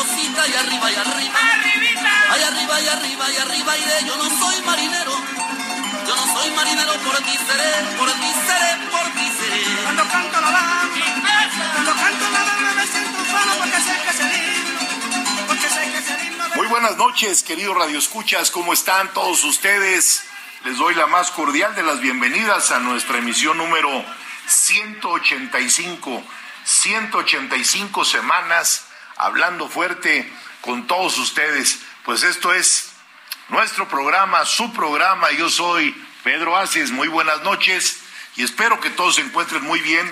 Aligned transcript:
Cosita 0.00 0.48
y 0.48 0.54
arriba 0.54 0.90
y 0.90 0.94
arriba. 0.94 1.38
Ay, 2.30 2.42
arriba 2.42 2.80
y 2.80 2.88
arriba 2.88 3.30
y 3.30 3.36
arriba 3.36 3.76
y 3.76 3.84
de 3.84 4.06
yo 4.06 4.16
no 4.16 4.28
soy 4.38 4.62
marinero. 4.62 5.12
Yo 6.06 6.16
no 6.16 6.26
soy 6.34 6.50
marinero, 6.52 6.92
por 7.04 7.16
ti 7.18 7.36
seré, 7.46 7.72
por 7.98 8.10
ti 8.10 8.32
seré, 8.46 8.70
por 8.90 9.06
ti 9.12 9.32
seré. 9.38 9.82
Cuando 9.84 10.08
canto 10.08 10.40
la 10.40 10.50
bamba, 10.50 10.88
cuando 11.74 11.92
canto 11.94 12.30
la 12.30 12.42
bamba 12.48 12.72
me 12.74 12.86
siento 12.86 13.18
porque 13.58 13.80
sé 13.86 13.94
que 14.04 14.12
porque 15.46 15.68
sé 15.68 15.82
que 15.92 16.00
de 16.00 16.56
Muy 16.56 16.66
buenas 16.66 16.96
noches, 16.96 17.42
queridos 17.42 17.76
radioescuchas, 17.76 18.50
¿cómo 18.50 18.72
están 18.72 19.12
todos 19.12 19.44
ustedes? 19.44 20.24
Les 20.64 20.78
doy 20.78 20.94
la 20.94 21.06
más 21.06 21.30
cordial 21.30 21.74
de 21.74 21.82
las 21.82 22.00
bienvenidas 22.00 22.70
a 22.70 22.80
nuestra 22.80 23.18
emisión 23.18 23.58
número 23.58 24.04
185, 24.46 26.22
185 26.64 28.04
semanas 28.04 28.89
hablando 29.20 29.68
fuerte 29.68 30.30
con 30.62 30.86
todos 30.86 31.18
ustedes. 31.18 31.80
Pues 32.04 32.22
esto 32.22 32.52
es 32.52 32.92
nuestro 33.48 33.86
programa, 33.88 34.44
su 34.44 34.72
programa. 34.72 35.30
Yo 35.32 35.50
soy 35.50 35.94
Pedro 36.24 36.56
Aces, 36.56 36.90
muy 36.90 37.08
buenas 37.08 37.42
noches 37.42 38.00
y 38.36 38.42
espero 38.42 38.80
que 38.80 38.90
todos 38.90 39.16
se 39.16 39.20
encuentren 39.20 39.62
muy 39.64 39.80
bien 39.80 40.10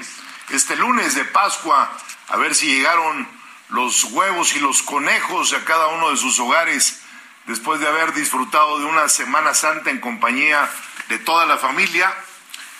este 0.50 0.76
lunes 0.76 1.14
de 1.14 1.24
Pascua. 1.24 1.90
A 2.28 2.36
ver 2.36 2.54
si 2.54 2.66
llegaron 2.66 3.26
los 3.70 4.04
huevos 4.04 4.54
y 4.54 4.60
los 4.60 4.82
conejos 4.82 5.54
a 5.54 5.64
cada 5.64 5.88
uno 5.88 6.10
de 6.10 6.16
sus 6.16 6.38
hogares 6.38 7.00
después 7.46 7.80
de 7.80 7.88
haber 7.88 8.12
disfrutado 8.12 8.78
de 8.78 8.84
una 8.84 9.08
Semana 9.08 9.54
Santa 9.54 9.90
en 9.90 10.00
compañía 10.00 10.68
de 11.08 11.18
toda 11.18 11.46
la 11.46 11.56
familia, 11.56 12.14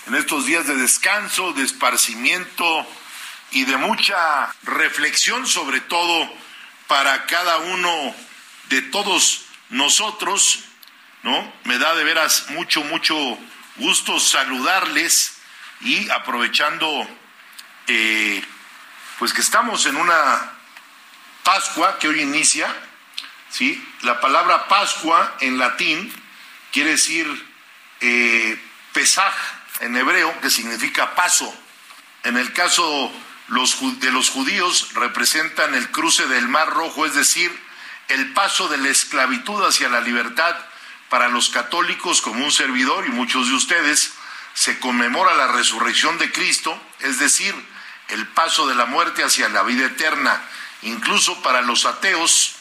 en 0.06 0.14
estos 0.14 0.44
días 0.44 0.66
de 0.66 0.76
descanso, 0.76 1.54
de 1.54 1.62
esparcimiento 1.62 2.86
y 3.50 3.64
de 3.64 3.76
mucha 3.76 4.54
reflexión, 4.62 5.46
sobre 5.46 5.80
todo 5.80 6.30
para 6.86 7.26
cada 7.26 7.58
uno 7.58 8.14
de 8.68 8.82
todos 8.82 9.44
nosotros, 9.70 10.64
¿no? 11.22 11.52
Me 11.64 11.78
da 11.78 11.94
de 11.94 12.04
veras 12.04 12.50
mucho, 12.50 12.82
mucho 12.84 13.38
gusto 13.76 14.20
saludarles 14.20 15.38
y 15.80 16.08
aprovechando, 16.10 17.06
eh, 17.86 18.42
pues 19.18 19.32
que 19.32 19.40
estamos 19.40 19.86
en 19.86 19.96
una 19.96 20.54
Pascua 21.42 21.98
que 21.98 22.08
hoy 22.08 22.20
inicia, 22.20 22.74
¿sí? 23.48 23.82
La 24.02 24.20
palabra 24.20 24.68
Pascua 24.68 25.36
en 25.40 25.56
latín 25.56 26.12
quiere 26.72 26.90
decir 26.90 27.26
eh, 28.00 28.60
pesaj 28.92 29.32
en 29.80 29.96
hebreo, 29.96 30.38
que 30.40 30.50
significa 30.50 31.14
paso. 31.14 31.54
En 32.24 32.36
el 32.36 32.52
caso 32.52 33.12
los, 33.48 34.00
de 34.00 34.12
los 34.12 34.30
judíos 34.30 34.94
representan 34.94 35.74
el 35.74 35.90
cruce 35.90 36.26
del 36.26 36.48
Mar 36.48 36.68
Rojo, 36.70 37.06
es 37.06 37.14
decir, 37.14 37.50
el 38.08 38.32
paso 38.32 38.68
de 38.68 38.78
la 38.78 38.88
esclavitud 38.88 39.64
hacia 39.64 39.88
la 39.88 40.00
libertad. 40.00 40.56
Para 41.08 41.28
los 41.28 41.48
católicos, 41.48 42.20
como 42.20 42.44
un 42.44 42.52
servidor 42.52 43.06
y 43.06 43.10
muchos 43.10 43.48
de 43.48 43.54
ustedes, 43.54 44.12
se 44.54 44.78
conmemora 44.78 45.34
la 45.34 45.48
resurrección 45.48 46.18
de 46.18 46.30
Cristo, 46.30 46.78
es 47.00 47.18
decir, 47.18 47.54
el 48.08 48.26
paso 48.28 48.66
de 48.66 48.74
la 48.74 48.86
muerte 48.86 49.24
hacia 49.24 49.48
la 49.48 49.62
vida 49.62 49.86
eterna. 49.86 50.42
Incluso 50.82 51.42
para 51.42 51.62
los 51.62 51.86
ateos, 51.86 52.56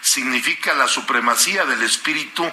significa 0.00 0.74
la 0.74 0.86
supremacía 0.86 1.64
del 1.64 1.82
espíritu 1.82 2.48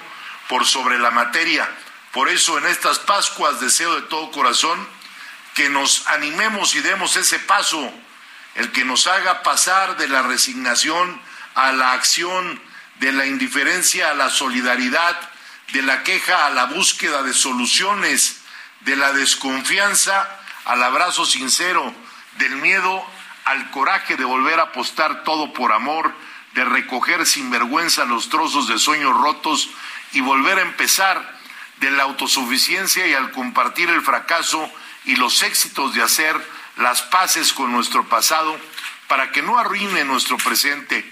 por 0.49 0.65
sobre 0.65 0.97
la 0.97 1.11
materia. 1.11 1.69
Por 2.11 2.29
eso 2.29 2.57
en 2.57 2.65
estas 2.65 2.99
Pascuas 2.99 3.59
deseo 3.59 3.95
de 3.95 4.01
todo 4.03 4.31
corazón 4.31 4.87
que 5.53 5.69
nos 5.69 6.07
animemos 6.07 6.75
y 6.75 6.81
demos 6.81 7.15
ese 7.15 7.39
paso, 7.39 7.91
el 8.55 8.71
que 8.71 8.85
nos 8.85 9.07
haga 9.07 9.43
pasar 9.43 9.97
de 9.97 10.07
la 10.07 10.21
resignación 10.23 11.21
a 11.55 11.71
la 11.71 11.93
acción, 11.93 12.61
de 12.99 13.11
la 13.11 13.25
indiferencia 13.25 14.11
a 14.11 14.13
la 14.13 14.29
solidaridad, 14.29 15.17
de 15.71 15.81
la 15.81 16.03
queja 16.03 16.45
a 16.45 16.49
la 16.51 16.65
búsqueda 16.65 17.23
de 17.23 17.33
soluciones, 17.33 18.41
de 18.81 18.95
la 18.95 19.13
desconfianza 19.13 20.29
al 20.65 20.83
abrazo 20.83 21.25
sincero, 21.25 21.93
del 22.37 22.55
miedo 22.57 23.05
al 23.45 23.71
coraje 23.71 24.15
de 24.15 24.25
volver 24.25 24.59
a 24.59 24.63
apostar 24.63 25.23
todo 25.23 25.53
por 25.53 25.73
amor, 25.73 26.13
de 26.53 26.63
recoger 26.63 27.25
sin 27.25 27.49
vergüenza 27.49 28.05
los 28.05 28.29
trozos 28.29 28.67
de 28.67 28.79
sueños 28.79 29.15
rotos 29.17 29.69
y 30.13 30.21
volver 30.21 30.59
a 30.59 30.61
empezar 30.61 31.39
de 31.77 31.91
la 31.91 32.03
autosuficiencia 32.03 33.07
y 33.07 33.13
al 33.13 33.31
compartir 33.31 33.89
el 33.89 34.01
fracaso 34.01 34.71
y 35.05 35.15
los 35.15 35.43
éxitos 35.43 35.93
de 35.93 36.03
hacer 36.03 36.35
las 36.77 37.01
paces 37.03 37.53
con 37.53 37.71
nuestro 37.71 38.07
pasado 38.07 38.59
para 39.07 39.31
que 39.31 39.41
no 39.41 39.59
arruine 39.59 40.05
nuestro 40.05 40.37
presente 40.37 41.11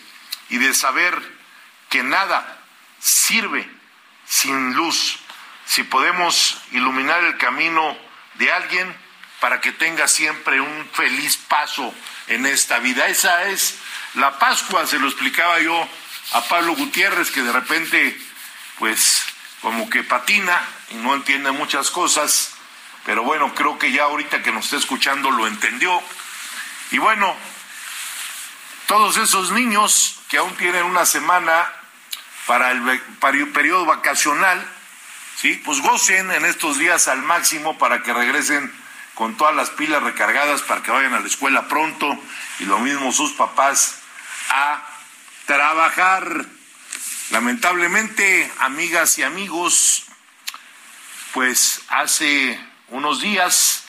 y 0.49 0.57
de 0.57 0.73
saber 0.73 1.19
que 1.89 2.03
nada 2.03 2.59
sirve 2.99 3.69
sin 4.25 4.73
luz. 4.73 5.19
Si 5.65 5.83
podemos 5.83 6.57
iluminar 6.71 7.23
el 7.23 7.37
camino 7.37 7.97
de 8.35 8.51
alguien 8.51 8.95
para 9.41 9.59
que 9.59 9.71
tenga 9.71 10.07
siempre 10.07 10.61
un 10.61 10.89
feliz 10.93 11.35
paso 11.35 11.93
en 12.27 12.45
esta 12.45 12.79
vida. 12.79 13.07
Esa 13.07 13.49
es 13.49 13.75
la 14.13 14.37
Pascua, 14.37 14.85
se 14.85 14.99
lo 14.99 15.07
explicaba 15.07 15.59
yo 15.59 15.89
a 16.33 16.41
Pablo 16.43 16.75
Gutiérrez, 16.75 17.31
que 17.31 17.41
de 17.41 17.51
repente, 17.51 18.21
pues, 18.77 19.25
como 19.61 19.89
que 19.89 20.03
patina 20.03 20.63
y 20.91 20.95
no 20.95 21.13
entiende 21.15 21.51
muchas 21.51 21.89
cosas, 21.89 22.50
pero 23.05 23.23
bueno, 23.23 23.53
creo 23.55 23.77
que 23.79 23.91
ya 23.91 24.03
ahorita 24.03 24.43
que 24.43 24.51
nos 24.51 24.65
está 24.65 24.77
escuchando 24.77 25.31
lo 25.31 25.47
entendió. 25.47 26.01
Y 26.91 26.97
bueno, 26.97 27.35
todos 28.87 29.17
esos 29.17 29.51
niños 29.51 30.19
que 30.29 30.37
aún 30.37 30.55
tienen 30.55 30.83
una 30.83 31.05
semana 31.05 31.71
para 32.45 32.71
el 32.71 32.81
peri- 33.19 33.51
periodo 33.53 33.85
vacacional, 33.85 34.65
¿sí? 35.37 35.61
pues 35.65 35.79
gocen 35.81 36.31
en 36.31 36.45
estos 36.45 36.77
días 36.77 37.07
al 37.07 37.21
máximo 37.21 37.77
para 37.77 38.03
que 38.03 38.13
regresen 38.13 38.71
con 39.15 39.37
todas 39.37 39.55
las 39.55 39.69
pilas 39.69 40.01
recargadas 40.03 40.61
para 40.61 40.81
que 40.81 40.91
vayan 40.91 41.13
a 41.13 41.19
la 41.19 41.27
escuela 41.27 41.67
pronto 41.67 42.17
y 42.59 42.65
lo 42.65 42.79
mismo 42.79 43.11
sus 43.11 43.33
papás 43.33 43.95
a 44.49 44.83
trabajar. 45.45 46.45
Lamentablemente, 47.29 48.51
amigas 48.59 49.17
y 49.17 49.23
amigos, 49.23 50.03
pues 51.33 51.81
hace 51.87 52.59
unos 52.91 53.21
días, 53.21 53.85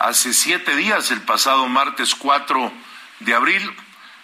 hace 0.00 0.34
siete 0.34 0.74
días, 0.74 1.10
el 1.12 1.22
pasado 1.22 1.68
martes 1.68 2.16
4 2.16 2.72
de 3.20 3.34
abril, 3.34 3.76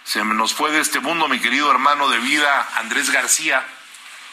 se 0.02 0.23
nos 0.25 0.52
fue 0.52 0.73
de 0.73 0.81
este 0.81 0.99
mundo 0.99 1.29
mi 1.29 1.38
querido 1.38 1.70
hermano 1.70 2.08
de 2.08 2.19
vida 2.19 2.69
Andrés 2.76 3.11
García, 3.11 3.64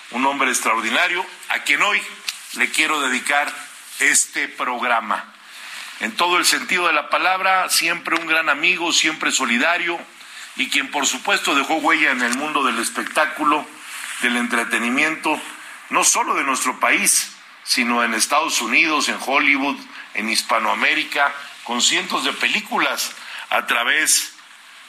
un 0.09 0.25
hombre 0.25 0.49
extraordinario, 0.49 1.23
a 1.49 1.59
quien 1.59 1.81
hoy 1.83 2.01
le 2.55 2.71
quiero 2.71 3.01
dedicar 3.01 3.53
este 3.99 4.47
programa. 4.47 5.23
En 5.99 6.15
todo 6.15 6.39
el 6.39 6.45
sentido 6.45 6.87
de 6.87 6.93
la 6.93 7.09
palabra, 7.09 7.69
siempre 7.69 8.15
un 8.15 8.25
gran 8.25 8.49
amigo, 8.49 8.91
siempre 8.91 9.31
solidario 9.31 9.99
y 10.55 10.69
quien 10.69 10.89
por 10.89 11.05
supuesto 11.05 11.53
dejó 11.53 11.75
huella 11.75 12.09
en 12.09 12.23
el 12.23 12.35
mundo 12.35 12.63
del 12.63 12.79
espectáculo, 12.79 13.65
del 14.23 14.37
entretenimiento, 14.37 15.39
no 15.91 16.03
solo 16.03 16.33
de 16.33 16.43
nuestro 16.43 16.79
país, 16.79 17.31
sino 17.63 18.03
en 18.03 18.13
Estados 18.13 18.61
Unidos, 18.61 19.09
en 19.09 19.17
Hollywood, 19.25 19.77
en 20.13 20.29
Hispanoamérica, 20.29 21.33
con 21.63 21.81
cientos 21.81 22.23
de 22.23 22.33
películas 22.33 23.11
a 23.49 23.65
través 23.67 24.33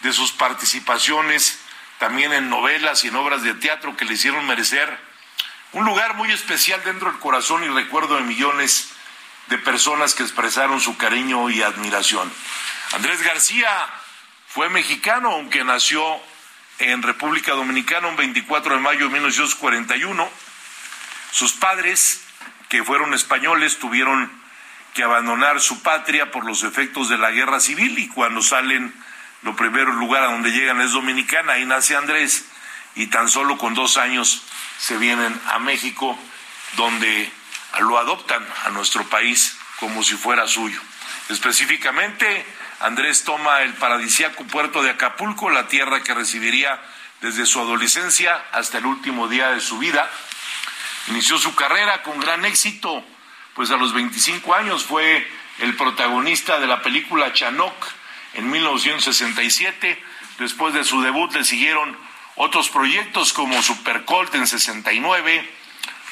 de 0.01 0.13
sus 0.13 0.33
participaciones 0.33 1.61
también 1.99 2.33
en 2.33 2.51
novelas 2.51 3.05
y 3.05 3.09
en 3.09 3.17
obras 3.17 3.43
de 3.43 3.55
teatro 3.55 3.97
que 3.97 4.05
le 4.05 4.15
hicieron 4.15 4.47
merecer 4.47 4.99
un 5.73 5.85
lugar 5.85 6.15
muy 6.15 6.31
especial 6.31 6.83
dentro 6.85 7.11
del 7.11 7.21
corazón 7.21 7.65
y 7.65 7.69
recuerdo 7.69 8.17
de 8.17 8.23
millones 8.23 8.91
de 9.47 9.59
personas 9.59 10.15
que 10.15 10.23
expresaron 10.23 10.81
su 10.81 10.97
cariño 10.97 11.49
y 11.51 11.63
admiración. 11.63 12.33
Andrés 12.93 13.23
García 13.23 13.69
fue 14.49 14.69
mexicano, 14.69 15.31
aunque 15.31 15.65
nació 15.65 16.21
en 16.79 17.03
República 17.03 17.53
Dominicana 17.53 18.09
un 18.09 18.17
24 18.17 18.75
de 18.75 18.81
mayo 18.81 19.07
de 19.07 19.13
1941. 19.13 20.29
Sus 21.31 21.53
padres, 21.53 22.23
que 22.73 22.83
fueron 22.83 23.13
españoles, 23.13 23.79
tuvieron 23.79 24.33
que 24.95 25.03
abandonar 25.03 25.61
su 25.61 25.83
patria 25.83 26.31
por 26.31 26.47
los 26.47 26.63
efectos 26.63 27.11
de 27.11 27.19
la 27.19 27.31
guerra 27.31 27.61
civil 27.61 27.99
y 27.99 28.09
cuando 28.09 28.41
salen, 28.41 28.95
lo 29.43 29.55
primero 29.55 29.93
lugar 29.93 30.23
a 30.23 30.33
donde 30.33 30.53
llegan 30.53 30.81
es 30.81 30.93
Dominicana, 30.93 31.53
ahí 31.53 31.67
nace 31.67 31.97
Andrés 31.97 32.47
y 32.95 33.09
tan 33.09 33.29
solo 33.29 33.59
con 33.59 33.75
dos 33.75 33.99
años 33.99 34.45
se 34.79 34.97
vienen 34.97 35.39
a 35.49 35.59
México, 35.59 36.19
donde 36.79 37.31
lo 37.81 37.99
adoptan 37.99 38.43
a 38.65 38.71
nuestro 38.71 39.05
país 39.05 39.55
como 39.79 40.03
si 40.03 40.15
fuera 40.15 40.49
suyo. 40.49 40.81
Específicamente, 41.29 42.47
Andrés 42.81 43.25
toma 43.25 43.61
el 43.61 43.75
paradisíaco 43.75 44.45
puerto 44.45 44.83
de 44.83 44.89
Acapulco, 44.89 45.51
la 45.51 45.69
tierra 45.69 46.03
que 46.03 46.15
recibiría 46.15 46.81
desde 47.21 47.45
su 47.45 47.61
adolescencia 47.61 48.43
hasta 48.51 48.79
el 48.79 48.87
último 48.87 49.29
día 49.29 49.51
de 49.51 49.61
su 49.61 49.77
vida. 49.77 50.11
Inició 51.09 51.39
su 51.39 51.55
carrera 51.55 52.03
con 52.03 52.21
gran 52.21 52.45
éxito, 52.45 53.05
pues 53.55 53.71
a 53.71 53.77
los 53.77 53.93
25 53.93 54.55
años 54.55 54.85
fue 54.85 55.27
el 55.59 55.77
protagonista 55.77 56.61
de 56.61 56.67
la 56.67 56.83
película 56.83 57.33
Chanoc 57.33 57.75
en 58.35 58.51
1967. 58.51 60.03
Después 60.39 60.75
de 60.75 60.85
su 60.85 61.03
debut 61.03 61.33
le 61.35 61.45
siguieron 61.45 61.97
otros 62.37 62.69
proyectos 62.71 63.33
como 63.33 63.63
Supercolt 63.63 64.35
en 64.35 64.47
69, 64.47 65.49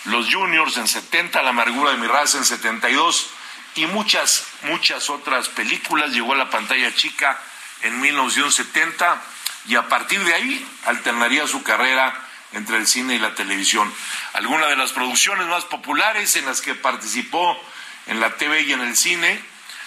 Los 0.04 0.32
Juniors 0.32 0.76
en 0.76 0.88
70, 0.88 1.42
La 1.42 1.50
amargura 1.50 1.92
de 1.92 1.98
mi 1.98 2.06
raza 2.06 2.38
en 2.38 2.44
72 2.44 3.30
y 3.76 3.86
muchas, 3.86 4.46
muchas 4.62 5.08
otras 5.08 5.48
películas. 5.48 6.10
Llegó 6.10 6.32
a 6.34 6.36
la 6.36 6.50
pantalla 6.50 6.94
chica 6.94 7.40
en 7.82 8.00
1970 8.00 9.22
y 9.68 9.76
a 9.76 9.88
partir 9.88 10.22
de 10.24 10.34
ahí 10.34 10.66
alternaría 10.86 11.46
su 11.46 11.62
carrera 11.62 12.28
entre 12.52 12.76
el 12.76 12.86
cine 12.86 13.14
y 13.14 13.18
la 13.18 13.34
televisión. 13.34 13.92
Algunas 14.32 14.68
de 14.68 14.76
las 14.76 14.92
producciones 14.92 15.46
más 15.46 15.64
populares 15.64 16.36
en 16.36 16.46
las 16.46 16.60
que 16.60 16.74
participó 16.74 17.58
en 18.06 18.20
la 18.20 18.36
TV 18.36 18.62
y 18.62 18.72
en 18.72 18.80
el 18.80 18.96
cine 18.96 19.40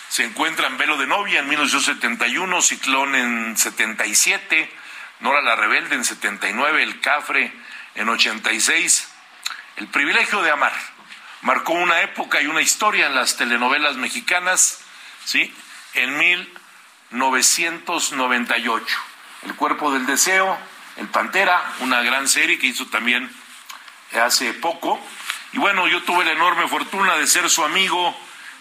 se 0.10 0.24
encuentran 0.24 0.78
Velo 0.78 0.98
de 0.98 1.08
novia 1.08 1.40
en 1.40 1.50
1971, 1.50 2.62
Ciclón 2.62 3.16
en 3.16 3.58
77, 3.58 4.72
Nora 5.22 5.42
la 5.42 5.56
Rebelde 5.56 5.96
en 5.96 6.06
79, 6.06 6.84
El 6.84 7.02
Cafre 7.02 7.52
en 7.96 8.10
86, 8.10 9.10
El 9.78 9.88
privilegio 9.88 10.44
de 10.44 10.52
amar. 10.52 10.74
Marcó 11.42 11.74
una 11.74 12.02
época 12.02 12.40
y 12.42 12.48
una 12.48 12.62
historia 12.62 13.08
en 13.08 13.16
las 13.16 13.38
telenovelas 13.38 13.96
mexicanas, 13.96 14.82
¿sí? 15.26 15.52
En 15.96 16.16
1998. 16.18 18.98
El 19.44 19.56
cuerpo 19.56 19.92
del 19.92 20.06
deseo, 20.06 20.58
El 20.98 21.08
Pantera, 21.08 21.74
una 21.80 22.02
gran 22.02 22.28
serie 22.28 22.60
que 22.60 22.68
hizo 22.68 22.86
también 22.88 23.30
hace 24.22 24.54
poco. 24.54 25.00
Y 25.54 25.58
bueno, 25.58 25.88
yo 25.88 26.04
tuve 26.04 26.26
la 26.26 26.32
enorme 26.32 26.68
fortuna 26.68 27.16
de 27.16 27.28
ser 27.28 27.50
su 27.50 27.64
amigo 27.64 28.16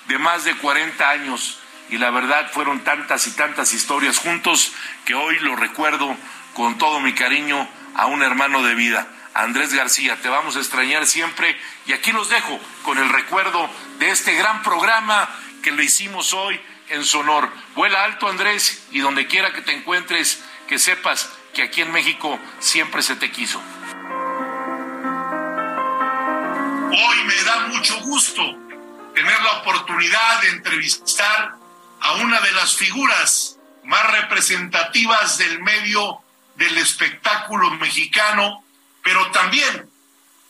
de 0.07 0.19
más 0.19 0.45
de 0.45 0.55
40 0.57 1.09
años 1.09 1.59
y 1.91 1.99
la 1.99 2.11
verdad 2.11 2.51
fueron 2.53 2.81
tantas 2.81 3.27
y 3.27 3.33
tantas 3.33 3.73
historias 3.75 4.19
juntos 4.19 4.73
que 5.05 5.15
hoy 5.15 5.39
lo 5.41 5.57
recuerdo 5.57 6.17
con 6.55 6.79
todo 6.79 7.01
mi 7.01 7.13
cariño 7.15 7.69
a 7.95 8.07
un 8.07 8.23
hermano 8.23 8.63
de 8.63 8.75
vida, 8.75 9.07
Andrés 9.35 9.75
García. 9.75 10.17
Te 10.23 10.29
vamos 10.29 10.57
a 10.57 10.61
extrañar 10.61 11.07
siempre 11.07 11.57
y 11.87 11.93
aquí 11.93 12.13
los 12.13 12.29
dejo 12.31 12.59
con 12.83 12.99
el 12.99 13.09
recuerdo 13.09 13.69
de 13.99 14.11
este 14.11 14.35
gran 14.35 14.63
programa 14.63 15.29
que 15.63 15.73
le 15.73 15.85
hicimos 15.85 16.33
hoy 16.35 16.61
en 16.89 17.05
su 17.05 17.19
honor. 17.21 17.51
Vuela 17.75 18.05
alto, 18.05 18.29
Andrés, 18.29 18.87
y 18.91 19.01
donde 19.01 19.27
quiera 19.27 19.53
que 19.53 19.63
te 19.63 19.73
encuentres, 19.73 20.43
que 20.69 20.79
sepas 20.79 21.31
que 21.53 21.63
aquí 21.63 21.83
en 21.83 21.93
México 21.93 22.39
siempre 22.59 23.03
se 23.03 23.17
te 23.17 23.31
quiso. 23.31 23.61
Hoy 26.91 27.25
me 27.25 27.43
da 27.45 27.67
mucho 27.69 28.01
gusto 28.01 28.43
tener 29.15 29.43
la 29.43 29.53
oportunidad 29.61 30.41
de 30.43 30.49
entrevistar 30.49 31.55
a 32.01 32.13
una 32.15 32.41
de 32.41 32.53
las 32.53 32.75
figuras 32.75 33.59
más 33.85 34.11
representativas 34.13 35.39
del 35.39 35.63
medio 35.63 36.21
del 36.57 36.77
espectáculo 36.79 37.71
mexicano, 37.73 38.65
pero 39.03 39.31
también 39.31 39.91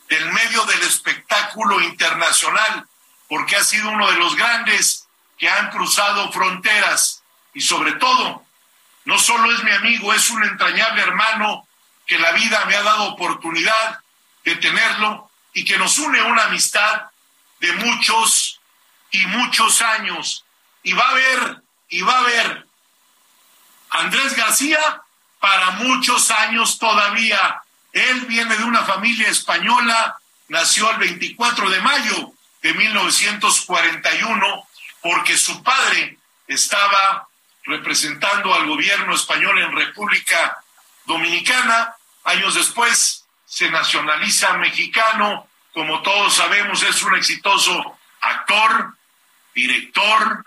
del 0.09 0.31
medio 0.31 0.63
del 0.65 0.81
espectáculo 0.83 1.81
internacional, 1.81 2.85
porque 3.27 3.55
ha 3.55 3.63
sido 3.63 3.89
uno 3.89 4.11
de 4.11 4.17
los 4.17 4.35
grandes 4.35 5.07
que 5.37 5.49
han 5.49 5.71
cruzado 5.71 6.31
fronteras 6.31 7.23
y 7.53 7.61
sobre 7.61 7.93
todo, 7.93 8.42
no 9.05 9.17
solo 9.17 9.51
es 9.51 9.63
mi 9.63 9.71
amigo, 9.71 10.13
es 10.13 10.29
un 10.29 10.43
entrañable 10.43 11.01
hermano 11.01 11.67
que 12.05 12.17
la 12.19 12.31
vida 12.31 12.63
me 12.65 12.75
ha 12.75 12.83
dado 12.83 13.05
oportunidad 13.05 13.99
de 14.43 14.55
tenerlo 14.55 15.29
y 15.53 15.65
que 15.65 15.77
nos 15.77 15.97
une 15.97 16.21
una 16.21 16.45
amistad 16.45 17.03
de 17.59 17.71
muchos 17.73 18.59
y 19.11 19.25
muchos 19.27 19.81
años. 19.81 20.45
Y 20.83 20.93
va 20.93 21.05
a 21.05 21.11
haber, 21.11 21.61
y 21.89 22.01
va 22.01 22.13
a 22.13 22.19
haber 22.19 22.67
Andrés 23.91 24.35
García 24.35 25.01
para 25.39 25.71
muchos 25.71 26.31
años 26.31 26.79
todavía. 26.79 27.61
Él 27.91 28.21
viene 28.21 28.57
de 28.57 28.63
una 28.63 28.83
familia 28.83 29.29
española, 29.29 30.17
nació 30.47 30.89
el 30.91 30.97
24 30.97 31.69
de 31.69 31.81
mayo 31.81 32.33
de 32.61 32.73
1941, 32.73 34.67
porque 35.01 35.37
su 35.37 35.61
padre 35.61 36.17
estaba 36.47 37.27
representando 37.63 38.53
al 38.53 38.67
gobierno 38.67 39.15
español 39.15 39.59
en 39.59 39.75
República 39.75 40.63
Dominicana. 41.05 41.95
Años 42.25 42.55
después 42.55 43.25
se 43.45 43.69
nacionaliza 43.69 44.53
mexicano, 44.57 45.47
como 45.73 46.01
todos 46.01 46.35
sabemos, 46.35 46.83
es 46.83 47.01
un 47.03 47.15
exitoso 47.15 47.97
actor, 48.21 48.95
director, 49.53 50.45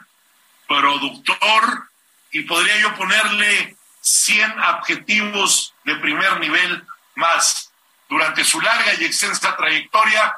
productor, 0.67 1.91
y 2.31 2.43
podría 2.43 2.79
yo 2.79 2.95
ponerle 2.95 3.77
100 4.01 4.61
adjetivos 4.61 5.75
de 5.85 5.97
primer 5.97 6.41
nivel 6.41 6.85
más. 7.15 7.73
Durante 8.09 8.45
su 8.45 8.61
larga 8.61 8.95
y 8.95 9.05
extensa 9.05 9.57
trayectoria, 9.57 10.37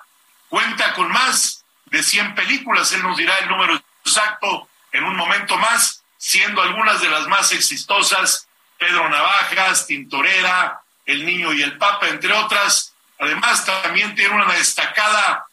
cuenta 0.48 0.94
con 0.94 1.10
más 1.10 1.64
de 1.86 2.02
100 2.02 2.34
películas, 2.34 2.92
él 2.92 3.02
nos 3.02 3.16
dirá 3.16 3.36
el 3.38 3.48
número 3.48 3.82
exacto 4.04 4.68
en 4.92 5.04
un 5.04 5.16
momento 5.16 5.56
más, 5.58 6.02
siendo 6.18 6.60
algunas 6.60 7.00
de 7.00 7.08
las 7.08 7.26
más 7.28 7.52
exitosas, 7.52 8.48
Pedro 8.76 9.08
Navajas, 9.08 9.86
Tintorera, 9.86 10.80
El 11.06 11.24
Niño 11.24 11.52
y 11.52 11.62
el 11.62 11.78
Papa, 11.78 12.08
entre 12.08 12.32
otras. 12.32 12.92
Además, 13.18 13.64
también 13.64 14.14
tiene 14.14 14.34
una 14.34 14.52
destacada, 14.52 15.46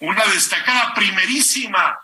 una 0.00 0.24
destacada 0.26 0.94
primerísima 0.94 1.98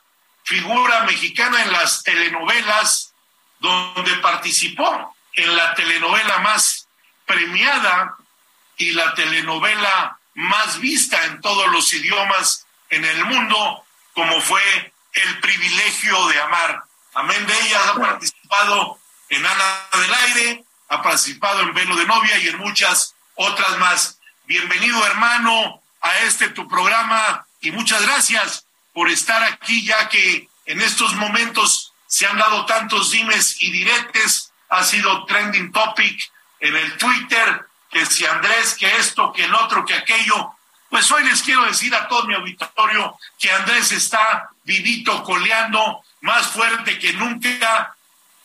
figura 0.45 1.05
mexicana 1.05 1.63
en 1.63 1.73
las 1.73 2.03
telenovelas 2.03 3.13
donde 3.61 4.17
participó 4.17 5.15
en 5.35 5.55
la 5.55 5.75
telenovela 5.75 6.39
más 6.39 6.89
premiada 7.27 8.17
y 8.77 8.91
la 8.93 9.15
telenovela 9.15 10.19
más 10.35 10.81
vista 10.81 11.25
en 11.27 11.41
todos 11.41 11.69
los 11.71 11.93
idiomas 11.93 12.67
en 12.89 13.05
el 13.05 13.25
mundo, 13.27 13.85
como 14.15 14.41
fue 14.41 14.93
El 15.13 15.41
privilegio 15.41 16.27
de 16.29 16.41
amar. 16.41 16.83
Amén 17.15 17.45
de 17.45 17.61
ella 17.61 17.89
ha 17.89 17.95
participado 17.95 18.99
en 19.31 19.45
Ana 19.45 19.89
del 20.01 20.15
Aire, 20.15 20.65
ha 20.89 21.03
participado 21.03 21.61
en 21.63 21.75
Velo 21.75 21.97
de 21.97 22.07
Novia 22.07 22.39
y 22.39 22.49
en 22.49 22.59
muchas 22.59 23.17
otras 23.35 23.79
más. 23.79 24.21
Bienvenido 24.45 25.05
hermano 25.05 25.83
a 26.01 26.19
este 26.21 26.51
tu 26.51 26.69
programa 26.69 27.45
y 27.61 27.73
muchas 27.73 28.03
gracias 28.03 28.65
por 28.93 29.09
estar 29.11 29.43
aquí 29.43 29.85
ya 29.85 30.09
que 30.09 30.49
en 30.67 30.81
estos 30.81 31.15
momentos 31.15 31.93
se 32.07 32.27
han 32.27 32.39
dado 32.39 32.65
tantos 32.67 33.11
dimes 33.11 33.61
y 33.61 33.73
diretes 33.73 34.53
ha 34.69 34.85
sido 34.85 35.25
trending 35.25 35.73
topic 35.73 36.31
en 36.61 36.77
el 36.77 36.97
Twitter, 36.97 37.67
que 37.91 38.07
si 38.07 38.25
Andrés, 38.25 38.77
que 38.79 38.99
esto, 38.99 39.33
que 39.33 39.47
el 39.47 39.55
otro, 39.55 39.85
que 39.85 39.95
aquello. 39.95 40.55
Pues 40.89 41.11
hoy 41.11 41.25
les 41.25 41.43
quiero 41.43 41.65
decir 41.65 41.93
a 41.93 42.07
todo 42.07 42.25
mi 42.25 42.35
auditorio 42.35 43.19
que 43.39 43.51
Andrés 43.51 43.91
está 43.91 44.51
vivito, 44.63 45.25
coleando, 45.25 46.05
más 46.21 46.53
fuerte 46.53 46.99
que 46.99 47.13
nunca 47.15 47.95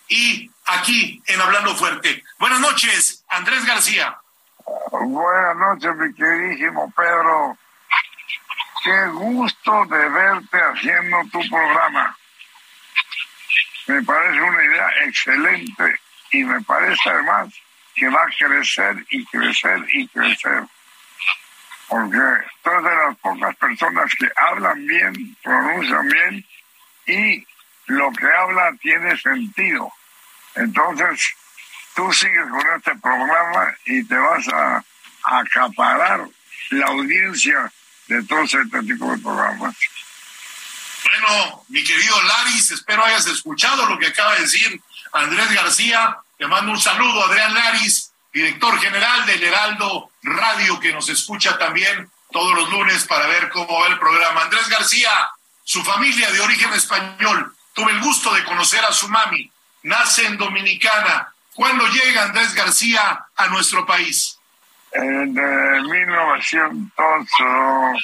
y 0.08 0.50
aquí 0.66 1.22
en 1.28 1.42
Hablando 1.42 1.76
Fuerte. 1.76 2.24
Buenas 2.40 2.60
noches, 2.60 3.24
Andrés 3.30 3.66
García. 3.66 4.18
Buenas 4.92 5.56
noches, 5.58 5.96
mi 5.96 6.14
queridísimo 6.14 6.92
Pedro. 6.96 7.58
Qué 8.84 9.08
gusto 9.08 9.86
de 9.86 10.10
verte 10.10 10.58
haciendo 10.58 11.18
tu 11.32 11.40
programa. 11.50 12.18
Me 13.88 14.02
parece 14.04 14.42
una 14.42 14.64
idea 14.64 14.90
excelente 15.06 16.00
y 16.32 16.44
me 16.44 16.62
parece 16.62 17.10
además 17.10 17.54
que 17.96 18.10
va 18.10 18.24
a 18.24 18.30
crecer 18.38 19.06
y 19.10 19.26
crecer 19.26 19.86
y 19.94 20.08
crecer. 20.08 20.64
Porque 21.88 22.18
tú 22.64 22.70
eres 22.72 22.84
de 22.84 22.96
las 22.96 23.18
pocas 23.18 23.56
personas 23.58 24.12
que 24.16 24.28
hablan 24.36 24.86
bien, 24.88 25.38
pronuncian 25.44 26.08
bien 26.08 26.46
y 27.06 27.46
lo 27.88 28.12
que 28.12 28.26
habla 28.26 28.72
tiene 28.82 29.18
sentido. 29.18 29.92
Entonces, 30.56 31.36
tú 31.96 32.12
sigues 32.12 32.48
con 32.50 32.64
este 32.76 32.96
programa 32.96 33.76
y 33.86 34.04
te 34.04 34.18
vas 34.18 34.48
a, 34.50 34.84
acaparar 35.28 36.28
la 36.70 36.86
audiencia 36.86 37.72
de 38.08 38.22
todos 38.26 38.54
este 38.54 38.84
tipo 38.84 39.12
de 39.12 39.18
programas. 39.18 39.76
Bueno, 41.04 41.66
mi 41.70 41.84
querido 41.84 42.22
Laris, 42.22 42.70
espero 42.70 43.04
hayas 43.04 43.26
escuchado 43.26 43.88
lo 43.88 43.98
que 43.98 44.08
acaba 44.08 44.36
de 44.36 44.42
decir 44.42 44.80
Andrés 45.14 45.52
García. 45.52 46.18
Te 46.38 46.46
mando 46.46 46.72
un 46.72 46.80
saludo, 46.80 47.26
Adrián 47.26 47.56
Laris, 47.56 48.12
director 48.32 48.80
general 48.80 49.26
del 49.26 49.44
Heraldo 49.44 50.12
Radio, 50.22 50.80
que 50.80 50.94
nos 50.94 51.10
escucha 51.10 51.58
también 51.58 52.12
todos 52.32 52.54
los 52.54 52.70
lunes 52.70 53.06
para 53.06 53.26
ver 53.28 53.50
cómo 53.50 53.80
va 53.80 53.88
el 53.88 53.98
programa. 53.98 54.44
Andrés 54.44 54.68
García, 54.70 55.10
su 55.64 55.84
familia 55.84 56.30
de 56.32 56.42
origen 56.42 56.72
español, 56.74 57.55
tuve 57.76 57.92
el 57.92 58.00
gusto 58.00 58.34
de 58.34 58.44
conocer 58.46 58.84
a 58.84 58.92
su 58.92 59.08
mami, 59.10 59.52
nace 59.84 60.26
en 60.26 60.38
Dominicana. 60.38 61.32
¿Cuándo 61.54 61.86
llega 61.88 62.24
Andrés 62.24 62.56
García 62.56 63.28
a 63.36 63.48
nuestro 63.48 63.86
país? 63.86 64.40
En 64.94 65.34
1952. 65.34 68.02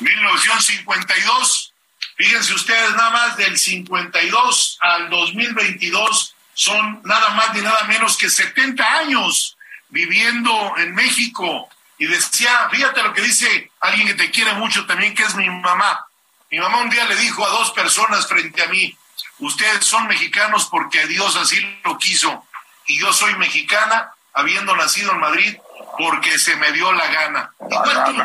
1952. 0.00 1.74
Fíjense 2.16 2.54
ustedes, 2.54 2.90
nada 2.92 3.10
más 3.10 3.36
del 3.36 3.58
52 3.58 4.78
al 4.80 5.10
2022 5.10 6.34
son 6.54 7.02
nada 7.04 7.30
más 7.30 7.52
ni 7.54 7.60
nada 7.60 7.84
menos 7.84 8.16
que 8.16 8.28
70 8.28 8.98
años 8.98 9.56
viviendo 9.88 10.74
en 10.78 10.92
México. 10.94 11.68
Y 11.98 12.06
decía, 12.06 12.68
fíjate 12.70 13.02
lo 13.02 13.14
que 13.14 13.22
dice 13.22 13.70
alguien 13.80 14.08
que 14.08 14.14
te 14.14 14.30
quiere 14.30 14.52
mucho 14.54 14.86
también, 14.86 15.14
que 15.14 15.22
es 15.22 15.36
mi 15.36 15.48
mamá. 15.48 16.07
Mi 16.50 16.58
mamá 16.58 16.78
un 16.78 16.90
día 16.90 17.04
le 17.04 17.16
dijo 17.16 17.44
a 17.44 17.50
dos 17.50 17.72
personas 17.72 18.26
frente 18.26 18.62
a 18.62 18.68
mí, 18.68 18.96
ustedes 19.38 19.84
son 19.84 20.06
mexicanos 20.06 20.66
porque 20.70 21.06
Dios 21.06 21.36
así 21.36 21.60
lo 21.84 21.98
quiso. 21.98 22.46
Y 22.86 22.98
yo 22.98 23.12
soy 23.12 23.34
mexicana, 23.36 24.12
habiendo 24.32 24.74
nacido 24.74 25.12
en 25.12 25.20
Madrid, 25.20 25.56
porque 25.98 26.38
se 26.38 26.56
me 26.56 26.72
dio 26.72 26.90
la 26.92 27.06
gana. 27.08 27.52
Igual 27.60 28.04
tú, 28.04 28.22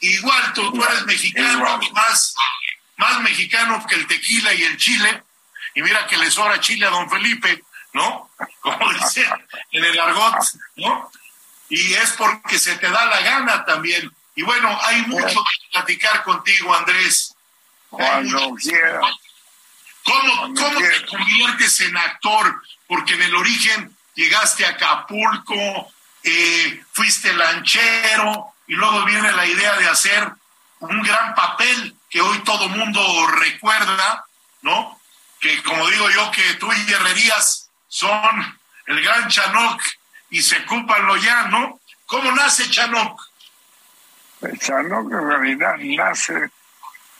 igual 0.00 0.52
tú, 0.54 0.72
tú 0.72 0.84
eres 0.84 1.04
mexicano, 1.04 1.78
más, 1.92 2.34
más 2.96 3.20
mexicano 3.20 3.84
que 3.86 3.96
el 3.96 4.06
tequila 4.06 4.54
y 4.54 4.64
el 4.64 4.76
chile. 4.78 5.24
Y 5.74 5.82
mira 5.82 6.06
que 6.06 6.16
le 6.16 6.30
sobra 6.30 6.60
chile 6.60 6.86
a 6.86 6.90
don 6.90 7.10
Felipe, 7.10 7.64
¿no? 7.92 8.30
Como 8.60 8.92
dice 8.94 9.26
en 9.72 9.84
el 9.84 10.00
argot, 10.00 10.36
¿no? 10.76 11.10
Y 11.68 11.94
es 11.94 12.12
porque 12.12 12.58
se 12.58 12.76
te 12.76 12.88
da 12.88 13.04
la 13.06 13.20
gana 13.20 13.64
también. 13.64 14.10
Y 14.34 14.42
bueno, 14.42 14.76
hay 14.82 15.02
mucho 15.02 15.34
que 15.34 15.68
platicar 15.72 16.22
contigo, 16.24 16.74
Andrés. 16.74 17.34
Cuando 17.88 18.54
quiera. 18.54 19.00
¿Cómo, 20.02 20.54
cómo 20.54 20.78
te 20.80 21.06
conviertes 21.06 21.80
en 21.80 21.96
actor? 21.96 22.62
Porque 22.86 23.14
en 23.14 23.22
el 23.22 23.34
origen 23.34 23.96
llegaste 24.14 24.66
a 24.66 24.70
Acapulco, 24.70 25.92
eh, 26.22 26.84
fuiste 26.92 27.32
lanchero, 27.32 28.54
y 28.66 28.74
luego 28.74 29.04
viene 29.04 29.32
la 29.32 29.46
idea 29.46 29.74
de 29.76 29.88
hacer 29.88 30.30
un 30.80 31.02
gran 31.02 31.34
papel 31.34 31.94
que 32.10 32.20
hoy 32.20 32.38
todo 32.40 32.68
mundo 32.68 33.26
recuerda, 33.28 34.24
¿no? 34.62 35.00
Que 35.40 35.62
como 35.62 35.88
digo 35.88 36.10
yo, 36.10 36.30
que 36.30 36.54
tú 36.54 36.70
y 36.72 36.92
Herrerías 36.92 37.70
son 37.88 38.58
el 38.86 39.02
gran 39.02 39.28
Chanoc 39.28 39.80
y 40.30 40.42
se 40.42 40.58
ocupan 40.58 41.06
lo 41.06 41.16
ya, 41.16 41.44
¿no? 41.44 41.80
¿Cómo 42.06 42.30
nace 42.32 42.68
Chanoc? 42.70 43.20
Chanoc 44.58 45.12
en 45.12 45.28
realidad 45.28 45.76
nace 45.78 46.50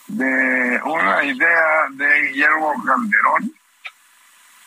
de 0.06 0.80
una 0.84 1.24
idea 1.24 1.86
de 1.90 2.22
Guillermo 2.22 2.84
Calderón 2.84 3.54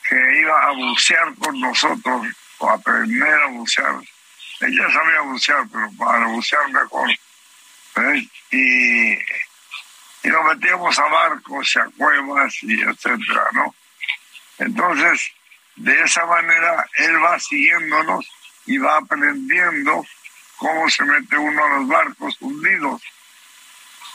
que 0.10 0.40
iba 0.40 0.64
a 0.64 0.72
bucear 0.72 1.36
con 1.36 1.60
nosotros 1.60 2.28
o 2.60 2.70
aprender 2.70 3.42
a 3.42 3.48
bucear. 3.48 3.96
Ella 4.62 4.92
sabía 4.92 5.22
bucear, 5.22 5.66
pero 5.72 5.90
para 5.98 6.28
bucear 6.28 6.70
mejor. 6.72 7.10
Y, 8.52 9.14
y 10.24 10.30
nos 10.30 10.46
metíamos 10.46 10.98
a 10.98 11.08
barcos 11.08 11.76
y 11.76 11.80
a 11.80 11.90
cuevas 11.98 12.64
y 12.64 12.82
etcétera, 12.82 13.48
¿no? 13.54 13.76
Entonces, 14.60 15.32
de 15.76 16.02
esa 16.02 16.26
manera, 16.26 16.86
él 16.98 17.24
va 17.24 17.40
siguiéndonos 17.40 18.28
y 18.66 18.78
va 18.78 18.98
aprendiendo 18.98 20.06
cómo 20.58 20.90
se 20.90 21.04
mete 21.04 21.38
uno 21.38 21.64
a 21.64 21.80
los 21.80 21.88
barcos 21.88 22.36
hundidos 22.40 23.02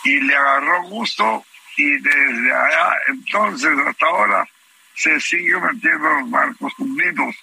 y 0.04 0.20
le 0.20 0.37
agarró 0.37 0.82
gusto 0.84 1.44
y 1.76 1.99
desde 1.99 2.52
allá 2.52 2.94
entonces 3.08 3.70
hasta 3.87 4.06
ahora 4.06 4.49
se 4.94 5.18
sigue 5.20 5.58
metiendo 5.58 6.11
en 6.11 6.20
los 6.20 6.30
barcos 6.30 6.72
hundidos. 6.78 7.34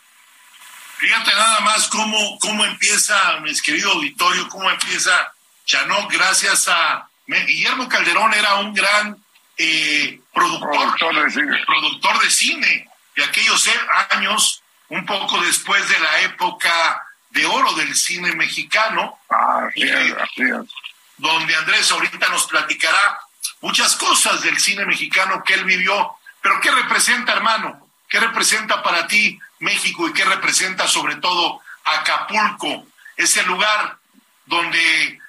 Fíjate 0.98 1.32
nada 1.32 1.62
más 1.62 1.88
cómo, 1.88 2.38
cómo 2.40 2.66
empieza, 2.66 3.40
mis 3.42 3.62
querido 3.62 3.92
auditorio, 3.94 4.48
cómo 4.50 4.70
empieza 4.70 5.34
Chanok 5.66 6.12
gracias 6.12 6.68
a... 6.68 7.08
Guillermo 7.26 7.88
Calderón 7.88 8.34
era 8.34 8.56
un 8.56 8.74
gran 8.74 9.16
eh, 9.56 10.20
productor, 10.34 10.72
productor 10.72 11.24
de, 11.24 11.32
cine. 11.32 11.64
productor 11.66 12.20
de 12.22 12.30
cine 12.32 12.90
de 13.16 13.24
aquellos 13.24 13.70
años, 14.10 14.64
un 14.90 15.06
poco 15.06 15.40
después 15.42 15.88
de 15.90 16.00
la 16.00 16.22
época 16.22 17.04
de 17.30 17.46
oro 17.46 17.74
del 17.74 17.96
cine 17.96 18.34
mexicano. 18.36 19.20
Así 19.30 19.84
es, 19.84 20.18
así 20.18 20.42
es 20.42 20.90
donde 21.20 21.56
Andrés 21.56 21.92
ahorita 21.92 22.30
nos 22.30 22.48
platicará 22.48 23.20
muchas 23.62 23.96
cosas 23.98 24.42
del 24.42 24.58
cine 24.60 24.86
mexicano 24.86 25.44
que 25.44 25.54
él 25.54 25.66
vivió. 25.66 26.16
Pero 26.42 26.60
¿qué 26.62 26.72
representa, 26.72 27.34
hermano? 27.34 27.88
¿Qué 28.08 28.20
representa 28.20 28.82
para 28.82 29.06
ti 29.06 29.38
México 29.60 30.08
y 30.08 30.14
qué 30.14 30.24
representa 30.26 30.88
sobre 30.88 31.18
todo 31.18 31.62
Acapulco? 31.84 32.88
Ese 33.18 33.44
lugar 33.44 33.98
donde, 34.46 35.20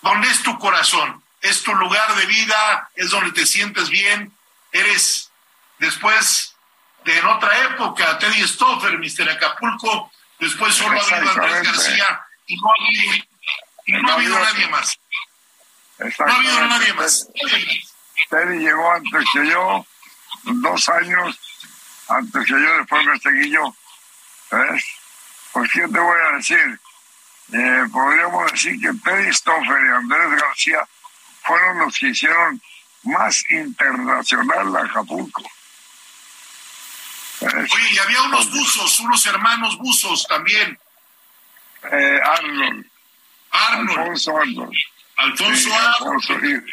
donde 0.00 0.28
es 0.28 0.42
tu 0.42 0.58
corazón, 0.58 1.22
es 1.42 1.62
tu 1.62 1.74
lugar 1.74 2.14
de 2.16 2.26
vida, 2.26 2.90
es 2.94 3.10
donde 3.10 3.32
te 3.32 3.44
sientes 3.44 3.90
bien, 3.90 4.34
eres 4.72 5.30
después 5.78 6.56
de 7.04 7.18
en 7.18 7.26
otra 7.26 7.64
época, 7.64 8.18
Teddy 8.18 8.48
Stoffer, 8.48 8.98
Mister 8.98 9.28
Acapulco, 9.28 10.10
después 10.44 10.74
solo 10.74 11.00
ha 11.00 11.16
habido 11.16 11.30
Andrés 11.32 11.62
García 11.62 12.26
y 12.46 12.56
no 12.56 12.68
ha 12.68 12.86
habido 12.86 13.24
y 13.86 13.92
no 13.92 14.08
ha 14.08 14.14
habido 14.14 14.38
nadie 14.38 14.68
más. 14.68 14.98
No 15.98 16.26
ha 16.26 16.36
habido 16.36 16.66
nadie 16.66 16.92
más. 16.94 17.28
Teddy 18.30 18.58
llegó 18.58 18.92
antes 18.92 19.24
que 19.32 19.46
yo, 19.46 19.86
dos 20.44 20.88
años 20.88 21.38
antes 22.08 22.44
que 22.44 22.52
yo, 22.52 22.78
después 22.78 23.06
me 23.06 23.18
seguí 23.18 23.50
yo. 23.50 23.74
¿Ves? 24.50 24.84
Pues, 25.52 25.70
¿qué 25.72 25.80
te 25.80 25.98
voy 25.98 26.20
a 26.20 26.36
decir? 26.36 26.80
Eh, 27.52 27.84
podríamos 27.92 28.52
decir 28.52 28.80
que 28.80 28.92
Teddy 29.04 29.32
Stoffer 29.32 29.84
y 29.84 29.92
Andrés 29.92 30.40
García 30.40 30.88
fueron 31.42 31.78
los 31.78 31.98
que 31.98 32.08
hicieron 32.08 32.60
más 33.04 33.44
internacional 33.50 34.76
Acapulco. 34.76 35.42
Oye, 37.46 37.90
y 37.92 37.98
había 37.98 38.22
unos 38.22 38.50
buzos, 38.50 39.00
unos 39.00 39.24
hermanos 39.26 39.76
buzos 39.78 40.26
también. 40.26 40.78
Eh, 41.92 42.20
Arnold. 42.24 42.86
Arnold. 43.50 43.98
Alfonso 43.98 44.36
Arnold. 44.38 44.72
Alfonso 45.16 45.56
Sí, 45.62 45.72
Arnold. 45.72 46.64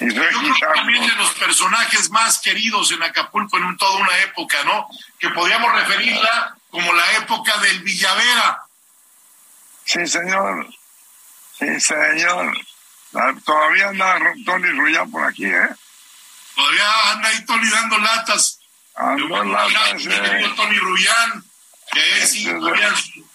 Y, 0.00 0.04
y 0.04 0.14
Yo 0.14 0.22
creo 0.26 0.40
que 0.54 0.60
también 0.74 1.06
de 1.06 1.14
los 1.16 1.30
personajes 1.34 2.10
más 2.10 2.38
queridos 2.40 2.90
en 2.92 3.02
Acapulco 3.02 3.58
en 3.58 3.64
un- 3.64 3.76
toda 3.76 3.98
una 3.98 4.16
época, 4.20 4.56
¿no? 4.64 4.88
Que 5.18 5.28
podríamos 5.30 5.72
referirla 5.74 6.56
como 6.70 6.92
la 6.94 7.12
época 7.18 7.58
del 7.58 7.80
Villavera. 7.82 8.62
Sí, 9.84 10.06
señor. 10.06 10.68
Sí, 11.58 11.78
señor. 11.80 12.56
Ah, 13.14 13.32
Todavía 13.44 13.88
anda 13.88 14.18
Tony 14.46 14.68
Rullán 14.70 15.10
por 15.10 15.24
aquí, 15.24 15.44
¿eh? 15.44 15.68
Todavía 16.54 17.10
anda 17.12 17.28
ahí 17.28 17.44
Tony 17.44 17.68
dando 17.68 17.98
latas. 17.98 18.59
En 18.96 19.52
latas, 19.52 19.94
Mi 19.94 20.06
querido. 20.06 20.54
Tony 20.54 20.78
Rullán. 20.78 21.44
que 21.92 22.26
sí 22.26 22.48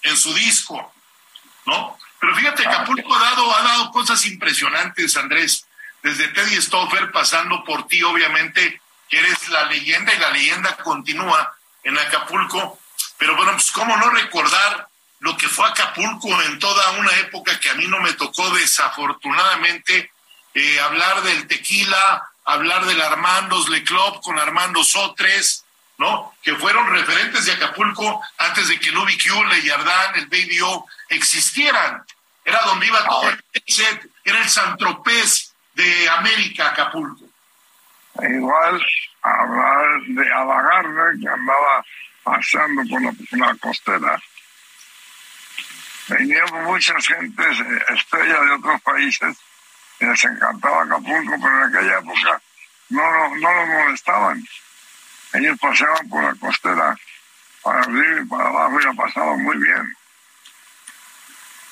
en 0.03 0.17
su 0.17 0.33
disco, 0.33 0.93
¿no? 1.65 1.97
Pero 2.19 2.35
fíjate, 2.35 2.67
Acapulco 2.67 3.13
ha 3.13 3.19
dado, 3.19 3.55
ha 3.55 3.63
dado 3.63 3.91
cosas 3.91 4.25
impresionantes, 4.25 5.17
Andrés, 5.17 5.65
desde 6.01 6.27
Teddy 6.29 6.61
Stoffer, 6.61 7.11
pasando 7.11 7.63
por 7.63 7.87
ti, 7.87 8.01
obviamente, 8.03 8.81
que 9.09 9.19
eres 9.19 9.49
la 9.49 9.65
leyenda 9.65 10.13
y 10.13 10.19
la 10.19 10.31
leyenda 10.31 10.77
continúa 10.77 11.55
en 11.83 11.97
Acapulco. 11.97 12.79
Pero 13.17 13.35
bueno, 13.35 13.53
pues 13.53 13.71
cómo 13.71 13.95
no 13.97 14.09
recordar 14.09 14.87
lo 15.19 15.35
que 15.37 15.47
fue 15.47 15.67
Acapulco 15.67 16.41
en 16.43 16.59
toda 16.59 16.91
una 16.91 17.11
época 17.17 17.59
que 17.59 17.69
a 17.69 17.75
mí 17.75 17.87
no 17.87 17.99
me 17.99 18.13
tocó 18.13 18.49
desafortunadamente 18.51 20.11
eh, 20.53 20.79
hablar 20.79 21.21
del 21.23 21.47
tequila, 21.47 22.23
hablar 22.45 22.85
del 22.85 23.01
Armandos 23.01 23.69
Le 23.69 23.83
Club 23.83 24.21
con 24.21 24.39
Armando 24.39 24.83
Sotres, 24.83 25.65
¿no? 25.97 26.33
Que 26.41 26.55
fueron 26.55 26.89
referentes 26.91 27.45
de 27.45 27.53
Acapulco 27.53 28.21
antes 28.37 28.67
de 28.67 28.79
que 28.79 28.89
el 28.89 28.97
UBQ, 28.97 29.49
Le 29.49 29.61
Yardán, 29.63 30.15
el 30.15 30.27
Baby 30.27 30.61
O 30.61 30.85
existieran. 31.09 32.03
Era 32.43 32.61
donde 32.61 32.85
iba 32.85 33.03
todo 33.05 33.29
el 33.29 33.63
set, 33.65 34.07
era 34.23 34.39
el 34.39 34.49
Santropés 34.49 35.53
de 35.73 36.09
América, 36.09 36.69
Acapulco. 36.69 37.25
Igual 38.21 38.85
hablar 39.21 40.01
de 40.07 40.33
Abagarra, 40.33 41.11
que 41.19 41.27
andaba 41.27 41.85
pasando 42.23 42.83
por 42.89 43.01
la, 43.39 43.55
costera. 43.55 44.21
Venían 46.07 46.63
muchas 46.63 47.07
gentes, 47.07 47.59
eh, 47.59 47.85
estrellas 47.89 48.41
de 48.41 48.51
otros 48.51 48.81
países, 48.81 49.37
les 49.99 50.23
encantaba 50.23 50.83
Acapulco, 50.83 51.35
pero 51.41 51.57
en 51.57 51.75
aquella 51.75 51.99
época 51.99 52.41
no, 52.89 53.35
no 53.35 53.53
los 53.53 53.67
molestaban. 53.67 54.47
Ellos 55.33 55.57
paseaban 55.59 56.09
por 56.09 56.23
la 56.23 56.35
costera 56.35 56.95
para 57.61 57.81
arriba 57.81 58.21
y 58.21 58.25
para 58.25 58.47
abajo 58.47 58.79
y 58.79 58.83
la 58.83 58.93
pasaban 58.93 59.43
muy 59.43 59.57
bien. 59.57 59.97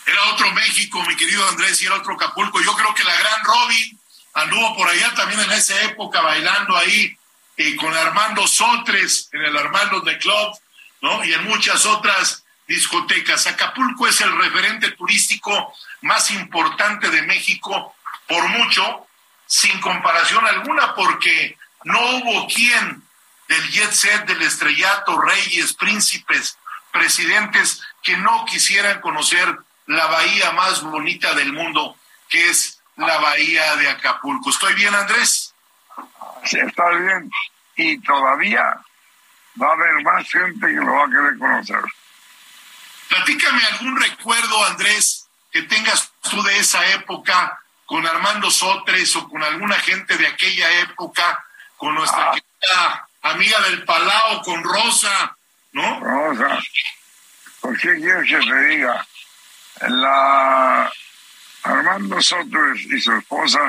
Era 0.05 0.21
otro 0.33 0.51
México, 0.51 1.03
mi 1.07 1.15
querido 1.15 1.47
Andrés, 1.47 1.81
y 1.81 1.85
era 1.85 1.95
otro 1.95 2.13
Acapulco. 2.15 2.61
Yo 2.61 2.73
creo 2.75 2.93
que 2.93 3.03
la 3.03 3.15
gran 3.15 3.43
Robin 3.45 3.99
anduvo 4.33 4.75
por 4.75 4.89
allá 4.89 5.13
también 5.13 5.39
en 5.39 5.51
esa 5.51 5.81
época 5.83 6.21
bailando 6.21 6.75
ahí 6.75 7.17
eh, 7.55 7.75
con 7.75 7.95
Armando 7.95 8.47
Sotres 8.47 9.29
en 9.31 9.43
el 9.43 9.55
Armando 9.55 10.01
de 10.01 10.17
Club, 10.17 10.57
¿no? 11.01 11.23
Y 11.23 11.33
en 11.33 11.43
muchas 11.45 11.85
otras 11.85 12.43
discotecas. 12.67 13.47
Acapulco 13.47 14.07
es 14.07 14.19
el 14.21 14.35
referente 14.37 14.91
turístico 14.91 15.73
más 16.01 16.31
importante 16.31 17.09
de 17.09 17.21
México 17.23 17.95
por 18.33 18.49
mucho, 18.49 19.07
sin 19.45 19.79
comparación 19.79 20.43
alguna, 20.45 20.95
porque 20.95 21.55
no 21.83 21.99
hubo 21.99 22.47
quien 22.47 23.03
del 23.47 23.69
jet 23.69 23.91
set, 23.91 24.25
del 24.25 24.41
estrellato, 24.41 25.21
reyes, 25.21 25.73
príncipes, 25.73 26.57
presidentes, 26.91 27.83
que 28.01 28.17
no 28.17 28.45
quisieran 28.45 29.01
conocer 29.01 29.55
la 29.85 30.07
bahía 30.07 30.51
más 30.53 30.81
bonita 30.81 31.35
del 31.35 31.53
mundo, 31.53 31.95
que 32.27 32.49
es 32.49 32.81
la 32.95 33.19
bahía 33.19 33.75
de 33.75 33.89
Acapulco. 33.89 34.49
¿Estoy 34.49 34.73
bien, 34.73 34.95
Andrés? 34.95 35.53
Sí, 36.45 36.57
está 36.59 36.89
bien. 36.89 37.29
Y 37.75 37.99
todavía 37.99 38.79
va 39.61 39.67
a 39.67 39.73
haber 39.73 40.01
más 40.03 40.27
gente 40.27 40.65
que 40.65 40.73
lo 40.73 40.91
va 40.91 41.05
a 41.05 41.09
querer 41.09 41.37
conocer. 41.37 41.81
Platícame 43.09 43.63
algún 43.65 44.01
recuerdo, 44.01 44.65
Andrés, 44.65 45.27
que 45.51 45.61
tengas 45.63 46.11
tú 46.21 46.41
de 46.41 46.57
esa 46.57 46.83
época 46.93 47.59
con 47.93 48.07
Armando 48.07 48.49
Sotres 48.49 49.15
o 49.17 49.29
con 49.29 49.43
alguna 49.43 49.75
gente 49.75 50.17
de 50.17 50.25
aquella 50.25 50.79
época, 50.79 51.45
con 51.77 51.93
nuestra 51.93 52.31
ah. 52.75 53.07
amiga 53.21 53.61
del 53.69 53.83
Palau, 53.83 54.41
con 54.41 54.63
Rosa, 54.63 55.37
¿no? 55.73 55.99
Rosa. 55.99 56.57
¿Por 57.61 57.79
qué 57.79 57.93
quieres 57.97 58.27
que 58.27 58.39
te 58.39 58.65
diga? 58.65 59.07
La 59.81 60.91
Armando 61.61 62.19
Soto 62.19 62.73
y 62.73 62.99
su 62.99 63.13
esposa 63.13 63.59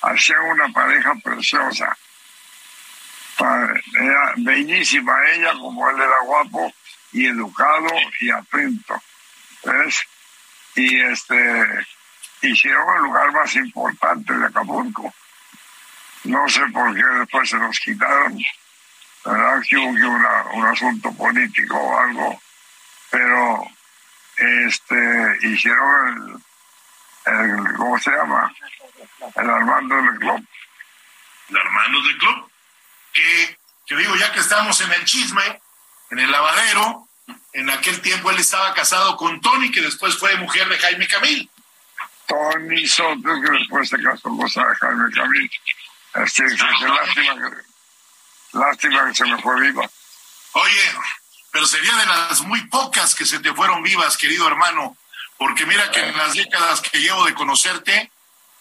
hacían 0.00 0.40
una 0.40 0.68
pareja 0.70 1.14
preciosa. 1.22 1.94
Era 3.38 4.32
bellísima 4.38 5.12
ella, 5.34 5.52
como 5.52 5.90
él 5.90 5.96
era 5.96 6.20
guapo 6.24 6.72
y 7.12 7.26
educado 7.26 7.88
y 8.20 8.30
atento. 8.30 9.02
¿Ves? 9.64 10.00
Y 10.76 10.98
este 10.98 11.86
hicieron 12.48 12.96
el 12.96 13.02
lugar 13.02 13.32
más 13.32 13.54
importante 13.56 14.32
de 14.32 14.46
Acapulco. 14.46 15.12
No 16.24 16.48
sé 16.48 16.66
por 16.72 16.94
qué 16.94 17.02
después 17.18 17.48
se 17.48 17.56
los 17.56 17.78
quitaron. 17.78 18.38
¿Verdad? 19.24 19.62
Que 19.68 19.76
hubo 19.76 20.54
un 20.54 20.66
asunto 20.66 21.12
político 21.12 21.76
o 21.76 21.98
algo. 21.98 22.40
Pero 23.10 23.66
este, 24.36 25.38
hicieron 25.42 26.42
el, 27.26 27.76
¿cómo 27.76 27.98
se 27.98 28.10
llama? 28.10 28.52
El 29.34 29.50
Armando 29.50 29.96
del 29.96 30.18
Club. 30.18 30.46
El 31.48 31.56
Armando 31.56 32.02
del 32.02 32.18
Club. 32.18 32.50
Que, 33.12 33.58
que 33.86 33.96
digo, 33.96 34.16
ya 34.16 34.32
que 34.32 34.40
estamos 34.40 34.80
en 34.80 34.92
el 34.92 35.04
chisme, 35.04 35.60
en 36.10 36.18
el 36.18 36.30
lavadero, 36.30 37.08
en 37.52 37.70
aquel 37.70 38.00
tiempo 38.00 38.30
él 38.30 38.38
estaba 38.38 38.72
casado 38.74 39.16
con 39.16 39.40
Tony, 39.40 39.70
que 39.70 39.82
después 39.82 40.18
fue 40.18 40.36
mujer 40.36 40.68
de 40.68 40.78
Jaime 40.78 41.08
Camil. 41.08 41.50
Tony 42.30 42.86
Soto, 42.86 43.40
que 43.42 43.50
después 43.50 43.88
se 43.88 44.00
casó 44.00 44.28
con 44.28 44.48
Jaime 44.48 45.12
Camil. 45.12 45.50
Este, 46.14 46.44
lástima, 46.44 47.34
que, 47.34 48.58
lástima 48.58 49.08
que 49.08 49.14
se 49.14 49.24
me 49.24 49.42
fue 49.42 49.60
viva. 49.60 49.90
Oye, 50.52 50.92
pero 51.50 51.66
sería 51.66 51.94
de 51.96 52.06
las 52.06 52.40
muy 52.42 52.64
pocas 52.68 53.16
que 53.16 53.26
se 53.26 53.40
te 53.40 53.52
fueron 53.52 53.82
vivas, 53.82 54.16
querido 54.16 54.46
hermano, 54.46 54.96
porque 55.38 55.66
mira 55.66 55.90
que 55.90 56.00
en 56.00 56.16
las 56.16 56.34
décadas 56.34 56.80
que 56.80 57.00
llevo 57.00 57.24
de 57.24 57.34
conocerte, 57.34 58.12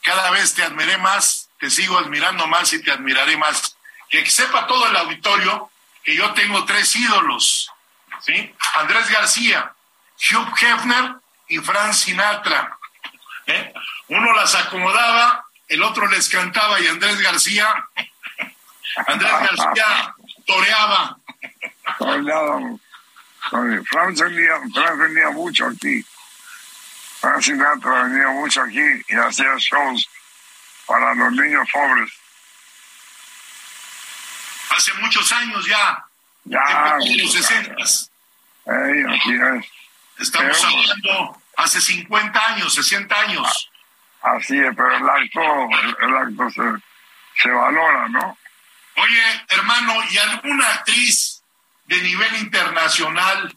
cada 0.02 0.32
vez 0.32 0.56
te 0.56 0.64
admiré 0.64 0.98
más, 0.98 1.50
te 1.60 1.70
sigo 1.70 2.00
admirando 2.00 2.48
más 2.48 2.74
y 2.74 2.82
te 2.82 2.92
admiraré 2.92 3.38
más. 3.38 3.78
Que 4.10 4.28
sepa 4.28 4.66
todo 4.66 4.88
el 4.88 4.96
auditorio 4.96 5.70
que 6.04 6.16
yo 6.16 6.34
tengo 6.34 6.66
tres 6.66 6.96
ídolos, 6.96 7.72
¿sí? 8.22 8.56
Andrés 8.76 9.10
García, 9.12 9.76
Hugh 10.32 10.56
Hefner 10.60 11.18
y 11.48 11.60
Frank 11.60 11.94
Sinatra. 11.94 12.79
¿Eh? 13.50 13.74
Uno 14.10 14.34
las 14.34 14.56
acomodaba, 14.56 15.46
el 15.68 15.84
otro 15.84 16.08
les 16.08 16.30
cantaba 16.30 16.80
y 16.80 16.88
Andrés 16.88 17.20
García, 17.22 17.88
Andrés 19.08 19.32
García 19.58 20.16
toreaba. 20.46 21.18
Fran 23.90 24.16
venía, 24.98 25.30
mucho 25.32 25.68
aquí. 25.68 26.06
Fran 27.20 27.42
Sinatra 27.42 28.04
venía 28.04 28.28
mucho 28.30 28.62
aquí 28.62 28.86
y 29.08 29.16
hacía 29.16 29.56
shows 29.58 30.10
para 30.86 31.14
los 31.16 31.32
niños 31.34 31.68
pobres. 31.72 32.12
Hace 34.70 34.94
muchos 34.94 35.32
años 35.32 35.66
ya. 35.66 36.06
Ya. 36.46 36.98
En 37.02 37.22
los 37.22 37.34
60. 37.34 37.76
Estamos 40.20 40.64
hablando 40.64 41.39
hace 41.60 41.82
50 41.82 42.48
años, 42.48 42.74
60 42.74 43.20
años. 43.20 43.72
Así 44.22 44.58
es, 44.58 44.76
pero 44.76 44.96
el 44.96 45.10
acto, 45.10 45.42
el 46.02 46.18
acto 46.18 46.50
se, 46.50 47.42
se 47.42 47.50
valora, 47.50 48.08
¿no? 48.10 48.38
Oye, 48.96 49.46
hermano, 49.50 49.94
¿y 50.10 50.18
alguna 50.18 50.68
actriz 50.70 51.42
de 51.86 52.02
nivel 52.02 52.36
internacional 52.38 53.56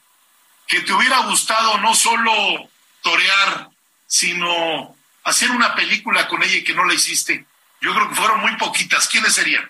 que 0.68 0.80
te 0.80 0.92
hubiera 0.92 1.18
gustado 1.20 1.78
no 1.78 1.94
solo 1.94 2.70
torear, 3.02 3.68
sino 4.06 4.96
hacer 5.24 5.50
una 5.50 5.74
película 5.74 6.28
con 6.28 6.42
ella 6.42 6.56
y 6.56 6.64
que 6.64 6.74
no 6.74 6.84
la 6.84 6.94
hiciste? 6.94 7.44
Yo 7.80 7.92
creo 7.94 8.08
que 8.08 8.14
fueron 8.14 8.40
muy 8.40 8.56
poquitas. 8.56 9.08
¿Quiénes 9.08 9.34
serían? 9.34 9.68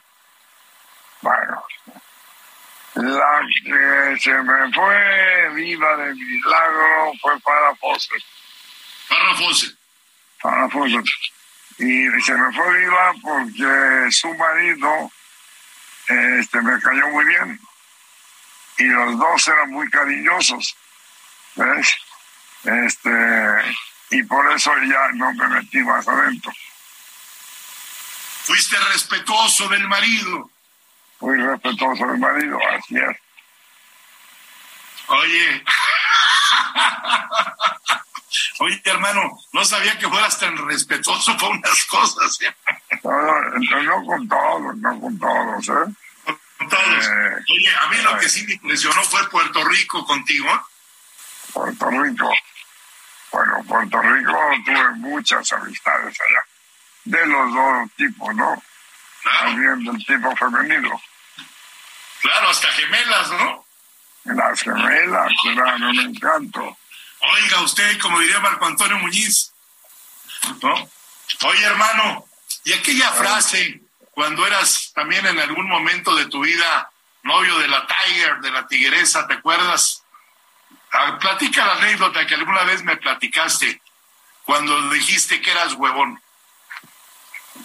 Bueno, 1.22 1.64
la 2.94 3.40
que 3.64 4.20
se 4.20 4.32
me 4.32 4.72
fue 4.72 5.50
viva 5.54 5.96
de 5.96 6.14
milagro 6.14 7.12
fue 7.20 7.40
para 7.40 7.74
Fosse. 7.76 8.14
Para 9.08 9.34
Fosse. 9.34 9.76
Para 10.42 10.68
Fosse. 10.68 11.02
Y 11.78 12.22
se 12.22 12.34
me 12.34 12.52
fue 12.52 12.80
viva 12.80 13.12
porque 13.22 14.10
su 14.10 14.34
marido 14.34 15.10
este, 16.08 16.60
me 16.60 16.80
cayó 16.80 17.08
muy 17.08 17.24
bien 17.24 17.60
y 18.78 18.84
los 18.84 19.18
dos 19.18 19.48
eran 19.48 19.70
muy 19.70 19.88
cariñosos, 19.90 20.76
¿ves? 21.54 21.96
Este, 22.64 23.10
y 24.10 24.22
por 24.24 24.50
eso 24.52 24.72
ya 24.84 25.08
no 25.14 25.32
me 25.34 25.48
metí 25.48 25.78
más 25.78 26.06
adentro. 26.06 26.52
Fuiste 28.44 28.76
respetuoso 28.92 29.68
del 29.68 29.86
marido. 29.88 30.50
Fui 31.22 31.36
respetuoso 31.36 32.04
del 32.04 32.18
marido, 32.18 32.58
así 32.76 32.96
es. 32.96 33.16
Oye, 35.06 35.64
oye 38.58 38.82
hermano, 38.86 39.38
no 39.52 39.64
sabía 39.64 39.96
que 40.00 40.08
fueras 40.08 40.40
tan 40.40 40.56
respetuoso 40.66 41.36
con 41.36 41.58
unas 41.58 41.84
cosas. 41.84 42.40
¿eh? 42.40 42.52
No, 43.04 43.82
no, 43.82 44.04
con 44.04 44.28
todos, 44.28 44.76
no 44.78 45.00
con 45.00 45.16
todos, 45.20 45.68
¿eh? 45.68 45.94
todos. 46.68 47.06
Eh, 47.06 47.44
Oye, 47.52 47.70
a 47.80 47.86
mí 47.90 47.96
lo 48.02 48.18
que 48.18 48.28
sí 48.28 48.44
me 48.44 48.54
impresionó 48.54 49.00
fue 49.04 49.30
Puerto 49.30 49.62
Rico 49.62 50.04
contigo. 50.04 50.48
Puerto 51.52 51.88
Rico. 51.88 52.32
Bueno, 53.30 53.62
Puerto 53.68 54.02
Rico 54.02 54.38
tuve 54.64 54.90
muchas 54.96 55.52
amistades 55.52 56.18
allá. 56.20 56.44
De 57.04 57.26
los 57.26 57.54
dos 57.54 57.90
tipos, 57.96 58.34
¿no? 58.34 58.60
Claro, 59.22 59.50
También 59.50 59.84
del 59.84 60.04
tipo 60.04 60.34
femenino. 60.34 61.00
Claro, 62.22 62.48
hasta 62.48 62.68
gemelas, 62.68 63.30
¿no? 63.30 63.66
Las 64.24 64.62
gemelas 64.62 65.32
eran 65.44 65.82
un 65.82 66.00
encanto. 66.00 66.78
Oiga 67.20 67.60
usted, 67.60 67.98
como 68.00 68.18
diría 68.20 68.40
Marco 68.40 68.66
Antonio 68.66 68.98
Muñiz, 68.98 69.52
¿no? 70.62 70.90
Oye, 71.44 71.64
hermano, 71.64 72.24
y 72.64 72.72
aquella 72.72 73.10
frase, 73.12 73.80
cuando 74.12 74.46
eras 74.46 74.92
también 74.94 75.26
en 75.26 75.38
algún 75.38 75.68
momento 75.68 76.14
de 76.14 76.26
tu 76.26 76.40
vida 76.40 76.90
novio 77.22 77.58
de 77.58 77.68
la 77.68 77.86
Tiger, 77.86 78.40
de 78.40 78.50
la 78.50 78.66
tigresa, 78.66 79.26
¿te 79.26 79.34
acuerdas? 79.34 80.02
Ah, 80.92 81.18
platica 81.18 81.64
la 81.64 81.74
anécdota 81.74 82.26
que 82.26 82.34
alguna 82.34 82.64
vez 82.64 82.82
me 82.82 82.96
platicaste 82.96 83.80
cuando 84.44 84.90
dijiste 84.90 85.40
que 85.40 85.50
eras 85.50 85.72
huevón. 85.74 86.20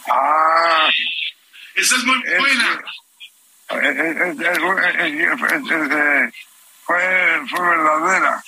Ah, 0.10 0.89
Esa 1.76 1.96
es 1.96 2.04
muy 2.04 2.20
buena. 2.39 2.84
Fue, 6.86 7.41
fue 7.49 7.69
verdadera. 7.69 8.43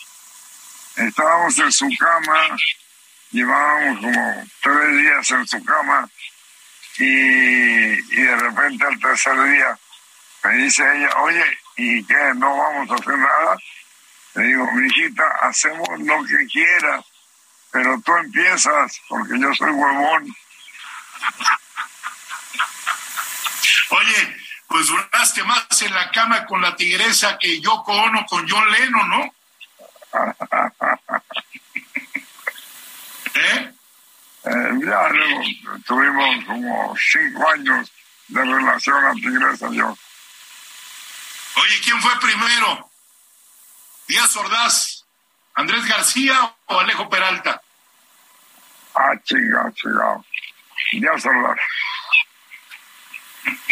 Estábamos 0.95 1.59
en 1.59 1.71
su 1.71 1.89
cama, 1.99 2.57
llevábamos 3.31 3.99
como 3.99 4.47
tres 4.61 4.97
días 4.97 5.31
en 5.31 5.47
su 5.47 5.63
cama 5.63 6.09
y, 6.97 7.05
y 7.05 8.21
de 8.23 8.35
repente 8.35 8.85
al 8.85 8.99
tercer 8.99 9.43
día 9.43 9.79
me 10.43 10.53
dice 10.55 10.83
ella, 10.95 11.09
oye, 11.17 11.45
¿y 11.75 12.03
qué? 12.05 12.33
¿No 12.35 12.57
vamos 12.57 12.89
a 12.91 12.95
hacer 12.95 13.17
nada? 13.17 13.57
Le 14.35 14.43
digo, 14.43 14.71
mi 14.71 14.87
hijita, 14.87 15.23
hacemos 15.41 15.87
lo 15.99 16.23
que 16.23 16.45
quieras, 16.47 17.05
pero 17.71 17.99
tú 18.05 18.15
empiezas 18.15 19.01
porque 19.09 19.39
yo 19.39 19.53
soy 19.53 19.71
huevón. 19.71 20.35
Oye, 23.91 24.37
pues 24.69 24.87
duraste 24.87 25.43
más 25.43 25.81
en 25.81 25.93
la 25.93 26.11
cama 26.11 26.45
con 26.45 26.61
la 26.61 26.75
tigresa 26.75 27.37
que 27.39 27.59
yo 27.59 27.73
Ono 27.73 28.25
con 28.27 28.47
John 28.47 28.71
Lennon, 28.71 29.09
¿no? 29.09 29.33
¿Eh? 33.33 33.73
Eh, 34.43 34.69
ya 34.85 35.09
luego 35.09 35.41
tuvimos 35.85 36.45
como 36.45 36.95
cinco 36.97 37.49
años 37.49 37.91
de 38.27 38.45
relación 38.45 39.05
a 39.05 39.13
Tigresa 39.13 39.69
yo. 39.71 39.97
Oye, 41.55 41.81
¿quién 41.83 41.99
fue 42.01 42.11
primero? 42.19 42.89
¿Díaz 44.07 44.35
Ordaz, 44.37 45.05
Andrés 45.55 45.85
García 45.85 46.55
o 46.67 46.79
Alejo 46.79 47.09
Peralta? 47.09 47.61
Ah, 48.95 49.13
chica, 49.23 49.71
chica. 49.73 50.21
Ya 50.93 51.17
solas. 51.19 51.59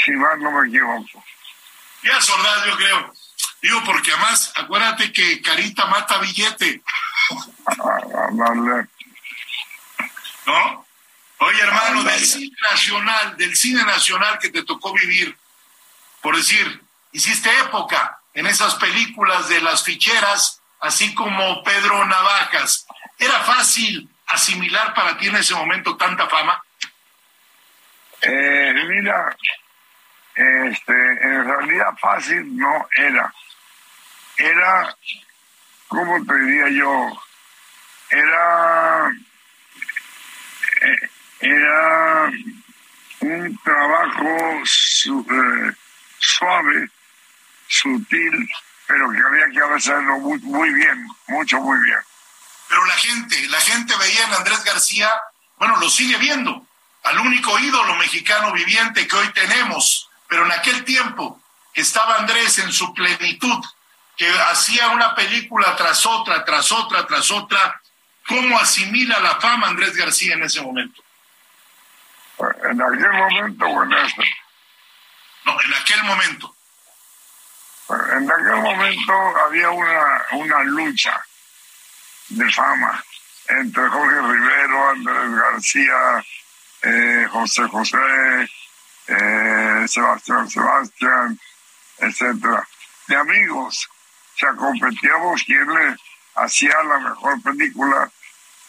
Si 0.04 0.12
más 0.12 0.38
no 0.40 0.52
me 0.52 0.68
equivoco. 0.68 1.24
Díaz 2.02 2.30
Ordaz, 2.30 2.66
yo 2.66 2.78
creo. 2.78 3.14
Digo, 3.62 3.84
porque 3.86 4.12
además, 4.12 4.54
acuérdate 4.56 5.12
que 5.12 5.42
Carita 5.42 5.86
mata 5.88 6.20
billete, 6.20 6.82
A, 7.66 7.72
a 7.74 8.30
darle. 8.32 8.88
¿no? 10.46 10.86
Oye, 11.40 11.62
hermano, 11.62 12.04
del 12.04 12.26
cine 12.26 12.56
nacional, 12.72 13.38
del 13.38 13.56
cine 13.56 13.84
nacional 13.84 14.40
que 14.40 14.50
te 14.50 14.64
tocó 14.64 14.94
vivir, 14.94 15.38
por 16.22 16.36
decir, 16.36 16.82
hiciste 17.12 17.50
época 17.60 18.20
en 18.34 18.48
esas 18.48 18.76
películas 18.76 19.48
de 19.50 19.62
las 19.62 19.84
ficheras, 19.84 20.62
así 20.80 21.14
como 21.14 21.64
Pedro 21.64 22.06
Navajas. 22.06 22.88
¿Era 23.20 23.40
fácil 23.42 24.10
asimilar 24.28 24.94
para 24.94 25.18
ti 25.18 25.28
en 25.28 25.36
ese 25.36 25.54
momento 25.54 25.98
tanta 25.98 26.28
fama? 26.28 26.64
Eh, 28.22 28.74
mira, 28.88 29.36
este, 30.38 30.94
en 30.94 31.46
realidad 31.46 31.98
fácil 32.00 32.56
no 32.56 32.88
era. 32.96 33.34
Era, 34.38 34.96
¿cómo 35.88 36.24
te 36.26 36.36
diría 36.36 36.70
yo? 36.70 37.22
Era, 38.12 39.10
eh, 40.82 41.10
era 41.40 42.32
un 43.22 43.60
trabajo 43.64 44.62
eh, 44.64 45.74
suave, 46.20 46.90
sutil, 47.68 48.50
pero 48.86 49.10
que 49.10 49.18
había 49.18 49.50
que 49.50 49.76
hacerlo 49.76 50.20
muy, 50.20 50.40
muy 50.40 50.72
bien, 50.72 51.08
mucho, 51.28 51.60
muy 51.62 51.80
bien. 51.84 52.00
Pero 52.70 52.86
la 52.86 52.94
gente, 52.94 53.48
la 53.48 53.60
gente 53.62 53.98
veía 53.98 54.26
en 54.26 54.34
Andrés 54.34 54.64
García, 54.64 55.10
bueno, 55.58 55.78
lo 55.78 55.90
sigue 55.90 56.18
viendo, 56.18 56.64
al 57.04 57.20
único 57.20 57.58
ídolo 57.58 57.96
mexicano 57.96 58.52
viviente 58.54 59.08
que 59.08 59.16
hoy 59.16 59.32
tenemos, 59.34 60.07
pero 60.28 60.46
en 60.46 60.52
aquel 60.52 60.84
tiempo 60.84 61.42
estaba 61.74 62.16
Andrés 62.16 62.60
en 62.60 62.72
su 62.72 62.94
plenitud, 62.94 63.64
que 64.16 64.30
hacía 64.30 64.90
una 64.90 65.14
película 65.16 65.76
tras 65.76 66.06
otra, 66.06 66.44
tras 66.44 66.72
otra, 66.72 67.06
tras 67.06 67.30
otra. 67.32 67.82
¿Cómo 68.28 68.60
asimila 68.60 69.20
la 69.20 69.40
fama 69.40 69.68
Andrés 69.68 69.96
García 69.96 70.34
en 70.34 70.44
ese 70.44 70.62
momento? 70.62 71.02
En 72.40 72.82
aquel 72.82 73.14
momento, 73.14 73.68
bueno, 73.68 73.98
este, 74.00 74.24
No, 75.46 75.62
en 75.62 75.74
aquel 75.74 76.04
momento. 76.04 76.56
En 77.90 78.30
aquel 78.30 78.56
momento 78.58 79.14
había 79.46 79.70
una, 79.70 80.26
una 80.34 80.64
lucha 80.64 81.26
de 82.30 82.52
fama 82.52 83.02
entre 83.48 83.88
Jorge 83.88 84.22
Rivero, 84.22 84.90
Andrés 84.90 85.32
García, 85.32 86.26
eh, 86.82 87.28
José 87.32 87.64
José, 87.70 88.50
eh, 89.08 89.86
Sebastián 89.88 90.50
Sebastián, 90.50 91.40
etcétera, 91.98 92.68
de 93.08 93.16
amigos. 93.16 93.90
O 94.36 94.38
sea, 94.40 94.54
competíamos 94.54 95.44
quién 95.44 95.68
le 95.74 95.96
hacía 96.36 96.84
la 96.84 97.00
mejor 97.00 97.42
película 97.42 98.12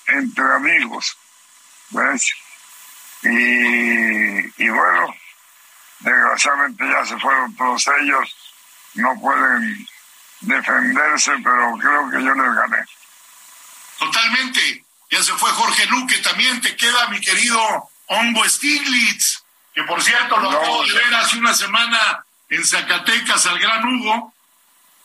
entre 0.06 0.44
amigos. 0.54 1.16
¿Ves? 1.90 2.32
Y, 3.22 4.62
y 4.62 4.68
bueno, 4.68 5.14
desgraciadamente 6.00 6.88
ya 6.88 7.04
se 7.04 7.18
fueron 7.18 7.54
todos 7.56 7.88
ellos, 8.00 8.36
no 8.94 9.18
pueden 9.20 9.86
defenderse, 10.40 11.32
pero 11.42 11.76
creo 11.78 12.10
que 12.10 12.24
yo 12.24 12.34
les 12.34 12.54
gané. 12.54 12.84
Totalmente. 13.98 14.84
Ya 15.10 15.22
se 15.22 15.32
fue 15.32 15.50
Jorge 15.50 15.86
Luque, 15.86 16.18
también 16.18 16.60
te 16.60 16.76
queda 16.76 17.08
mi 17.08 17.20
querido 17.20 17.90
Hongo 18.06 18.44
Stiglitz, 18.48 19.42
que 19.78 19.84
por 19.84 20.02
cierto 20.02 20.36
lo 20.40 20.50
No. 20.50 20.58
acabo 20.58 20.84
de 20.84 20.92
ver 20.92 21.14
hace 21.14 21.38
una 21.38 21.54
semana 21.54 22.24
en 22.48 22.64
Zacatecas 22.66 23.46
al 23.46 23.60
gran 23.60 23.84
Hugo, 23.86 24.34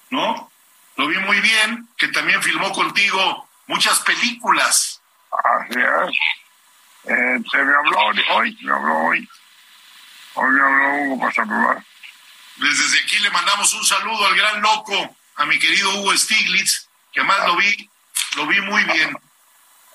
¿no? 0.09 0.51
Lo 0.95 1.07
vi 1.07 1.17
muy 1.19 1.39
bien, 1.41 1.87
que 1.95 2.07
también 2.07 2.41
filmó 2.41 2.71
contigo 2.71 3.47
muchas 3.67 3.99
películas. 3.99 4.99
Así 5.31 5.77
es. 5.79 6.17
Eh, 7.03 7.37
se 7.51 7.57
me 7.59 7.75
habló 7.75 7.99
hoy, 8.31 8.57
me 8.61 8.73
habló 8.73 8.97
hoy. 8.97 9.29
Hoy 10.33 10.51
me 10.51 10.63
habló 10.63 10.95
Hugo 11.03 11.19
para 11.19 11.33
saludar. 11.33 11.83
Desde 12.55 12.99
aquí 12.99 13.19
le 13.19 13.29
mandamos 13.29 13.71
un 13.75 13.85
saludo 13.85 14.25
al 14.25 14.35
gran 14.35 14.59
loco, 14.59 15.15
a 15.35 15.45
mi 15.45 15.59
querido 15.59 15.99
Hugo 15.99 16.17
Stiglitz, 16.17 16.87
que 17.11 17.19
además 17.19 17.45
lo 17.45 17.57
vi, 17.57 17.89
lo 18.37 18.47
vi 18.47 18.59
muy 18.61 18.83
bien. 18.85 19.15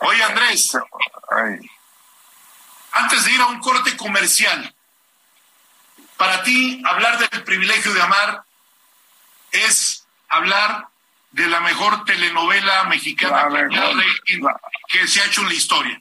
Oye 0.02 0.22
Andrés, 0.22 0.78
Ay, 1.30 1.68
antes 2.98 3.24
de 3.24 3.32
ir 3.32 3.40
a 3.40 3.46
un 3.46 3.60
corte 3.60 3.96
comercial, 3.96 4.74
para 6.16 6.42
ti 6.42 6.82
hablar 6.84 7.18
del 7.18 7.42
privilegio 7.44 7.92
de 7.94 8.02
amar 8.02 8.42
es 9.52 10.04
hablar 10.28 10.88
de 11.30 11.46
la 11.46 11.60
mejor 11.60 12.04
telenovela 12.04 12.84
mexicana 12.84 13.48
mejor, 13.48 13.96
la- 13.96 14.60
que 14.88 15.06
se 15.06 15.20
ha 15.20 15.26
hecho 15.26 15.42
en 15.42 15.48
la 15.48 15.54
historia. 15.54 16.00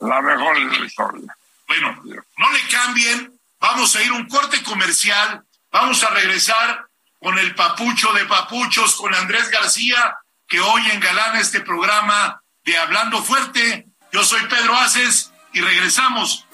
la 0.00 0.20
mejor 0.22 0.56
de 0.70 0.78
la 0.78 0.86
historia. 0.86 1.36
Bueno, 1.66 2.00
no 2.36 2.52
le 2.52 2.60
cambien, 2.68 3.38
vamos 3.60 3.94
a 3.96 4.02
ir 4.02 4.10
a 4.10 4.14
un 4.14 4.28
corte 4.28 4.62
comercial, 4.62 5.42
vamos 5.72 6.02
a 6.04 6.10
regresar 6.10 6.86
con 7.20 7.36
el 7.38 7.54
papucho 7.54 8.12
de 8.12 8.24
papuchos, 8.26 8.94
con 8.96 9.12
Andrés 9.14 9.50
García, 9.50 10.16
que 10.46 10.60
hoy 10.60 10.88
engalana 10.92 11.40
este 11.40 11.60
programa 11.60 12.40
de 12.64 12.78
Hablando 12.78 13.22
Fuerte. 13.22 13.86
Yo 14.12 14.22
soy 14.22 14.40
Pedro 14.46 14.76
Aces 14.76 15.32
y 15.58 15.60
regresamos. 15.60 16.44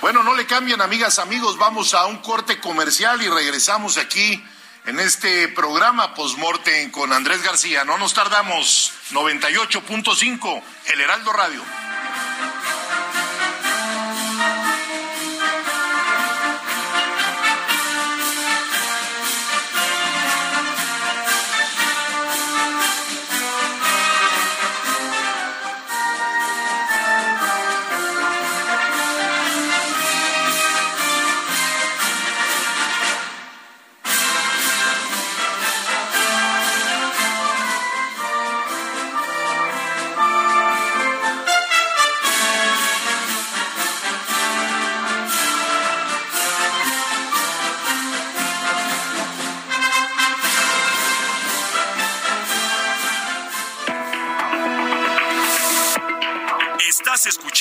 Bueno, 0.00 0.22
no 0.22 0.34
le 0.36 0.46
cambien, 0.46 0.80
amigas, 0.80 1.18
amigos. 1.18 1.58
Vamos 1.58 1.92
a 1.94 2.06
un 2.06 2.18
corte 2.18 2.60
comercial 2.60 3.20
y 3.20 3.28
regresamos 3.28 3.98
aquí 3.98 4.42
en 4.86 5.00
este 5.00 5.48
programa 5.48 6.14
Postmortem 6.14 6.92
con 6.92 7.12
Andrés 7.12 7.42
García. 7.42 7.84
No 7.84 7.98
nos 7.98 8.14
tardamos. 8.14 8.92
98.5, 9.10 10.62
El 10.86 11.00
Heraldo 11.00 11.32
Radio. 11.32 11.87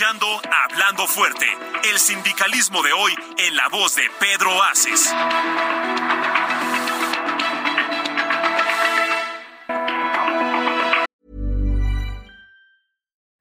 Escuchando 0.08 0.40
Hablando 0.52 1.06
Fuerte, 1.08 1.46
el 1.92 2.00
sindicalismo 2.00 2.82
de 2.82 2.94
hoy 2.94 3.12
en 3.40 3.56
la 3.56 3.68
voz 3.70 3.96
de 3.96 4.04
Pedro 4.20 4.52
Aces. 4.64 5.12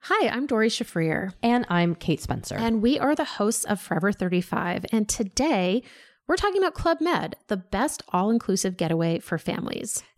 Hi, 0.01 0.29
I'm 0.29 0.47
Dory 0.47 0.69
Shafrir. 0.69 1.33
And 1.43 1.67
I'm 1.69 1.95
Kate 1.95 2.21
Spencer. 2.21 2.57
And 2.57 2.83
we 2.83 2.99
are 2.99 3.15
the 3.15 3.25
hosts 3.25 3.65
of 3.65 3.81
Forever 3.81 4.13
35. 4.13 4.87
And 4.93 5.09
today 5.09 5.83
we're 6.27 6.37
talking 6.37 6.61
about 6.61 6.75
Club 6.75 7.01
Med, 7.01 7.37
the 7.47 7.57
best 7.57 8.03
all 8.13 8.31
inclusive 8.31 8.77
getaway 8.77 9.21
for 9.21 9.39
families. 9.39 10.03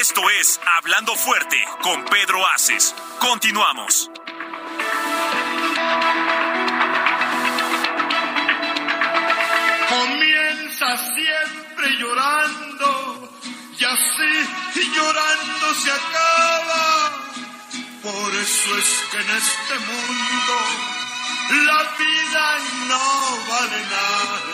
Esto 0.00 0.22
es 0.40 0.58
Hablando 0.78 1.14
Fuerte 1.14 1.62
con 1.82 2.02
Pedro 2.06 2.46
Aces. 2.54 2.94
Continuamos. 3.20 4.10
Comienza 9.88 10.96
siempre 10.96 11.96
llorando 11.98 13.38
y 13.78 13.84
así 13.84 14.92
llorando 14.94 15.74
se 15.74 15.90
acaba. 15.90 17.12
Por 18.02 18.34
eso 18.34 18.78
es 18.78 19.04
que 19.10 19.16
en 19.18 19.30
este 19.30 19.74
mundo 19.78 20.54
la 21.66 21.82
vida 21.98 22.58
no 22.88 23.52
vale 23.52 23.82
nada. 23.90 24.51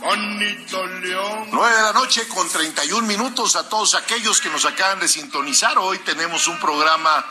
Bonito 0.00 0.86
León. 0.86 1.48
9 1.52 1.76
de 1.76 1.82
la 1.82 1.92
noche 1.92 2.26
con 2.28 2.48
31 2.48 3.06
minutos 3.06 3.54
a 3.54 3.68
todos 3.68 3.94
aquellos 3.94 4.40
que 4.40 4.48
nos 4.48 4.64
acaban 4.64 4.98
de 4.98 5.06
sintonizar. 5.06 5.76
Hoy 5.76 5.98
tenemos 5.98 6.48
un 6.48 6.58
programa 6.58 7.22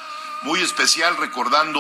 muy 0.44 0.62
especial 0.62 1.18
recordando 1.18 1.80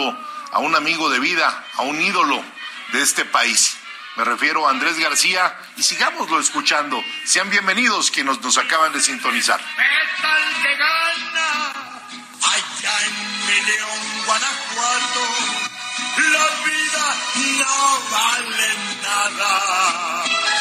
a 0.52 0.58
un 0.58 0.76
amigo 0.76 1.12
de 1.12 1.20
vida, 1.20 1.64
a 1.76 1.84
un 1.84 2.02
ídolo 2.02 2.44
de 2.92 3.04
este 3.04 3.24
país. 3.24 3.78
Me 4.16 4.24
refiero 4.24 4.68
a 4.68 4.72
Andrés 4.72 4.98
García 4.98 5.56
y 5.78 5.84
sigámoslo 5.84 6.40
escuchando. 6.40 7.00
Sean 7.24 7.52
bienvenidos 7.52 8.10
quienes 8.10 8.42
nos 8.42 8.58
acaban 8.58 8.92
de 8.92 9.00
sintonizar. 9.00 9.60
¿Qué 9.60 10.22
tal 10.24 10.42
que 10.64 10.76
gana? 10.76 11.94
Allá 12.42 13.06
en 13.06 13.46
mi 13.46 13.62
León, 13.68 14.26
Guanajuato, 14.26 15.22
la 16.18 16.48
vida 16.66 17.16
no 17.60 18.00
vale 18.10 18.70
nada. 19.04 20.59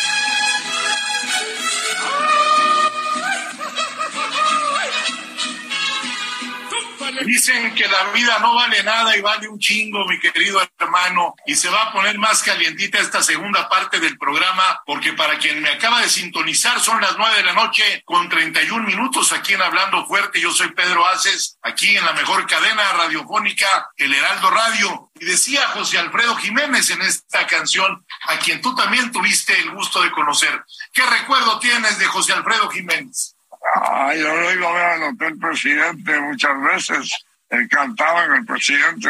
Dicen 7.25 7.75
que 7.75 7.87
la 7.88 8.05
vida 8.12 8.38
no 8.40 8.55
vale 8.55 8.83
nada 8.83 9.16
y 9.16 9.21
vale 9.21 9.49
un 9.49 9.59
chingo, 9.59 10.05
mi 10.07 10.18
querido 10.21 10.61
hermano, 10.79 11.35
y 11.47 11.55
se 11.55 11.68
va 11.68 11.85
a 11.85 11.92
poner 11.92 12.18
más 12.18 12.42
calientita 12.42 12.99
esta 12.99 13.23
segunda 13.23 13.68
parte 13.68 13.99
del 14.01 14.18
programa, 14.18 14.81
porque 14.85 15.12
para 15.12 15.38
quien 15.38 15.62
me 15.62 15.71
acaba 15.71 16.01
de 16.01 16.09
sintonizar 16.09 16.81
son 16.81 17.01
las 17.01 17.16
nueve 17.16 17.37
de 17.37 17.44
la 17.44 17.53
noche 17.53 18.03
con 18.05 18.29
31 18.29 18.87
minutos 18.87 19.33
aquí 19.33 19.55
en 19.55 19.62
Hablando 19.62 20.07
Fuerte. 20.07 20.40
Yo 20.40 20.51
soy 20.53 20.73
Pedro 20.73 21.07
Aces, 21.07 21.59
aquí 21.62 21.97
en 21.97 22.05
la 22.05 22.12
mejor 22.12 22.47
cadena 22.47 22.92
radiofónica, 22.92 23.90
El 23.97 24.14
Heraldo 24.14 24.51
Radio. 24.51 25.11
Y 25.18 25.25
decía 25.25 25.68
José 25.68 25.99
Alfredo 25.99 26.37
Jiménez 26.37 26.90
en 26.90 27.03
esta 27.03 27.47
canción, 27.47 28.05
a 28.29 28.38
quien 28.38 28.61
tú 28.61 28.75
también 28.75 29.11
tuviste 29.11 29.59
el 29.59 29.71
gusto 29.71 30.03
de 30.03 30.12
conocer. 30.12 30.62
¿Qué 30.92 31.05
recuerdo 31.05 31.59
tienes 31.59 31.99
de 31.99 32.07
José 32.07 32.33
Alfredo 32.33 32.68
Jiménez? 32.71 33.38
Ah, 33.75 34.14
yo 34.14 34.35
lo 34.35 34.53
iba 34.53 34.68
a 34.68 34.73
ver 34.73 34.85
al 34.85 35.03
Hotel 35.14 35.38
Presidente 35.38 36.21
muchas 36.21 36.61
veces. 36.62 37.12
Él 37.51 37.68
cantaba 37.68 38.25
en 38.25 38.33
el 38.35 38.44
Presidente, 38.44 39.09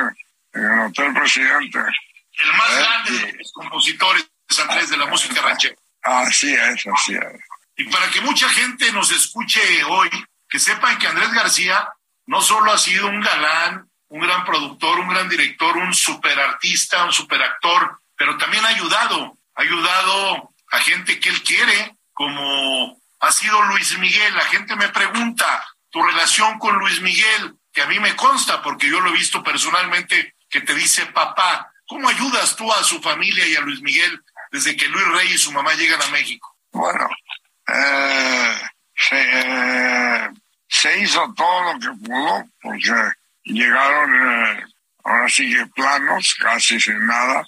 en 0.53 0.65
el 0.65 0.81
Hotel 0.87 1.13
Presidente. 1.13 1.79
El 1.79 2.53
más 2.53 2.71
Eh, 2.71 2.77
grande 2.79 3.27
de 3.27 3.33
los 3.39 3.53
compositores, 3.53 4.31
Andrés, 4.61 4.91
de 4.91 4.97
la 4.97 5.07
música 5.07 5.43
ranchera. 5.43 5.75
Así 6.03 6.53
es, 6.53 6.87
así 6.87 7.15
es. 7.15 7.41
Y 7.77 7.85
para 7.85 8.09
que 8.11 8.21
mucha 8.21 8.49
gente 8.49 8.91
nos 8.93 9.11
escuche 9.11 9.61
hoy, 9.85 10.11
que 10.49 10.59
sepan 10.59 10.99
que 10.99 11.07
Andrés 11.07 11.33
García 11.33 11.89
no 12.27 12.41
solo 12.41 12.73
ha 12.73 12.79
sido 12.79 13.09
un 13.09 13.21
galán, 13.21 13.89
un 14.09 14.21
gran 14.21 14.45
productor, 14.45 15.01
un 15.01 15.09
gran 15.09 15.29
director, 15.29 15.77
un 15.77 15.93
superartista, 15.95 17.05
un 17.05 17.13
superactor, 17.13 18.01
pero 18.17 18.37
también 18.39 18.65
ha 18.65 18.69
ayudado, 18.69 19.37
ha 19.55 19.63
ayudado 19.63 20.55
a 20.71 20.79
gente 20.81 21.21
que 21.21 21.29
él 21.29 21.43
quiere, 21.43 21.97
como 22.13 23.01
ha 23.21 23.33
sido 23.33 23.63
Luis 23.65 23.99
Miguel. 23.99 24.35
La 24.35 24.45
gente 24.45 24.77
me 24.77 24.89
pregunta 24.89 25.65
tu 25.91 26.03
relación 26.03 26.59
con 26.59 26.79
Luis 26.79 27.01
Miguel, 27.01 27.57
que 27.73 27.83
a 27.83 27.87
mí 27.87 27.99
me 27.99 28.17
consta 28.17 28.63
porque 28.63 28.89
yo 28.89 29.01
lo 29.01 29.11
he 29.11 29.15
visto 29.15 29.43
personalmente, 29.43 30.35
que 30.49 30.61
te 30.61 30.75
dice 30.75 31.07
papá. 31.07 31.73
¿Cómo 31.87 32.09
ayudas 32.09 32.55
tú 32.57 32.71
a 32.73 32.83
su 32.85 33.01
familia 33.01 33.47
y 33.47 33.57
a 33.57 33.61
Luis 33.61 33.81
Miguel 33.81 34.23
desde 34.51 34.77
que 34.77 34.89
Luis 34.89 35.09
Rey 35.09 35.33
y 35.33 35.39
su 35.39 35.53
mamá 35.53 35.73
llegan 35.75 36.03
a 36.03 36.09
México? 36.09 36.55
Bueno, 36.71 37.09
eh, 37.67 38.59
se, 38.95 39.21
eh, 39.21 41.01
hizo 41.01 41.33
todo 41.35 41.73
lo 41.73 41.79
que 41.79 42.07
pudo 42.07 42.45
porque 42.61 42.93
llegaron, 43.45 44.15
eh, 44.15 44.65
ahora 45.05 45.29
sí 45.29 45.51
que 45.51 45.67
planos, 45.67 46.35
casi 46.39 46.79
sin 46.79 47.07
nada, 47.07 47.47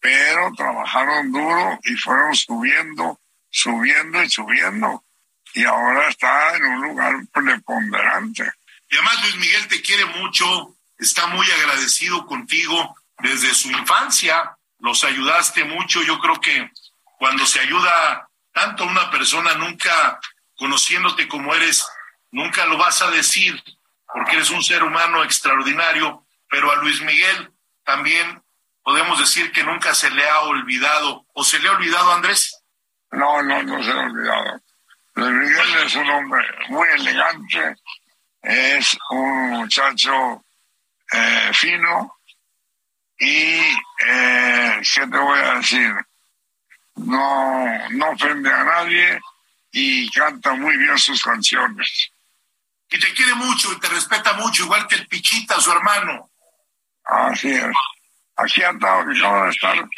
pero 0.00 0.52
trabajaron 0.56 1.30
duro 1.30 1.78
y 1.84 1.94
fueron 1.96 2.34
subiendo, 2.34 3.20
subiendo 3.54 4.20
y 4.20 4.28
subiendo. 4.28 5.04
Y 5.54 5.64
ahora 5.64 6.08
está 6.08 6.56
en 6.56 6.64
un 6.64 6.82
lugar 6.82 7.14
preponderante. 7.32 8.52
Y 8.90 8.96
además 8.96 9.22
Luis 9.22 9.36
Miguel 9.36 9.68
te 9.68 9.80
quiere 9.80 10.04
mucho, 10.06 10.76
está 10.98 11.28
muy 11.28 11.48
agradecido 11.52 12.26
contigo 12.26 12.96
desde 13.18 13.54
su 13.54 13.70
infancia, 13.70 14.56
los 14.80 15.04
ayudaste 15.04 15.64
mucho, 15.64 16.02
yo 16.02 16.18
creo 16.18 16.40
que 16.40 16.68
cuando 17.16 17.46
se 17.46 17.60
ayuda 17.60 18.28
tanto 18.52 18.82
a 18.82 18.88
una 18.88 19.10
persona, 19.12 19.54
nunca 19.54 20.18
conociéndote 20.56 21.28
como 21.28 21.54
eres, 21.54 21.86
nunca 22.32 22.66
lo 22.66 22.76
vas 22.76 23.02
a 23.02 23.10
decir, 23.12 23.62
porque 24.12 24.34
eres 24.34 24.50
un 24.50 24.64
ser 24.64 24.82
humano 24.82 25.22
extraordinario, 25.22 26.26
pero 26.50 26.72
a 26.72 26.76
Luis 26.76 27.00
Miguel 27.02 27.52
también 27.84 28.42
podemos 28.82 29.18
decir 29.20 29.52
que 29.52 29.62
nunca 29.62 29.94
se 29.94 30.10
le 30.10 30.28
ha 30.28 30.40
olvidado, 30.40 31.24
o 31.34 31.44
se 31.44 31.60
le 31.60 31.68
ha 31.68 31.72
olvidado 31.72 32.12
Andrés. 32.12 32.63
No, 33.14 33.42
no, 33.42 33.62
no 33.62 33.82
se 33.82 33.90
ha 33.90 34.00
olvidado. 34.00 34.60
Luis 35.14 35.32
Miguel 35.32 35.86
es 35.86 35.94
un 35.94 36.10
hombre 36.10 36.44
muy 36.68 36.88
elegante, 36.96 37.76
es 38.42 38.98
un 39.10 39.50
muchacho 39.50 40.44
eh, 41.12 41.50
fino 41.52 42.16
y, 43.18 43.60
eh, 44.06 44.82
¿qué 44.94 45.06
te 45.06 45.18
voy 45.18 45.38
a 45.38 45.54
decir? 45.54 45.94
No, 46.96 47.88
no 47.90 48.10
ofende 48.10 48.52
a 48.52 48.64
nadie 48.64 49.20
y 49.70 50.10
canta 50.10 50.54
muy 50.54 50.76
bien 50.76 50.98
sus 50.98 51.22
canciones. 51.22 52.10
Y 52.90 52.98
te 52.98 53.14
quiere 53.14 53.34
mucho 53.34 53.72
y 53.72 53.78
te 53.78 53.88
respeta 53.88 54.32
mucho, 54.34 54.64
igual 54.64 54.88
que 54.88 54.96
el 54.96 55.06
Pichita, 55.06 55.60
su 55.60 55.70
hermano. 55.70 56.30
Así 57.04 57.52
es. 57.52 57.72
Aquí 58.36 58.62
andaba, 58.64 59.04
que 59.04 59.18
acaba 59.18 59.44
de 59.44 59.50
estar 59.50 59.88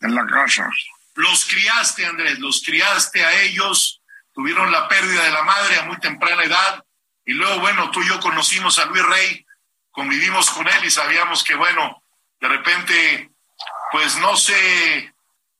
en 0.00 0.14
la 0.14 0.26
casa. 0.26 0.70
Los 1.14 1.44
criaste, 1.44 2.06
Andrés, 2.06 2.38
los 2.38 2.62
criaste 2.64 3.24
a 3.24 3.42
ellos, 3.42 4.02
tuvieron 4.32 4.70
la 4.70 4.88
pérdida 4.88 5.24
de 5.24 5.30
la 5.30 5.42
madre 5.42 5.78
a 5.78 5.84
muy 5.84 5.98
temprana 5.98 6.42
edad, 6.44 6.84
y 7.24 7.32
luego, 7.32 7.60
bueno, 7.60 7.90
tú 7.90 8.02
y 8.02 8.08
yo 8.08 8.20
conocimos 8.20 8.78
a 8.78 8.86
Luis 8.86 9.04
Rey, 9.04 9.46
convivimos 9.90 10.50
con 10.50 10.66
él 10.68 10.84
y 10.84 10.90
sabíamos 10.90 11.44
que, 11.44 11.54
bueno, 11.54 12.02
de 12.40 12.48
repente, 12.48 13.30
pues 13.92 14.16
no 14.16 14.36
se, 14.36 15.12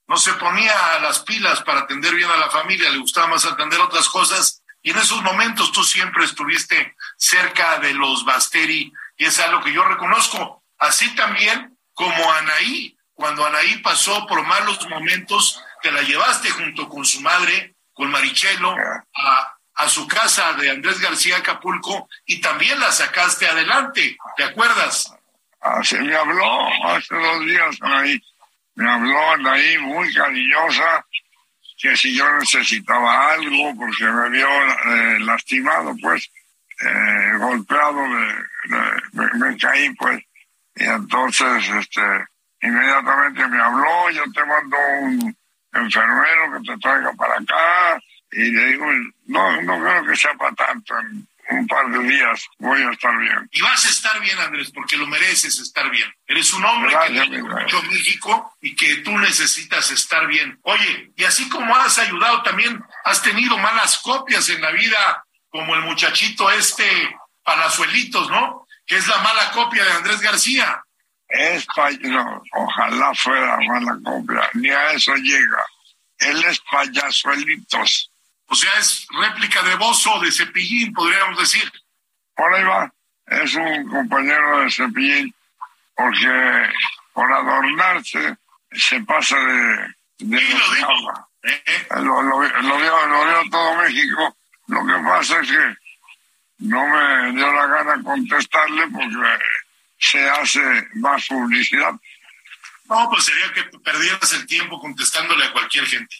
no 0.06 0.16
se 0.16 0.32
ponía 0.34 0.94
a 0.94 1.00
las 1.00 1.20
pilas 1.20 1.62
para 1.62 1.80
atender 1.80 2.14
bien 2.14 2.30
a 2.30 2.36
la 2.36 2.50
familia, 2.50 2.90
le 2.90 2.98
gustaba 2.98 3.26
más 3.28 3.44
atender 3.44 3.80
otras 3.80 4.08
cosas, 4.08 4.62
y 4.82 4.90
en 4.90 4.98
esos 4.98 5.22
momentos 5.22 5.72
tú 5.72 5.84
siempre 5.84 6.24
estuviste 6.24 6.96
cerca 7.18 7.78
de 7.80 7.92
los 7.92 8.24
Basteri, 8.24 8.92
y 9.16 9.24
es 9.24 9.38
algo 9.40 9.62
que 9.62 9.72
yo 9.72 9.84
reconozco, 9.84 10.64
así 10.78 11.14
también 11.14 11.76
como 11.92 12.32
Anaí, 12.32 12.96
cuando 13.20 13.46
Anaí 13.46 13.78
pasó 13.78 14.26
por 14.26 14.44
malos 14.46 14.88
momentos, 14.88 15.62
te 15.82 15.92
la 15.92 16.02
llevaste 16.02 16.50
junto 16.50 16.88
con 16.88 17.04
su 17.04 17.20
madre, 17.20 17.74
con 17.92 18.10
Marichelo, 18.10 18.74
a, 18.74 19.56
a 19.74 19.88
su 19.88 20.08
casa 20.08 20.54
de 20.54 20.70
Andrés 20.70 20.98
García 21.00 21.36
Acapulco 21.36 22.08
y 22.24 22.40
también 22.40 22.80
la 22.80 22.90
sacaste 22.90 23.46
adelante, 23.46 24.16
¿te 24.36 24.44
acuerdas? 24.44 25.14
Así 25.60 25.96
me 25.96 26.16
habló 26.16 26.66
hace 26.86 27.14
dos 27.14 27.44
días 27.44 27.76
ahí. 27.82 28.20
Me 28.74 28.90
habló 28.90 29.50
ahí 29.50 29.76
muy 29.78 30.12
cariñosa 30.14 31.04
que 31.76 31.94
si 31.96 32.16
yo 32.16 32.24
necesitaba 32.38 33.32
algo 33.32 33.74
porque 33.76 34.04
me 34.04 34.30
vio 34.30 34.48
eh, 34.48 35.18
lastimado, 35.20 35.94
pues, 36.00 36.30
eh, 36.80 37.32
golpeado, 37.38 38.02
me, 38.06 39.30
me, 39.34 39.56
caí, 39.58 39.94
pues. 39.94 40.22
Y 40.76 40.84
entonces, 40.84 41.68
este, 41.68 42.26
inmediatamente 42.62 43.46
me 43.48 43.60
habló, 43.60 44.10
yo 44.10 44.24
te 44.32 44.44
mando 44.44 44.76
un 45.00 45.36
enfermero 45.72 46.52
que 46.52 46.72
te 46.72 46.78
traiga 46.78 47.12
para 47.14 47.34
acá. 47.34 48.00
Y 48.32 48.50
le 48.50 48.66
digo, 48.66 48.86
no, 49.26 49.62
no 49.62 49.80
creo 49.80 50.04
que 50.04 50.16
sea 50.16 50.34
para 50.34 50.54
tanto, 50.54 50.96
en 50.98 51.26
un 51.50 51.66
par 51.66 51.90
de 51.90 51.98
días 51.98 52.46
voy 52.58 52.80
a 52.82 52.90
estar 52.90 53.16
bien. 53.18 53.48
Y 53.50 53.60
vas 53.60 53.84
a 53.84 53.88
estar 53.88 54.20
bien, 54.20 54.38
Andrés, 54.38 54.70
porque 54.72 54.96
lo 54.96 55.06
mereces 55.06 55.58
estar 55.58 55.90
bien. 55.90 56.08
Eres 56.26 56.52
un 56.52 56.64
hombre 56.64 56.94
que 57.08 57.30
que 57.30 57.42
mucho 57.42 57.82
México 57.84 58.56
y 58.60 58.76
que 58.76 58.96
tú 58.96 59.16
necesitas 59.18 59.90
estar 59.90 60.26
bien. 60.26 60.58
Oye, 60.62 61.12
y 61.16 61.24
así 61.24 61.48
como 61.48 61.74
has 61.74 61.98
ayudado, 61.98 62.42
también 62.42 62.80
has 63.04 63.22
tenido 63.22 63.58
malas 63.58 63.98
copias 63.98 64.48
en 64.48 64.60
la 64.60 64.70
vida, 64.70 65.24
como 65.48 65.74
el 65.74 65.82
muchachito 65.82 66.50
este 66.50 66.86
Palazuelitos, 67.42 68.30
¿no? 68.30 68.66
Que 68.86 68.96
es 68.96 69.08
la 69.08 69.18
mala 69.18 69.50
copia 69.50 69.84
de 69.84 69.92
Andrés 69.92 70.20
García. 70.20 70.84
Es 71.30 71.66
no, 72.02 72.42
ojalá 72.52 73.14
fuera 73.14 73.56
mala 73.68 73.96
copia, 74.04 74.50
ni 74.54 74.68
a 74.68 74.92
eso 74.92 75.14
llega. 75.14 75.64
Él 76.18 76.44
es 76.44 76.60
payasuelitos. 76.70 78.10
O 78.46 78.54
sea, 78.54 78.70
es 78.80 79.06
réplica 79.10 79.62
de 79.62 79.76
Bozo, 79.76 80.18
de 80.20 80.32
Cepillín, 80.32 80.92
podríamos 80.92 81.38
decir. 81.38 81.70
Por 82.34 82.52
ahí 82.52 82.64
va. 82.64 82.92
Es 83.26 83.54
un 83.54 83.88
compañero 83.88 84.60
de 84.60 84.70
Cepillín, 84.70 85.32
porque 85.94 86.68
por 87.12 87.32
adornarse 87.32 88.36
se 88.72 89.00
pasa 89.02 89.36
de, 89.38 89.94
de 90.18 90.40
lo, 90.40 91.30
¿Eh? 91.42 91.86
Lo, 91.96 92.22
lo, 92.22 92.42
lo, 92.42 92.76
vio, 92.78 93.06
lo 93.06 93.24
vio 93.24 93.50
todo 93.50 93.76
México. 93.76 94.36
Lo 94.66 94.86
que 94.86 95.04
pasa 95.04 95.40
es 95.40 95.50
que 95.50 95.76
no 96.58 96.86
me 96.86 97.32
dio 97.32 97.52
la 97.52 97.66
gana 97.66 98.02
contestarle 98.02 98.88
porque 98.88 99.44
se 100.00 100.28
hace 100.28 100.88
más 100.94 101.26
publicidad. 101.26 101.92
No, 102.84 103.08
pues 103.10 103.24
sería 103.24 103.52
que 103.52 103.64
perdieras 103.78 104.32
el 104.32 104.46
tiempo 104.46 104.80
contestándole 104.80 105.44
a 105.44 105.52
cualquier 105.52 105.86
gente. 105.86 106.16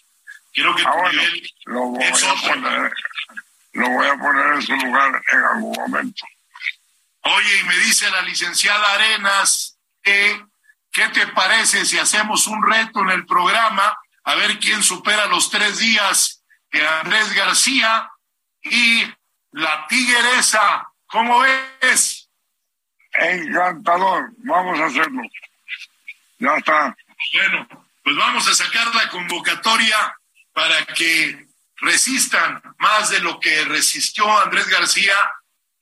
Quiero 0.53 0.75
que 0.77 0.83
ah, 0.85 0.93
lo 1.65 1.87
voy, 1.87 2.05
a 2.05 2.35
poner, 2.35 2.93
lo 3.73 3.89
voy 3.89 4.07
a 4.07 4.17
poner 4.17 4.55
en 4.55 4.63
su 4.63 4.77
lugar 4.77 5.23
en 5.33 5.39
algún 5.39 5.73
momento. 5.73 6.25
Oye, 7.23 7.61
y 7.61 7.65
me 7.65 7.77
dice 7.79 8.11
la 8.11 8.23
licenciada 8.23 8.95
Arenas, 8.95 9.79
¿qué 10.03 11.09
te 11.13 11.27
parece 11.29 11.85
si 11.85 11.99
hacemos 11.99 12.47
un 12.47 12.65
reto 12.69 13.01
en 13.01 13.11
el 13.11 13.27
programa 13.27 13.97
a 14.25 14.35
ver 14.35 14.59
quién 14.59 14.83
supera 14.83 15.27
los 15.27 15.51
tres 15.51 15.79
días 15.79 16.43
de 16.73 16.87
Andrés 16.87 17.33
García 17.33 18.11
y 18.63 19.05
la 19.53 19.87
tigresa? 19.89 20.89
¿Cómo 21.07 21.41
ves? 21.41 22.20
Encantador, 23.13 24.31
vamos 24.39 24.79
a 24.81 24.87
hacerlo. 24.87 25.23
Ya 26.39 26.57
está. 26.57 26.97
Bueno, 27.35 27.69
pues 28.03 28.17
vamos 28.17 28.49
a 28.49 28.55
sacar 28.55 28.95
la 28.95 29.09
convocatoria 29.09 30.17
para 30.53 30.87
que 30.87 31.47
resistan 31.77 32.63
más 32.79 33.11
de 33.11 33.21
lo 33.21 33.39
que 33.41 33.65
resistió 33.65 34.27
Andrés 34.41 34.69
García, 34.69 35.15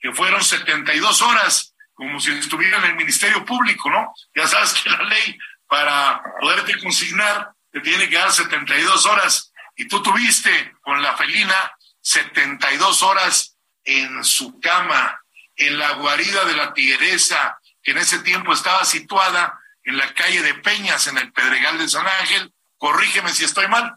que 0.01 0.13
fueron 0.13 0.43
72 0.43 1.23
horas, 1.23 1.75
como 1.95 2.21
si 2.21 2.31
estuviera 2.33 2.79
en 2.79 2.85
el 2.85 2.97
Ministerio 2.97 3.45
Público, 3.45 3.91
¿no? 3.91 4.13
Ya 4.35 4.47
sabes 4.47 4.75
que 4.75 4.91
la 4.91 5.03
ley 5.03 5.39
para 5.67 6.23
poderte 6.41 6.79
consignar 6.81 7.53
te 7.71 7.81
tiene 7.81 8.09
que 8.09 8.17
dar 8.17 8.33
72 8.33 9.07
horas 9.07 9.53
y 9.77 9.87
tú 9.87 10.03
tuviste 10.03 10.75
con 10.81 11.03
la 11.03 11.17
felina 11.17 11.73
72 12.01 13.03
horas 13.03 13.57
en 13.85 14.25
su 14.25 14.59
cama, 14.61 15.21
en 15.59 15.79
la 15.79 15.93
guarida 15.95 16.45
de 16.45 16.57
la 16.57 16.73
tigresa, 16.73 17.59
que 17.83 17.91
en 17.91 17.99
ese 17.99 18.21
tiempo 18.21 18.53
estaba 18.53 18.85
situada 18.85 19.61
en 19.83 19.97
la 19.97 20.13
calle 20.15 20.43
de 20.43 20.55
Peñas, 20.55 21.07
en 21.09 21.19
el 21.19 21.33
Pedregal 21.33 21.79
de 21.79 21.89
San 21.89 22.07
Ángel. 22.07 22.53
Corrígeme 22.79 23.31
si 23.31 23.45
estoy 23.45 23.67
mal. 23.69 23.97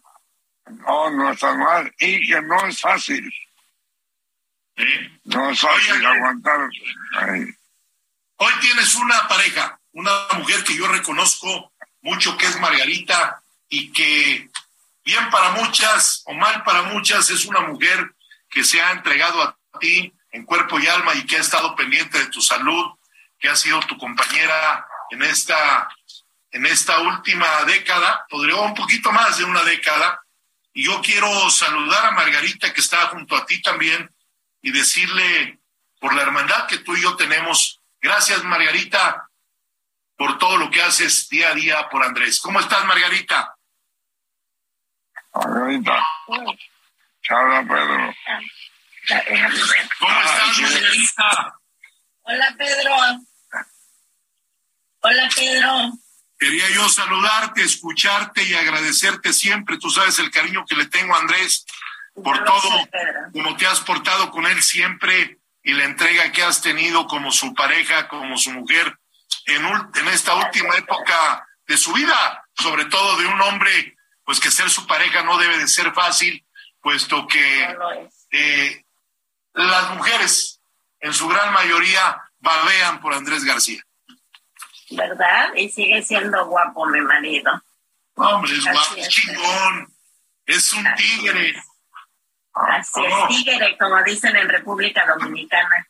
No, 0.66 1.12
no 1.12 1.32
está 1.32 1.54
mal. 1.54 1.94
Y 2.00 2.28
que 2.28 2.42
no 2.42 2.66
es 2.66 2.80
fácil. 2.80 3.32
No 5.26 5.50
es 5.52 5.60
fácil 5.60 6.06
aguantar. 6.06 6.70
Hoy 8.38 8.54
tienes 8.60 8.96
una 8.96 9.28
pareja, 9.28 9.80
una 9.92 10.12
mujer 10.38 10.64
que 10.64 10.76
yo 10.76 10.88
reconozco 10.88 11.74
mucho, 12.02 12.36
que 12.38 12.48
es 12.48 12.60
Margarita, 12.60 13.44
y 13.70 13.92
que 13.92 14.50
bien 15.04 15.30
para 15.30 15.52
muchas 15.52 16.24
o 16.26 16.34
mal 16.34 16.64
para 16.64 16.84
muchas 16.84 17.30
es 17.30 17.46
una 17.46 17.62
mujer 17.62 18.16
que 18.50 18.64
se 18.64 18.82
ha 18.82 18.92
entregado 18.92 19.42
a 19.42 19.58
ti 19.80 20.14
en 20.32 20.46
cuerpo 20.46 20.80
y 20.80 20.88
alma 20.88 21.14
y 21.16 21.26
que 21.26 21.38
ha 21.38 21.42
estado 21.42 21.76
pendiente 21.76 22.18
de 22.18 22.28
tu 22.28 22.42
salud, 22.42 22.98
que 23.40 23.50
ha 23.50 23.56
sido 23.56 23.80
tu 23.82 23.98
compañera 23.98 24.88
en 25.10 25.24
esta, 25.24 25.90
en 26.52 26.66
esta 26.66 27.00
última 27.00 27.64
década, 27.66 28.26
podría 28.30 28.56
un 28.56 28.74
poquito 28.74 29.12
más 29.12 29.38
de 29.38 29.44
una 29.44 29.64
década, 29.64 30.22
y 30.74 30.86
yo 30.86 31.02
quiero 31.02 31.50
saludar 31.50 32.06
a 32.06 32.12
Margarita, 32.12 32.74
que 32.74 32.80
está 32.80 33.08
junto 33.08 33.36
a 33.36 33.46
ti 33.46 33.62
también, 33.62 34.10
y 34.62 34.72
decirle 34.72 35.60
por 36.00 36.14
la 36.14 36.22
hermandad 36.22 36.68
que 36.68 36.78
tú 36.78 36.96
y 36.96 37.02
yo 37.02 37.16
tenemos. 37.16 37.82
Gracias, 38.00 38.44
Margarita, 38.44 39.30
por 40.16 40.38
todo 40.38 40.58
lo 40.58 40.70
que 40.72 40.82
haces 40.82 41.28
día 41.30 41.50
a 41.50 41.56
día 41.56 41.90
por 41.90 42.04
Andrés. 42.04 42.40
¿Cómo 42.40 42.60
estás, 42.60 42.86
Margarita? 42.86 43.56
Margarita. 45.34 46.06
Habla 47.30 47.62
Pedro. 47.64 48.14
¿Cómo 50.00 50.22
estás, 50.22 50.60
Margarita? 50.60 51.60
Hola, 52.24 52.56
Pedro. 52.58 52.96
Hola, 55.02 55.30
Pedro. 55.36 55.92
Quería 56.38 56.70
yo 56.72 56.90
saludarte, 56.90 57.64
escucharte 57.64 58.44
y 58.44 58.54
agradecerte 58.54 59.34
siempre. 59.34 59.78
Tú 59.78 59.90
sabes 59.90 60.20
el 60.20 60.32
cariño 60.32 60.66
que 60.68 60.76
le 60.76 60.86
tengo 60.88 61.16
a 61.16 61.20
Andrés 61.20 61.66
por 62.16 62.44
todo, 62.44 62.70
como 63.32 63.56
te 63.58 63.68
has 63.68 63.80
portado 63.82 64.32
con 64.32 64.46
él 64.46 64.62
siempre 64.62 65.40
y 65.64 65.74
la 65.74 65.86
entrega 65.86 66.32
que 66.32 66.44
has 66.44 66.62
tenido 66.62 67.08
como 67.08 67.32
su 67.32 67.54
pareja, 67.54 68.08
como 68.08 68.38
su 68.38 68.52
mujer 68.52 68.98
en, 69.46 69.66
en 69.66 70.08
esta 70.10 70.36
última 70.36 70.76
época 70.78 71.48
de 71.68 71.78
su 71.78 71.94
vida, 71.94 72.44
sobre 72.56 72.86
todo 72.86 73.18
de 73.18 73.28
un 73.28 73.42
hombre, 73.42 73.96
pues 74.26 74.40
que 74.40 74.52
ser 74.52 74.70
su 74.70 74.86
pareja 74.86 75.24
no 75.24 75.38
debe 75.38 75.58
de 75.58 75.68
ser 75.68 75.94
fácil, 75.94 76.46
puesto 76.82 77.28
que 77.28 77.76
eh, 78.32 78.84
las 79.54 79.96
mujeres 79.96 80.62
en 81.00 81.14
su 81.14 81.28
gran 81.28 81.54
mayoría 81.54 82.22
babean 82.40 83.02
por 83.02 83.14
Andrés 83.14 83.44
García. 83.44 83.84
¿verdad? 84.92 85.54
Y 85.56 85.70
sigue 85.70 86.02
siendo 86.04 86.46
guapo 86.46 86.86
mi 86.88 87.02
marido. 87.02 87.52
Hombre, 88.16 88.54
es 88.54 88.64
guapo, 88.64 88.96
es. 88.98 89.10
chingón. 89.10 89.94
Es 90.46 90.74
un 90.74 90.86
tigre. 90.96 91.56
Así 92.54 93.00
es, 93.06 93.28
tigre, 93.30 93.78
como 93.78 94.04
dicen 94.04 94.36
en 94.36 94.50
República 94.50 95.06
Dominicana. 95.06 95.88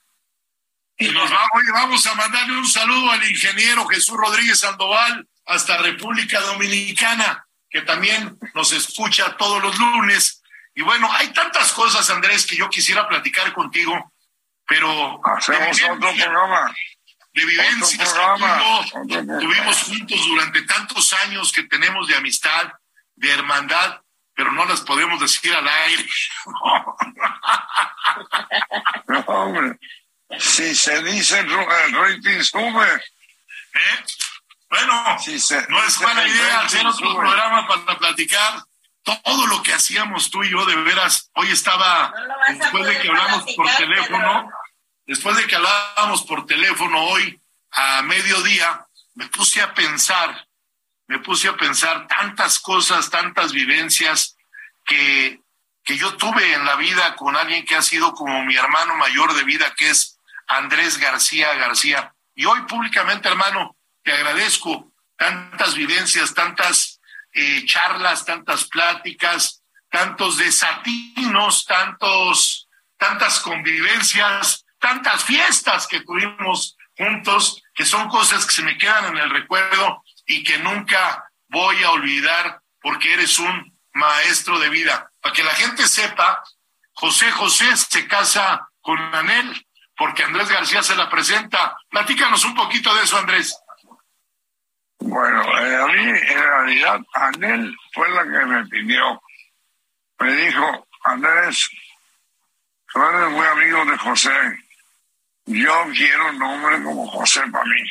Y 0.97 1.09
nos 1.09 1.31
vamos, 1.31 1.63
vamos 1.73 2.05
a 2.05 2.13
mandarle 2.13 2.57
un 2.57 2.67
saludo 2.67 3.11
al 3.11 3.23
ingeniero 3.27 3.87
Jesús 3.87 4.15
Rodríguez 4.15 4.59
Sandoval 4.59 5.27
hasta 5.47 5.77
República 5.77 6.39
Dominicana, 6.41 7.47
que 7.69 7.81
también 7.81 8.37
nos 8.53 8.71
escucha 8.71 9.35
todos 9.37 9.63
los 9.63 9.77
lunes. 9.79 10.40
Y 10.81 10.83
bueno, 10.83 11.07
hay 11.13 11.31
tantas 11.31 11.71
cosas, 11.73 12.09
Andrés, 12.09 12.43
que 12.43 12.55
yo 12.55 12.67
quisiera 12.67 13.07
platicar 13.07 13.53
contigo, 13.53 14.11
pero... 14.65 15.21
Hacemos 15.23 15.79
otro 15.79 15.99
programa 15.99 16.73
de 17.33 17.45
vivencias 17.45 18.15
que 19.07 19.23
tuvimos 19.23 19.83
juntos 19.83 20.27
durante 20.27 20.63
tantos 20.63 21.13
años 21.13 21.51
que 21.51 21.61
tenemos 21.65 22.07
de 22.07 22.15
amistad, 22.15 22.73
de 23.13 23.31
hermandad, 23.31 24.01
pero 24.33 24.51
no 24.53 24.65
las 24.65 24.81
podemos 24.81 25.19
decir 25.19 25.53
al 25.53 25.67
aire. 25.67 26.09
no, 29.07 29.19
hombre. 29.19 29.77
Si 30.39 30.73
se 30.73 31.03
dice 31.03 31.41
el 31.41 31.93
rating 31.93 32.41
sube. 32.41 33.03
¿Eh? 33.75 34.03
Bueno, 34.67 35.15
no 35.69 35.83
es 35.83 35.99
buena 35.99 36.27
idea 36.27 36.61
hacer 36.61 36.87
otro 36.87 37.15
programa 37.15 37.67
para 37.67 37.99
platicar 37.99 38.63
todo 39.03 39.47
lo 39.47 39.63
que 39.63 39.73
hacíamos 39.73 40.29
tú 40.29 40.43
y 40.43 40.51
yo, 40.51 40.65
de 40.65 40.75
veras. 40.75 41.31
Hoy 41.35 41.49
estaba, 41.49 42.13
después 42.49 42.85
de 42.85 42.99
que 42.99 43.09
hablamos 43.09 43.53
por 43.55 43.75
teléfono, 43.75 44.49
después 45.05 45.37
de 45.37 45.47
que 45.47 45.55
hablábamos 45.55 46.23
por 46.23 46.45
teléfono 46.45 47.03
hoy 47.05 47.41
a 47.71 48.01
mediodía, 48.03 48.85
me 49.15 49.27
puse 49.27 49.61
a 49.61 49.73
pensar, 49.73 50.47
me 51.07 51.19
puse 51.19 51.47
a 51.47 51.57
pensar 51.57 52.07
tantas 52.07 52.59
cosas, 52.59 53.09
tantas 53.09 53.51
vivencias 53.51 54.35
que 54.85 55.41
que 55.83 55.97
yo 55.97 56.15
tuve 56.15 56.53
en 56.53 56.65
la 56.65 56.75
vida 56.75 57.15
con 57.15 57.35
alguien 57.35 57.65
que 57.65 57.75
ha 57.75 57.81
sido 57.81 58.13
como 58.13 58.43
mi 58.43 58.55
hermano 58.55 58.95
mayor 58.95 59.33
de 59.33 59.43
vida, 59.43 59.73
que 59.75 59.89
es 59.89 60.19
Andrés 60.47 60.97
García 60.97 61.53
García. 61.55 62.13
Y 62.35 62.45
hoy 62.45 62.61
públicamente, 62.61 63.27
hermano, 63.27 63.75
te 64.03 64.13
agradezco 64.13 64.91
tantas 65.17 65.75
vivencias, 65.75 66.33
tantas 66.33 66.90
eh, 67.33 67.65
charlas, 67.65 68.25
tantas 68.25 68.65
pláticas, 68.65 69.63
tantos 69.89 70.37
desatinos, 70.37 71.65
tantos, 71.65 72.67
tantas 72.97 73.39
convivencias, 73.39 74.65
tantas 74.79 75.23
fiestas 75.23 75.87
que 75.87 76.01
tuvimos 76.01 76.77
juntos, 76.97 77.61
que 77.73 77.85
son 77.85 78.09
cosas 78.09 78.45
que 78.45 78.53
se 78.53 78.63
me 78.63 78.77
quedan 78.77 79.05
en 79.05 79.17
el 79.17 79.29
recuerdo 79.29 80.03
y 80.25 80.43
que 80.43 80.57
nunca 80.59 81.25
voy 81.47 81.81
a 81.83 81.91
olvidar 81.91 82.61
porque 82.81 83.13
eres 83.13 83.37
un 83.39 83.77
maestro 83.93 84.59
de 84.59 84.69
vida. 84.69 85.11
Para 85.21 85.33
que 85.33 85.43
la 85.43 85.53
gente 85.53 85.87
sepa, 85.87 86.43
José 86.93 87.31
José 87.31 87.75
se 87.77 88.07
casa 88.07 88.67
con 88.81 88.99
Anel 89.13 89.67
porque 89.95 90.23
Andrés 90.23 90.49
García 90.49 90.81
se 90.81 90.95
la 90.95 91.09
presenta. 91.09 91.77
Platícanos 91.89 92.43
un 92.45 92.55
poquito 92.55 92.93
de 92.95 93.03
eso, 93.03 93.17
Andrés. 93.17 93.55
Bueno, 95.03 95.41
eh, 95.59 95.75
a 95.77 95.87
mí 95.87 96.09
en 96.09 96.37
realidad 96.37 96.99
Anel 97.13 97.75
fue 97.91 98.07
la 98.11 98.23
que 98.23 98.45
me 98.45 98.65
pidió. 98.67 99.21
Me 100.19 100.35
dijo, 100.35 100.87
Andrés, 101.03 101.69
tú 102.93 103.03
eres 103.03 103.31
muy 103.31 103.45
amigo 103.45 103.83
de 103.85 103.97
José. 103.97 104.59
Yo 105.45 105.85
quiero 105.95 106.29
un 106.29 106.37
nombre 106.37 106.83
como 106.83 107.07
José 107.07 107.41
para 107.51 107.65
mí. 107.65 107.83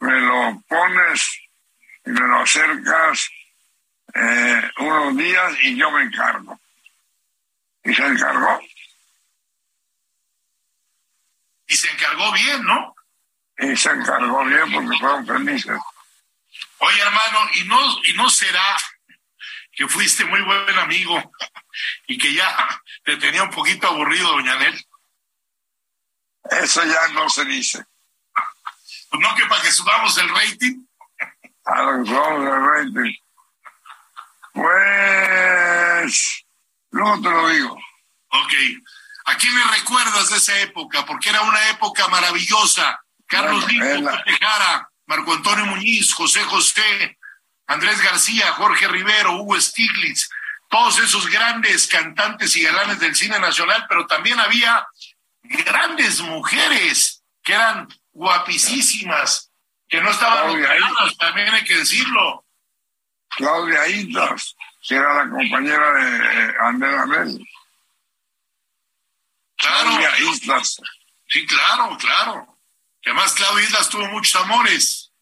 Me 0.00 0.18
lo 0.20 0.62
pones 0.66 1.40
y 2.06 2.10
me 2.10 2.26
lo 2.26 2.36
acercas 2.38 3.30
eh, 4.14 4.70
unos 4.78 5.16
días 5.18 5.58
y 5.62 5.76
yo 5.76 5.90
me 5.90 6.04
encargo. 6.04 6.58
Y 7.84 7.94
se 7.94 8.06
encargó. 8.06 8.60
Y 11.66 11.76
se 11.76 11.92
encargó 11.92 12.32
bien, 12.32 12.62
¿no? 12.64 12.94
Y 13.62 13.76
se 13.76 13.90
encargó 13.90 14.44
bien 14.44 14.72
porque 14.72 14.98
fueron 14.98 15.26
felices. 15.26 15.78
Oye, 16.78 17.00
hermano, 17.00 17.48
¿y 17.54 17.64
no, 17.64 17.78
¿y 18.04 18.12
no 18.14 18.28
será 18.28 18.76
que 19.70 19.86
fuiste 19.86 20.24
muy 20.24 20.42
buen 20.42 20.78
amigo 20.78 21.32
y 22.08 22.18
que 22.18 22.34
ya 22.34 22.82
te 23.04 23.16
tenía 23.18 23.44
un 23.44 23.50
poquito 23.50 23.86
aburrido, 23.86 24.32
doña 24.32 24.56
Nel? 24.56 24.84
Eso 26.50 26.84
ya 26.84 27.08
no 27.14 27.28
se 27.28 27.44
dice. 27.44 27.84
Pues 29.10 29.22
no 29.22 29.34
que 29.36 29.46
para 29.46 29.62
que 29.62 29.70
subamos 29.70 30.18
el 30.18 30.28
rating. 30.28 30.84
A 31.64 31.82
lo 31.82 32.02
que 32.02 32.10
subamos 32.10 32.48
el 32.48 32.66
rating. 32.66 33.14
Pues, 34.54 36.44
luego 36.90 37.20
te 37.22 37.30
lo 37.30 37.48
digo. 37.48 37.74
Ok. 38.28 38.52
¿A 39.26 39.36
quién 39.36 39.56
le 39.56 39.64
recuerdas 39.66 40.30
de 40.30 40.36
esa 40.36 40.58
época? 40.60 41.06
Porque 41.06 41.30
era 41.30 41.42
una 41.42 41.70
época 41.70 42.08
maravillosa. 42.08 43.00
Carlos 43.32 43.64
Bueno, 43.64 43.84
Lito, 43.94 44.10
la- 44.10 44.24
Tejara, 44.24 44.90
Marco 45.06 45.32
Antonio 45.32 45.64
Muñiz, 45.66 46.12
José 46.12 46.42
José, 46.44 47.18
Andrés 47.66 48.00
García, 48.02 48.52
Jorge 48.52 48.86
Rivero, 48.88 49.36
Hugo 49.36 49.58
Stiglitz, 49.58 50.28
todos 50.68 50.98
esos 50.98 51.28
grandes 51.30 51.86
cantantes 51.86 52.54
y 52.56 52.62
galanes 52.62 53.00
del 53.00 53.16
cine 53.16 53.38
nacional, 53.38 53.86
pero 53.88 54.06
también 54.06 54.38
había 54.38 54.86
grandes 55.42 56.20
mujeres 56.20 57.24
que 57.42 57.54
eran 57.54 57.88
guapísimas, 58.12 59.50
que 59.88 60.00
no 60.02 60.10
estaban 60.10 60.50
operadas, 60.50 61.16
también 61.18 61.52
hay 61.54 61.64
que 61.64 61.76
decirlo. 61.76 62.44
Claudia 63.30 63.88
Islas, 63.88 64.54
que 64.86 64.94
era 64.94 65.24
la 65.24 65.30
compañera 65.30 65.92
de 65.92 66.16
eh, 66.48 66.54
Anel. 66.60 67.48
Claro, 69.56 69.90
Claudia 69.90 70.18
Islas. 70.18 70.76
sí, 71.28 71.46
claro, 71.46 71.96
claro. 71.98 72.51
Que 73.02 73.10
además 73.10 73.34
Claudia 73.34 73.64
Islas 73.64 73.88
tuvo 73.88 74.06
muchos 74.06 74.40
amores. 74.40 75.12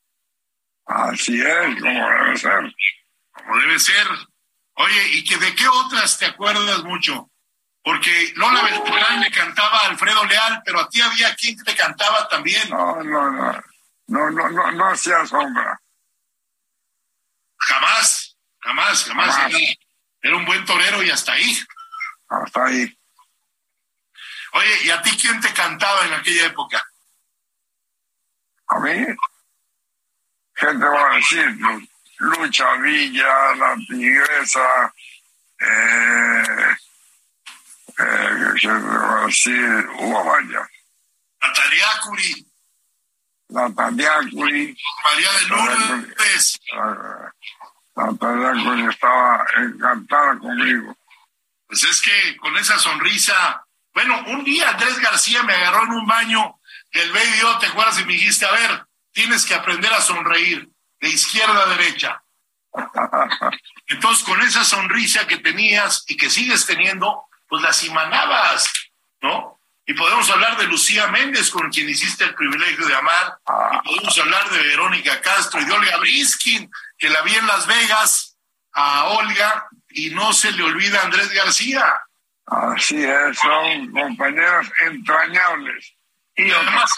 Así 0.84 1.40
es, 1.40 1.80
como 1.80 2.08
debe 2.08 2.36
ser. 2.36 2.74
como 3.32 3.56
debe 3.56 3.78
ser. 3.78 4.06
Oye, 4.74 5.08
¿y 5.12 5.24
que 5.24 5.36
de 5.38 5.54
qué 5.54 5.66
otras 5.66 6.18
te 6.18 6.26
acuerdas 6.26 6.82
mucho? 6.84 7.30
Porque 7.82 8.32
Lola 8.36 8.62
Beltrán 8.62 9.20
le 9.20 9.30
cantaba 9.30 9.80
a 9.80 9.86
Alfredo 9.86 10.24
Leal, 10.26 10.62
pero 10.64 10.80
a 10.80 10.88
ti 10.88 11.00
había 11.00 11.34
quien 11.34 11.56
te 11.64 11.74
cantaba 11.74 12.28
también. 12.28 12.68
No, 12.68 13.02
no, 13.02 13.30
no. 13.30 13.64
No, 14.08 14.30
no, 14.30 14.50
no, 14.50 14.72
no 14.72 14.90
hacía 14.90 15.24
sombra. 15.24 15.80
Jamás, 17.56 18.36
jamás, 18.58 19.04
jamás. 19.04 19.36
Jamás. 19.36 19.54
Era, 19.54 19.74
era 20.22 20.36
un 20.36 20.44
buen 20.44 20.64
torero 20.64 21.02
y 21.02 21.10
hasta 21.10 21.32
ahí. 21.32 21.58
Hasta 22.28 22.66
ahí. 22.66 22.98
Oye, 24.52 24.84
¿y 24.84 24.90
a 24.90 25.00
ti 25.00 25.16
quién 25.16 25.40
te 25.40 25.52
cantaba 25.54 26.06
en 26.06 26.14
aquella 26.14 26.46
época? 26.46 26.84
A 28.72 28.78
mí, 28.78 29.04
¿qué 30.54 30.66
te 30.66 30.74
voy 30.74 30.96
a 30.96 31.16
decir? 31.16 31.58
Lucha 32.18 32.74
Villa, 32.76 33.54
La 33.56 33.74
Tigresa, 33.88 34.94
eh, 35.58 36.76
eh, 37.98 38.52
¿qué 38.60 38.68
te 38.68 38.72
voy 38.72 39.22
a 39.22 39.26
decir? 39.26 39.86
Varias. 40.24 40.68
Natalia 41.42 41.86
Curi, 42.04 42.46
La 43.48 43.70
Taliacuri, 43.70 44.76
María 45.04 45.32
de 45.32 45.48
Lourdes. 45.48 46.60
la 47.96 48.12
Taliacuri 48.20 48.86
estaba 48.86 49.46
encantada 49.56 50.38
conmigo. 50.38 50.96
Pues 51.66 51.82
es 51.84 52.00
que 52.02 52.36
con 52.36 52.56
esa 52.56 52.78
sonrisa, 52.78 53.64
bueno, 53.94 54.22
un 54.28 54.44
día 54.44 54.70
Andrés 54.70 55.00
García 55.00 55.42
me 55.42 55.54
agarró 55.54 55.84
en 55.84 55.92
un 55.92 56.06
baño 56.06 56.59
del 56.92 57.12
medio, 57.12 57.58
¿te 57.58 57.66
acuerdas? 57.66 58.00
Y 58.00 58.04
me 58.04 58.14
dijiste, 58.14 58.46
a 58.46 58.52
ver, 58.52 58.84
tienes 59.12 59.44
que 59.44 59.54
aprender 59.54 59.92
a 59.92 60.00
sonreír 60.00 60.68
de 61.00 61.08
izquierda 61.08 61.62
a 61.62 61.76
derecha. 61.76 62.22
Entonces, 63.86 64.24
con 64.24 64.40
esa 64.42 64.64
sonrisa 64.64 65.26
que 65.26 65.38
tenías 65.38 66.04
y 66.08 66.16
que 66.16 66.30
sigues 66.30 66.66
teniendo, 66.66 67.24
pues 67.48 67.62
las 67.62 67.82
emanabas, 67.84 68.72
¿no? 69.20 69.60
Y 69.86 69.94
podemos 69.94 70.30
hablar 70.30 70.56
de 70.56 70.68
Lucía 70.68 71.08
Méndez, 71.08 71.50
con 71.50 71.68
quien 71.70 71.88
hiciste 71.88 72.22
el 72.22 72.34
privilegio 72.34 72.86
de 72.86 72.94
amar, 72.94 73.38
y 73.74 73.88
podemos 73.88 74.18
hablar 74.18 74.48
de 74.50 74.62
Verónica 74.62 75.20
Castro 75.20 75.60
y 75.60 75.64
de 75.64 75.72
Olga 75.72 75.96
Briskin, 75.96 76.70
que 76.96 77.08
la 77.08 77.22
vi 77.22 77.34
en 77.34 77.46
Las 77.46 77.66
Vegas, 77.66 78.36
a 78.72 79.06
Olga, 79.06 79.68
y 79.88 80.10
no 80.10 80.32
se 80.32 80.52
le 80.52 80.62
olvida 80.62 81.00
a 81.00 81.04
Andrés 81.06 81.32
García. 81.32 82.00
Así 82.46 83.02
es, 83.02 83.36
son 83.38 83.90
compañeras 83.90 84.70
entrañables. 84.82 85.96
Y 86.46 86.50
además 86.50 86.90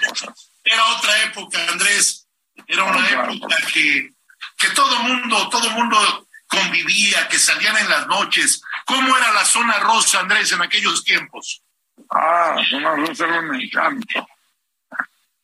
era 0.64 0.86
otra 0.86 1.22
época, 1.24 1.58
Andrés. 1.70 2.26
Era 2.66 2.84
una 2.84 3.08
época 3.08 3.56
que, 3.72 4.12
que 4.58 4.68
todo 4.70 4.98
mundo, 5.00 5.48
todo 5.48 5.70
mundo 5.70 6.28
convivía, 6.46 7.28
que 7.28 7.38
salían 7.38 7.76
en 7.78 7.88
las 7.88 8.06
noches. 8.06 8.62
¿Cómo 8.86 9.16
era 9.16 9.32
la 9.32 9.44
zona 9.44 9.78
rosa, 9.80 10.20
Andrés, 10.20 10.52
en 10.52 10.62
aquellos 10.62 11.02
tiempos? 11.02 11.62
Ah, 12.10 12.56
una 12.72 12.94
luz 12.96 13.18
era 13.20 13.40
un 13.40 13.54
encanto. 13.54 14.28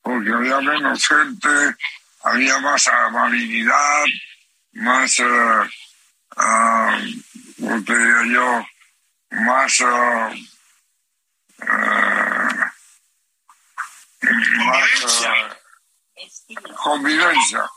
Porque 0.02 0.30
había 0.32 0.60
menos 0.60 1.06
gente, 1.06 1.48
había 2.22 2.58
más 2.58 2.88
amabilidad, 2.88 4.04
más, 4.72 5.16
ah, 6.36 7.00
¿cómo 7.58 7.84
te 7.84 7.98
diría 7.98 8.34
yo? 8.34 8.66
Más, 9.30 9.80
eh, 9.80 10.46
eh, 14.22 15.48
convivencia. 16.76 17.68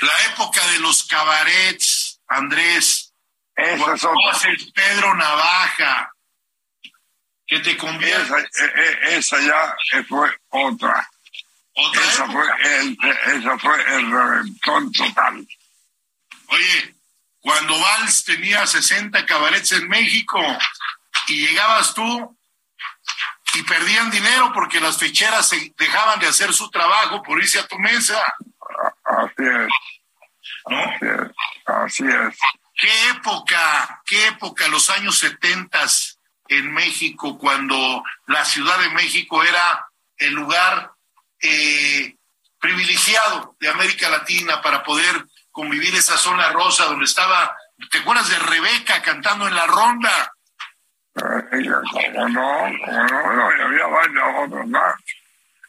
La 0.00 0.24
época 0.32 0.66
de 0.68 0.78
los 0.78 1.04
cabarets, 1.04 2.20
Andrés. 2.28 3.12
Esa 3.54 3.94
es 3.94 4.04
otra. 4.04 4.30
haces 4.32 4.72
Pedro 4.72 5.14
Navaja, 5.14 6.10
que 7.46 7.58
te 7.60 7.76
convierte 7.76 8.22
Esa, 8.22 8.38
eh, 8.40 8.72
eh, 8.76 8.98
esa 9.18 9.40
ya 9.40 9.76
fue 10.08 10.30
otra. 10.48 11.10
otra 11.74 12.02
Esa 12.02 12.24
época. 12.24 12.32
fue 12.32 12.78
el, 12.78 12.92
eh, 12.92 13.18
esa 13.36 13.58
fue 13.58 13.96
el 13.96 14.10
reventón 14.10 14.92
total. 14.92 15.46
Oye, 16.48 16.94
cuando 17.40 17.78
Valls 17.78 18.24
tenía 18.24 18.66
60 18.66 19.26
cabarets 19.26 19.72
en 19.72 19.88
México 19.88 20.40
y 21.28 21.46
llegabas 21.46 21.92
tú 21.94 22.38
y 23.54 23.62
perdían 23.62 24.10
dinero 24.10 24.52
porque 24.52 24.80
las 24.80 24.98
ficheras 24.98 25.48
se 25.48 25.74
dejaban 25.76 26.18
de 26.18 26.28
hacer 26.28 26.52
su 26.52 26.70
trabajo 26.70 27.22
por 27.22 27.38
irse 27.38 27.58
a 27.58 27.66
tu 27.66 27.78
mesa, 27.78 28.20
Así 29.04 29.32
es, 29.38 29.68
¿no? 30.68 30.78
así 30.78 31.06
es, 31.06 31.66
así 31.66 32.04
es. 32.04 32.38
¿Qué 32.74 33.10
época, 33.10 34.02
qué 34.06 34.28
época, 34.28 34.68
los 34.68 34.88
años 34.90 35.18
70 35.18 35.78
en 36.48 36.72
México, 36.72 37.38
cuando 37.38 38.02
la 38.26 38.44
Ciudad 38.44 38.78
de 38.78 38.90
México 38.90 39.42
era 39.42 39.88
el 40.16 40.32
lugar 40.32 40.92
eh, 41.42 42.16
privilegiado 42.58 43.56
de 43.60 43.68
América 43.68 44.08
Latina 44.08 44.62
para 44.62 44.82
poder 44.82 45.26
convivir 45.50 45.94
esa 45.94 46.16
zona 46.16 46.50
rosa 46.50 46.84
donde 46.84 47.04
estaba 47.04 47.54
¿Te 47.88 47.98
acuerdas 47.98 48.28
de 48.28 48.38
Rebeca 48.38 49.00
cantando 49.02 49.48
en 49.48 49.54
la 49.54 49.66
ronda? 49.66 50.34
¿Cómo 51.20 52.28
no? 52.28 52.72
¿Cómo 52.84 53.06
no? 53.06 53.32
no 53.32 53.56
y 53.56 53.60
había 53.60 53.86
varios 53.86 54.24
otros 54.44 54.66
más. 54.68 54.94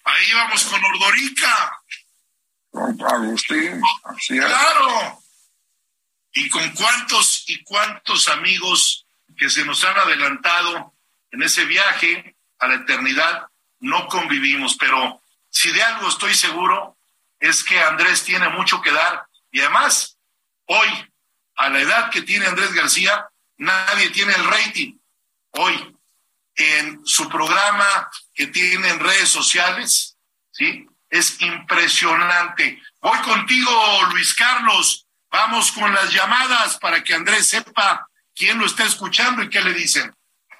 Ahí 0.04 0.26
íbamos 0.30 0.64
con 0.66 0.84
Ordorica. 0.84 1.78
Con 2.72 3.02
Agustín, 3.02 3.82
así 4.06 4.38
es. 4.38 4.46
Claro. 4.46 5.22
¿Y 6.34 6.50
con 6.50 6.70
cuántos 6.72 7.44
y 7.48 7.64
cuántos 7.64 8.30
amigos 8.30 9.06
que 9.38 9.50
se 9.50 9.66
nos 9.66 9.84
han 9.84 9.98
adelantado 9.98 10.94
en 11.32 11.44
ese 11.44 11.66
viaje 11.66 12.36
a 12.60 12.68
la 12.68 12.76
eternidad 12.76 13.48
no 13.80 14.08
convivimos? 14.08 14.78
Pero 14.78 15.22
si 15.50 15.72
de 15.72 15.84
algo 15.84 16.08
estoy 16.08 16.34
seguro 16.34 16.98
es 17.40 17.64
que 17.64 17.80
Andrés 17.82 18.24
tiene 18.24 18.48
mucho 18.50 18.82
que 18.82 18.92
dar 18.92 19.26
y 19.52 19.60
además 19.60 20.18
hoy, 20.66 21.12
a 21.56 21.70
la 21.70 21.82
edad 21.82 22.10
que 22.10 22.22
tiene 22.22 22.46
Andrés 22.46 22.74
García, 22.74 23.28
nadie 23.58 24.10
tiene 24.12 24.34
el 24.34 24.46
rating. 24.46 25.01
Hoy, 25.52 25.98
en 26.56 27.06
su 27.06 27.28
programa 27.30 28.10
que 28.34 28.48
tiene 28.48 28.90
en 28.90 29.00
redes 29.00 29.30
sociales, 29.30 30.18
¿sí? 30.52 30.88
Es 31.10 31.42
impresionante. 31.42 32.82
Voy 33.02 33.20
contigo, 33.20 33.72
Luis 34.12 34.34
Carlos. 34.34 35.08
Vamos 35.30 35.72
con 35.72 35.94
las 35.94 36.14
llamadas 36.14 36.78
para 36.78 37.04
que 37.04 37.14
Andrés 37.14 37.48
sepa 37.48 38.08
quién 38.36 38.60
lo 38.60 38.66
está 38.66 38.86
escuchando 38.86 39.44
y 39.44 39.50
qué 39.50 39.62
le 39.62 39.74
dicen. 39.74 40.14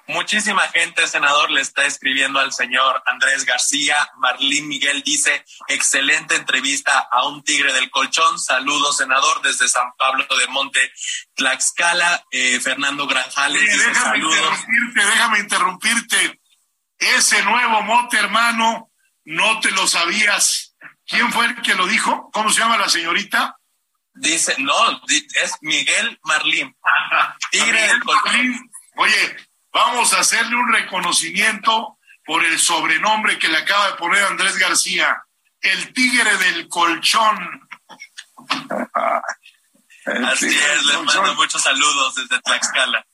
Muchísima 0.08 0.62
gente, 0.68 1.06
senador, 1.06 1.50
le 1.50 1.60
está 1.60 1.84
escribiendo 1.86 2.40
al 2.40 2.52
señor 2.52 3.02
Andrés 3.06 3.44
García. 3.44 3.96
Marlín 4.16 4.66
Miguel 4.66 5.02
dice, 5.04 5.44
excelente 5.68 6.34
entrevista 6.34 7.08
a 7.10 7.26
un 7.26 7.44
tigre 7.44 7.72
del 7.72 7.90
colchón. 7.90 8.38
Saludos, 8.38 8.96
senador, 8.96 9.42
desde 9.42 9.68
San 9.68 9.92
Pablo 9.96 10.26
de 10.38 10.46
Monte, 10.48 10.92
Tlaxcala. 11.34 12.24
Eh, 12.32 12.58
Fernando 12.60 13.06
Granjales 13.06 13.62
dice, 13.62 13.88
déjame 13.88 14.00
saludos. 14.00 14.36
interrumpirte, 14.36 15.06
déjame 15.06 15.38
interrumpirte. 15.38 16.40
Ese 16.98 17.42
nuevo 17.44 17.82
mote, 17.82 18.16
hermano, 18.16 18.90
no 19.24 19.60
te 19.60 19.70
lo 19.70 19.86
sabías. 19.86 20.76
¿Quién 21.06 21.32
fue 21.32 21.46
el 21.46 21.62
que 21.62 21.74
lo 21.74 21.86
dijo? 21.86 22.30
¿Cómo 22.32 22.50
se 22.50 22.60
llama 22.60 22.76
la 22.76 22.88
señorita? 22.88 23.56
Dice, 24.14 24.56
no, 24.58 24.74
es 25.06 25.52
Miguel 25.60 26.18
Marlín. 26.24 26.76
Tigre 27.50 27.86
del 27.86 28.02
colchón. 28.02 28.70
Oye, 28.96 29.36
vamos 29.72 30.12
a 30.12 30.20
hacerle 30.20 30.56
un 30.56 30.72
reconocimiento 30.72 31.98
por 32.24 32.44
el 32.44 32.58
sobrenombre 32.58 33.38
que 33.38 33.48
le 33.48 33.58
acaba 33.58 33.90
de 33.90 33.96
poner 33.96 34.22
Andrés 34.24 34.56
García. 34.58 35.24
El 35.60 35.92
tigre 35.92 36.36
del 36.38 36.68
colchón. 36.68 37.68
Así 40.04 40.46
es, 40.46 40.84
les 40.86 41.02
mando 41.02 41.34
muchos 41.34 41.62
saludos 41.62 42.14
desde 42.16 42.40
Tlaxcala. 42.40 43.06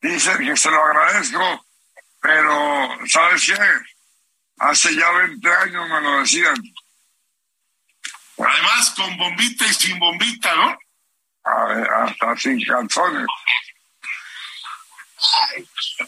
Dice 0.00 0.38
que 0.38 0.56
se 0.56 0.70
lo 0.70 0.82
agradezco, 0.82 1.66
pero 2.20 2.98
¿sabes 3.06 3.44
qué? 3.44 3.58
Hace 4.58 4.94
ya 4.94 5.10
20 5.10 5.48
años 5.48 5.88
me 5.88 6.00
lo 6.00 6.20
decían. 6.20 6.56
Además, 8.38 8.90
con 8.90 9.16
bombita 9.16 9.66
y 9.66 9.74
sin 9.74 9.98
bombita, 9.98 10.54
¿no? 10.54 10.78
A 11.44 11.64
ver, 11.66 11.90
hasta 11.90 12.36
sin 12.36 12.64
calzones. 12.64 13.26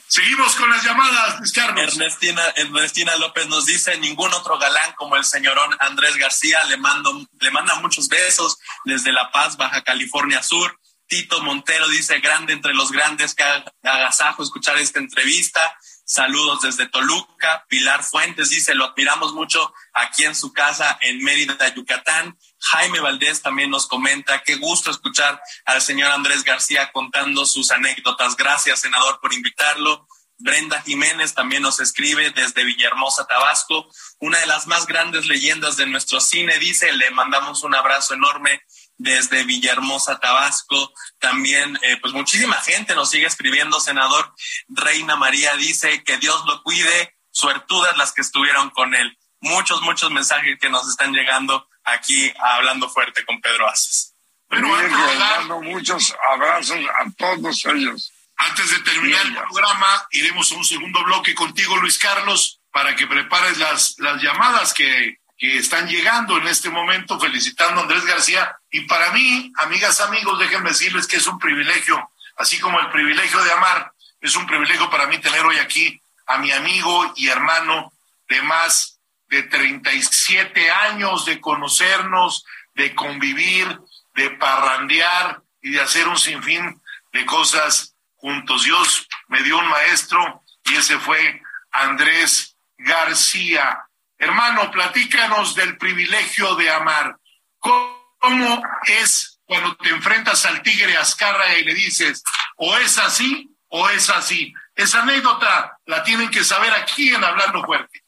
Seguimos 0.07 0.55
con 0.57 0.69
las 0.71 0.85
llamadas, 0.85 1.39
Luis 1.39 1.53
Carlos. 1.53 1.95
Ernestina, 1.95 2.43
Ernestina 2.57 3.17
López 3.17 3.47
nos 3.47 3.67
dice, 3.67 3.97
ningún 3.99 4.33
otro 4.35 4.59
galán 4.59 4.93
como 4.97 5.17
el 5.17 5.25
señorón 5.25 5.75
Andrés 5.81 6.17
García, 6.17 6.63
le, 6.65 6.77
mando, 6.77 7.27
le 7.41 7.51
manda 7.51 7.77
muchos 7.77 8.09
besos 8.09 8.59
desde 8.85 9.13
La 9.13 9.31
Paz, 9.31 9.57
Baja 9.57 9.83
California 9.83 10.43
Sur. 10.43 10.79
Tito 11.07 11.43
Montero 11.43 11.89
dice, 11.89 12.21
grande 12.21 12.53
entre 12.53 12.75
los 12.75 12.93
grandes, 12.93 13.35
que 13.35 13.43
agasajo 13.83 14.43
escuchar 14.43 14.77
esta 14.77 14.99
entrevista. 14.99 15.75
Saludos 16.05 16.63
desde 16.63 16.87
Toluca. 16.87 17.65
Pilar 17.69 18.05
Fuentes 18.05 18.51
dice, 18.51 18.75
lo 18.75 18.87
admiramos 18.87 19.33
mucho 19.33 19.73
aquí 19.95 20.25
en 20.25 20.35
su 20.35 20.53
casa 20.53 20.99
en 21.01 21.23
Mérida, 21.23 21.75
Yucatán. 21.75 22.39
Jaime 22.61 23.01
Valdés 23.01 23.43
también 23.43 23.71
nos 23.71 23.87
comenta, 23.87 24.43
qué 24.43 24.57
gusto 24.57 24.91
escuchar 24.91 25.41
al 25.65 25.81
señor 25.81 26.11
Andrés 26.11 26.45
García 26.45 26.91
contando 26.93 27.47
sus 27.47 27.71
anécdotas. 27.71 28.37
Gracias, 28.37 28.81
senador, 28.81 29.21
por 29.21 29.33
invitarlo. 29.33 30.07
Brenda 30.41 30.81
Jiménez 30.83 31.35
también 31.35 31.63
nos 31.63 31.81
escribe 31.81 32.31
desde 32.31 32.63
Villahermosa, 32.65 33.27
Tabasco. 33.27 33.89
Una 34.21 34.39
de 34.39 34.47
las 34.47 34.69
más 34.69 34.87
grandes 34.87 35.27
leyendas 35.27 35.77
de 35.77 35.87
nuestro 35.87 36.21
cine, 36.21 36.57
dice, 36.59 36.93
le 36.93 37.11
mandamos 37.11 37.65
un 37.65 37.75
abrazo 37.75 38.15
enorme 38.15 38.63
desde 38.97 39.43
Villahermosa, 39.43 40.21
Tabasco. 40.21 40.93
También, 41.19 41.77
eh, 41.83 41.97
pues 42.01 42.15
muchísima 42.15 42.55
gente 42.61 42.95
nos 42.95 43.11
sigue 43.11 43.27
escribiendo, 43.27 43.81
senador. 43.81 44.33
Reina 44.69 45.17
María 45.17 45.57
dice 45.57 46.05
que 46.05 46.19
Dios 46.19 46.41
lo 46.47 46.63
cuide, 46.63 47.17
suertudas 47.33 47.97
las 47.97 48.13
que 48.13 48.23
estuvieron 48.23 48.71
con 48.71 48.95
él. 48.95 49.19
Muchos, 49.41 49.83
muchos 49.83 50.13
mensajes 50.13 50.59
que 50.61 50.71
nos 50.71 50.89
están 50.89 51.13
llegando 51.13 51.69
aquí 51.93 52.33
hablando 52.39 52.89
fuerte 52.89 53.25
con 53.25 53.41
Pedro 53.41 53.69
Aces. 53.69 54.15
Pero 54.49 54.75
antes 54.75 54.91
de 54.97 55.19
dar- 55.19 55.45
muchos 55.63 56.15
abrazos 56.33 56.79
a 56.79 57.11
todos 57.17 57.65
ellos. 57.67 58.13
Antes 58.37 58.71
de 58.71 58.79
terminar 58.81 59.27
el 59.27 59.35
programa, 59.35 60.07
iremos 60.13 60.51
a 60.53 60.55
un 60.55 60.65
segundo 60.65 61.03
bloque 61.05 61.35
contigo, 61.35 61.77
Luis 61.77 61.99
Carlos, 61.99 62.61
para 62.71 62.95
que 62.95 63.07
prepares 63.07 63.59
las, 63.59 63.97
las 63.99 64.23
llamadas 64.23 64.73
que, 64.73 65.17
que 65.37 65.59
están 65.59 65.89
llegando 65.89 66.39
en 66.39 66.47
este 66.47 66.71
momento, 66.71 67.19
felicitando 67.19 67.81
a 67.81 67.83
Andrés 67.85 68.05
García. 68.05 68.57
Y 68.71 68.83
para 68.83 69.11
mí, 69.13 69.53
amigas, 69.59 70.01
amigos, 70.01 70.39
déjenme 70.39 70.71
decirles 70.71 71.07
que 71.09 71.17
es 71.17 71.27
un 71.27 71.39
privilegio, 71.39 72.11
así 72.37 72.59
como 72.61 72.79
el 72.81 72.91
privilegio 72.91 73.43
de 73.43 73.53
amar, 73.53 73.93
es 74.21 74.35
un 74.37 74.47
privilegio 74.47 74.89
para 74.89 75.07
mí 75.09 75.19
tener 75.19 75.45
hoy 75.45 75.59
aquí 75.59 76.01
a 76.27 76.39
mi 76.39 76.53
amigo 76.53 77.13
y 77.17 77.29
hermano 77.29 77.93
de 78.29 78.41
más 78.43 78.98
de 79.29 79.43
37 79.45 80.71
años 80.71 81.25
de 81.27 81.41
conocernos, 81.41 82.45
de 82.75 82.95
convivir, 82.95 83.79
de 84.15 84.31
parrandear 84.31 85.43
y 85.61 85.71
de 85.71 85.81
hacer 85.81 86.09
un 86.09 86.19
sinfín 86.19 86.81
de 87.13 87.27
cosas 87.27 87.95
juntos. 88.17 88.65
Dios 88.65 89.07
me 89.29 89.43
dio 89.43 89.59
un 89.59 89.69
maestro 89.69 90.43
y 90.65 90.77
ese 90.77 90.99
fue 90.99 91.41
Andrés 91.71 92.57
García. 92.77 93.85
Hermano, 94.19 94.71
platícanos 94.71 95.55
del 95.55 95.77
privilegio 95.77 96.55
de 96.57 96.71
amar. 96.71 97.17
¿Cómo 97.59 98.63
es 98.87 99.41
cuando 99.45 99.77
te 99.77 99.91
enfrentas 99.91 100.45
al 100.47 100.63
tigre 100.63 100.97
Azcárraga 100.97 101.57
y 101.59 101.65
le 101.65 101.75
dices, 101.75 102.23
o 102.57 102.77
es 102.79 102.99
así 102.99 103.51
o 103.69 103.89
es 103.91 104.11
así? 104.11 104.53
Esa 104.75 105.03
anécdota 105.03 105.79
la 105.87 106.03
tienen 106.03 106.31
que 106.31 106.45
saber 106.45 106.73
aquí 106.73 107.15
en 107.15 107.23
Hablando 107.23 107.63
Fuerte. 107.65 108.03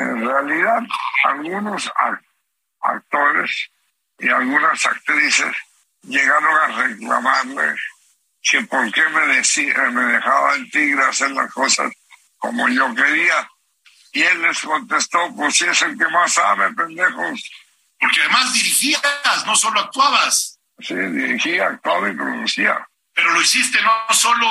En 0.00 0.26
realidad, 0.26 0.80
algunos 1.24 1.90
ac- 1.94 2.24
actores 2.80 3.70
y 4.18 4.28
algunas 4.28 4.84
actrices 4.86 5.54
llegaron 6.02 6.56
a 6.56 6.82
reclamarle 6.82 7.74
que 8.42 8.60
por 8.62 8.92
qué 8.92 9.08
me, 9.08 9.26
decía, 9.34 9.74
me 9.90 10.04
dejaba 10.04 10.54
el 10.54 10.70
tigre 10.70 11.02
hacer 11.04 11.30
las 11.32 11.52
cosas 11.52 11.92
como 12.36 12.68
yo 12.68 12.94
quería. 12.94 13.50
Y 14.12 14.22
él 14.22 14.42
les 14.42 14.60
contestó, 14.60 15.34
pues 15.34 15.56
si 15.56 15.64
es 15.66 15.82
el 15.82 15.98
que 15.98 16.08
más 16.08 16.32
sabe, 16.34 16.72
pendejos. 16.72 17.50
Porque 17.98 18.20
además 18.20 18.52
dirigías, 18.52 19.02
no 19.46 19.56
solo 19.56 19.80
actuabas. 19.80 20.58
Sí, 20.78 20.94
dirigía, 20.94 21.66
actuaba 21.68 22.08
y 22.08 22.14
producía. 22.14 22.86
Pero 23.14 23.32
lo 23.32 23.40
hiciste 23.40 23.80
no 23.82 24.14
solo 24.14 24.48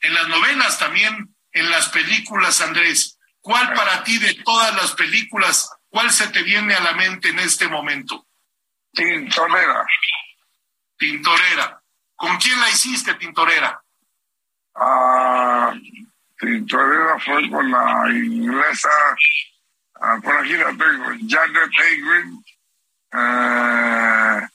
en 0.00 0.14
las 0.14 0.28
novelas, 0.28 0.78
también 0.78 1.34
en 1.52 1.70
las 1.70 1.88
películas, 1.90 2.60
Andrés. 2.60 3.15
¿Cuál 3.46 3.72
para 3.74 4.02
ti 4.02 4.18
de 4.18 4.34
todas 4.42 4.74
las 4.74 4.90
películas, 4.94 5.70
cuál 5.88 6.10
se 6.10 6.26
te 6.30 6.42
viene 6.42 6.74
a 6.74 6.80
la 6.80 6.94
mente 6.94 7.28
en 7.28 7.38
este 7.38 7.68
momento? 7.68 8.26
Tintorera. 8.92 9.86
Tintorera. 10.98 11.80
¿Con 12.16 12.36
quién 12.38 12.58
la 12.58 12.68
hiciste, 12.70 13.14
Tintorera? 13.14 13.80
Ah, 14.74 15.72
Tintorera 16.40 17.20
fue 17.20 17.48
con 17.48 17.70
la 17.70 18.08
inglesa, 18.10 18.90
ah, 20.00 20.18
por 20.20 20.36
aquí 20.38 20.54
la 20.54 20.70
tengo, 20.70 21.04
Janet 21.28 21.70
Agrin, 21.78 22.44
eh, 23.12 24.48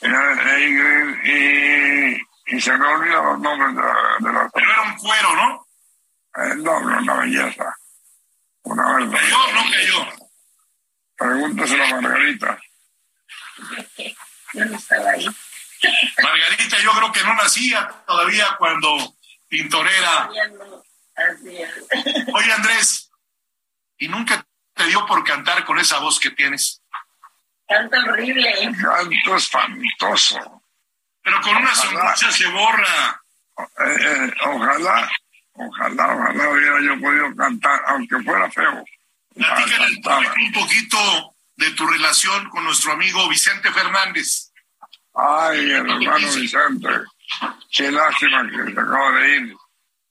Janet 0.00 0.40
Agrin 0.40 1.20
y, 1.24 2.56
y 2.56 2.60
se 2.60 2.76
me 2.76 2.84
olvidan 2.84 3.24
los 3.26 3.38
nombres 3.38 3.76
de, 3.76 3.80
la- 3.82 4.16
de 4.18 4.32
las 4.32 4.52
Pero 4.52 4.72
era 4.72 4.82
un 4.82 4.96
cuero, 4.96 5.36
¿no? 5.36 5.66
El 6.34 6.62
nombre, 6.62 6.96
una 6.98 7.14
belleza. 7.14 7.76
Una 8.62 8.94
verdad. 8.94 9.18
¿Cayó 9.18 9.52
no 9.52 9.70
cayó? 9.70 10.28
Pregúntaselo 11.16 11.84
a 11.84 12.00
Margarita. 12.00 12.60
Yo 14.52 14.64
no 14.64 14.76
estaba 14.76 15.10
ahí. 15.10 15.26
Margarita, 16.22 16.78
yo 16.80 16.92
creo 16.92 17.12
que 17.12 17.22
no 17.22 17.34
nacía 17.34 17.88
todavía 18.06 18.56
cuando 18.58 19.14
Tintorera. 19.48 20.28
Es. 21.14 22.28
Oye, 22.34 22.52
Andrés, 22.52 23.10
¿y 23.98 24.08
nunca 24.08 24.44
te 24.74 24.86
dio 24.86 25.06
por 25.06 25.24
cantar 25.24 25.64
con 25.64 25.78
esa 25.78 25.98
voz 25.98 26.20
que 26.20 26.30
tienes? 26.30 26.82
Canto 27.66 27.96
horrible. 27.98 28.72
Canto 28.80 29.36
espantoso. 29.36 30.62
Pero 31.22 31.40
con 31.40 31.56
una 31.56 31.74
sonrisa 31.74 32.32
se 32.32 32.46
borra. 32.48 33.22
Eh, 33.58 33.96
eh, 34.00 34.34
ojalá, 34.46 35.10
ojalá, 35.68 36.14
ojalá 36.14 36.50
hubiera 36.50 36.80
yo 36.80 37.00
podido 37.00 37.34
cantar, 37.36 37.80
aunque 37.88 38.18
fuera 38.22 38.50
feo. 38.50 38.84
Un 39.34 40.52
poquito 40.52 40.98
de 41.56 41.70
tu 41.72 41.86
relación 41.86 42.48
con 42.50 42.64
nuestro 42.64 42.92
amigo 42.92 43.28
Vicente 43.28 43.70
Fernández. 43.70 44.52
Ay, 45.14 45.58
el 45.58 45.90
hermano 45.90 46.32
Vicente. 46.34 46.88
Qué 47.70 47.90
lástima 47.90 48.48
que 48.48 48.72
se 48.72 48.80
acaba 48.80 49.12
de 49.20 49.36
ir. 49.36 49.56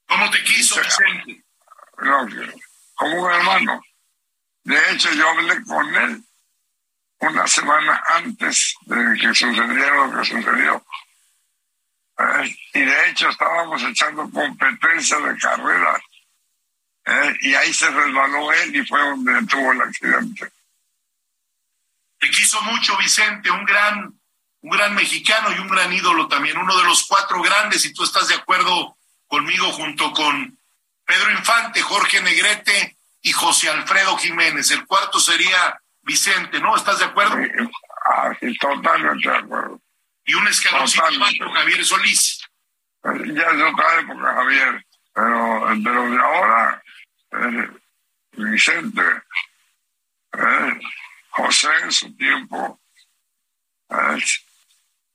¿Cómo 0.06 0.30
te 0.30 0.42
quiso 0.44 0.80
Vicente? 0.80 1.44
No, 2.02 2.26
como 2.94 3.22
un 3.22 3.32
hermano. 3.32 3.80
De 4.64 4.78
hecho, 4.92 5.12
yo 5.12 5.28
hablé 5.28 5.62
con 5.64 5.94
él 5.94 6.22
una 7.20 7.46
semana 7.46 8.02
antes 8.14 8.74
de 8.82 9.18
que 9.20 9.34
sucediera 9.34 10.06
lo 10.06 10.18
que 10.18 10.24
sucedió. 10.24 10.84
Eh, 12.20 12.56
y 12.74 12.80
de 12.80 13.08
hecho 13.08 13.28
estábamos 13.28 13.82
echando 13.82 14.28
competencia 14.30 15.18
de 15.18 15.38
carrera. 15.38 16.00
Eh, 17.06 17.36
y 17.40 17.54
ahí 17.54 17.72
se 17.72 17.88
resbaló 17.90 18.52
él 18.52 18.76
y 18.76 18.86
fue 18.86 19.00
donde 19.00 19.46
tuvo 19.46 19.72
el 19.72 19.80
accidente. 19.82 20.50
Te 22.18 22.30
quiso 22.30 22.60
mucho 22.62 22.96
Vicente, 22.98 23.50
un 23.50 23.64
gran, 23.64 24.12
un 24.60 24.70
gran 24.70 24.94
mexicano 24.94 25.52
y 25.52 25.58
un 25.58 25.68
gran 25.68 25.90
ídolo 25.92 26.28
también, 26.28 26.58
uno 26.58 26.76
de 26.76 26.84
los 26.84 27.06
cuatro 27.06 27.40
grandes, 27.40 27.84
y 27.86 27.94
tú 27.94 28.04
estás 28.04 28.28
de 28.28 28.34
acuerdo 28.34 28.96
conmigo 29.26 29.72
junto 29.72 30.12
con 30.12 30.58
Pedro 31.06 31.30
Infante, 31.30 31.80
Jorge 31.80 32.20
Negrete 32.20 32.96
y 33.22 33.32
José 33.32 33.70
Alfredo 33.70 34.18
Jiménez. 34.18 34.70
El 34.70 34.84
cuarto 34.84 35.18
sería 35.18 35.80
Vicente, 36.02 36.60
¿no? 36.60 36.76
¿Estás 36.76 36.98
de 36.98 37.06
acuerdo? 37.06 37.36
Ah, 38.06 38.32
sí, 38.38 38.54
totalmente 38.58 39.28
de 39.28 39.36
acuerdo. 39.36 39.80
Y 40.30 40.34
un 40.34 40.46
escaloncito 40.46 41.10
más 41.18 41.34
Javier 41.36 41.84
Solís. 41.84 42.40
Ya 43.02 43.42
es 43.42 43.62
otra 43.72 44.00
época, 44.00 44.34
Javier, 44.34 44.86
pero, 45.12 45.66
pero 45.82 46.10
de 46.10 46.18
ahora, 46.18 46.82
eh, 47.32 47.70
Vicente, 48.36 49.02
eh, 50.34 50.80
José 51.30 51.68
en 51.82 51.90
su 51.90 52.16
tiempo, 52.16 52.80
eh, 53.88 54.22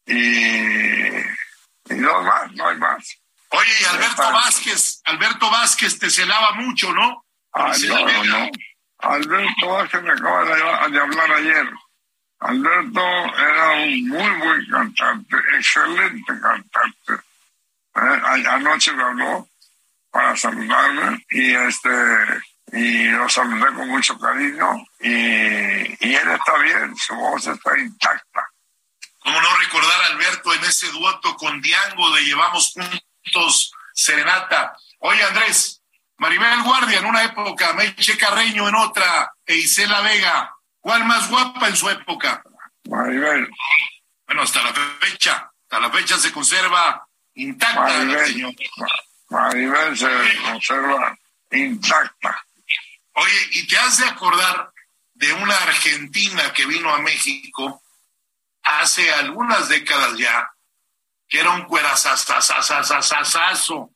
y, 0.07 1.93
y 1.93 1.97
dos 1.97 2.25
más, 2.25 2.51
no 2.51 2.67
hay 2.67 2.77
más. 2.77 3.17
Oye, 3.51 3.71
y 3.79 3.85
Alberto 3.85 4.33
Vázquez, 4.33 5.01
Alberto 5.05 5.49
Vázquez 5.49 5.97
te 5.97 6.09
celaba 6.09 6.55
mucho, 6.55 6.91
¿no? 6.91 7.25
Ah, 7.53 7.71
no, 7.87 8.23
no. 8.25 8.49
Alberto 8.97 9.69
Vázquez 9.69 10.01
me 10.01 10.11
acaba 10.11 10.43
de, 10.89 10.99
hablar 10.99 11.31
ayer. 11.31 11.69
Alberto 12.39 13.01
era 13.01 13.71
un 13.71 14.07
muy 14.07 14.29
buen 14.37 14.65
cantante, 14.69 15.37
excelente 15.57 16.33
cantante. 16.41 17.13
Eh, 17.95 18.47
anoche 18.49 18.93
me 18.93 19.03
habló 19.03 19.47
para 20.11 20.35
saludarme 20.35 21.25
y 21.29 21.53
este 21.53 21.89
y 22.71 23.07
lo 23.09 23.29
saludé 23.29 23.73
con 23.73 23.87
mucho 23.87 24.17
cariño 24.19 24.85
y, 24.99 25.09
y 25.09 26.15
él 26.15 26.29
está 26.29 26.57
bien, 26.57 26.95
su 26.97 27.15
voz 27.15 27.47
está 27.47 27.77
intacta. 27.77 28.47
¿Cómo 29.19 29.41
no 29.41 29.57
recordar 29.57 30.01
a 30.01 30.07
Alberto 30.07 30.53
en 30.53 30.63
ese 30.65 30.91
dueto 30.91 31.35
con 31.35 31.61
Diango 31.61 32.11
de 32.11 32.23
Llevamos 32.25 32.73
Juntos 32.73 33.71
Serenata? 33.93 34.75
Oye 34.99 35.23
Andrés, 35.23 35.81
Maribel 36.17 36.63
Guardia 36.63 36.99
en 36.99 37.05
una 37.05 37.23
época, 37.23 37.73
Meche 37.73 38.17
Carreño 38.17 38.67
en 38.67 38.75
otra, 38.75 39.33
e 39.45 39.55
Isela 39.55 40.01
Vega. 40.01 40.53
¿Cuál 40.85 41.03
más 41.05 41.29
guapa 41.31 41.67
en 41.67 41.75
su 41.75 41.89
época? 41.89 42.43
Maribel. 42.91 43.49
Bueno, 44.27 44.43
hasta 44.43 44.61
la 44.61 44.71
fecha, 44.71 45.51
hasta 45.63 45.79
la 45.79 45.89
fecha 45.89 46.15
se 46.15 46.31
conserva 46.31 47.03
intacta 47.33 47.81
Maribel, 47.81 48.55
Maribel 49.29 49.97
se 49.97 50.07
conserva 50.43 51.17
intacta. 51.49 52.39
Oye, 53.13 53.49
¿y 53.53 53.65
te 53.65 53.75
has 53.77 53.97
de 53.97 54.05
acordar 54.05 54.71
de 55.15 55.33
una 55.33 55.57
argentina 55.57 56.53
que 56.53 56.67
vino 56.67 56.93
a 56.93 56.99
México 56.99 57.81
hace 58.61 59.11
algunas 59.11 59.67
décadas 59.67 60.15
ya, 60.19 60.51
que 61.27 61.39
era 61.39 61.49
un 61.49 61.63
cuerazazazazazazazo, 61.63 63.89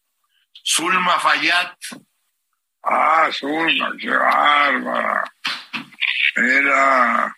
Zulma 0.65 1.19
Fayat? 1.19 1.77
Ah, 2.81 3.29
Zulma, 3.31 3.91
qué 3.99 4.09
bárbara. 4.09 5.31
Era 6.39 7.35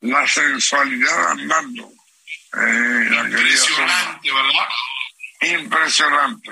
la 0.00 0.26
sensualidad 0.26 1.30
andando. 1.32 1.90
Eh, 2.54 3.10
Impresionante, 3.10 4.32
¿verdad? 4.32 4.68
Impresionante. 5.40 6.50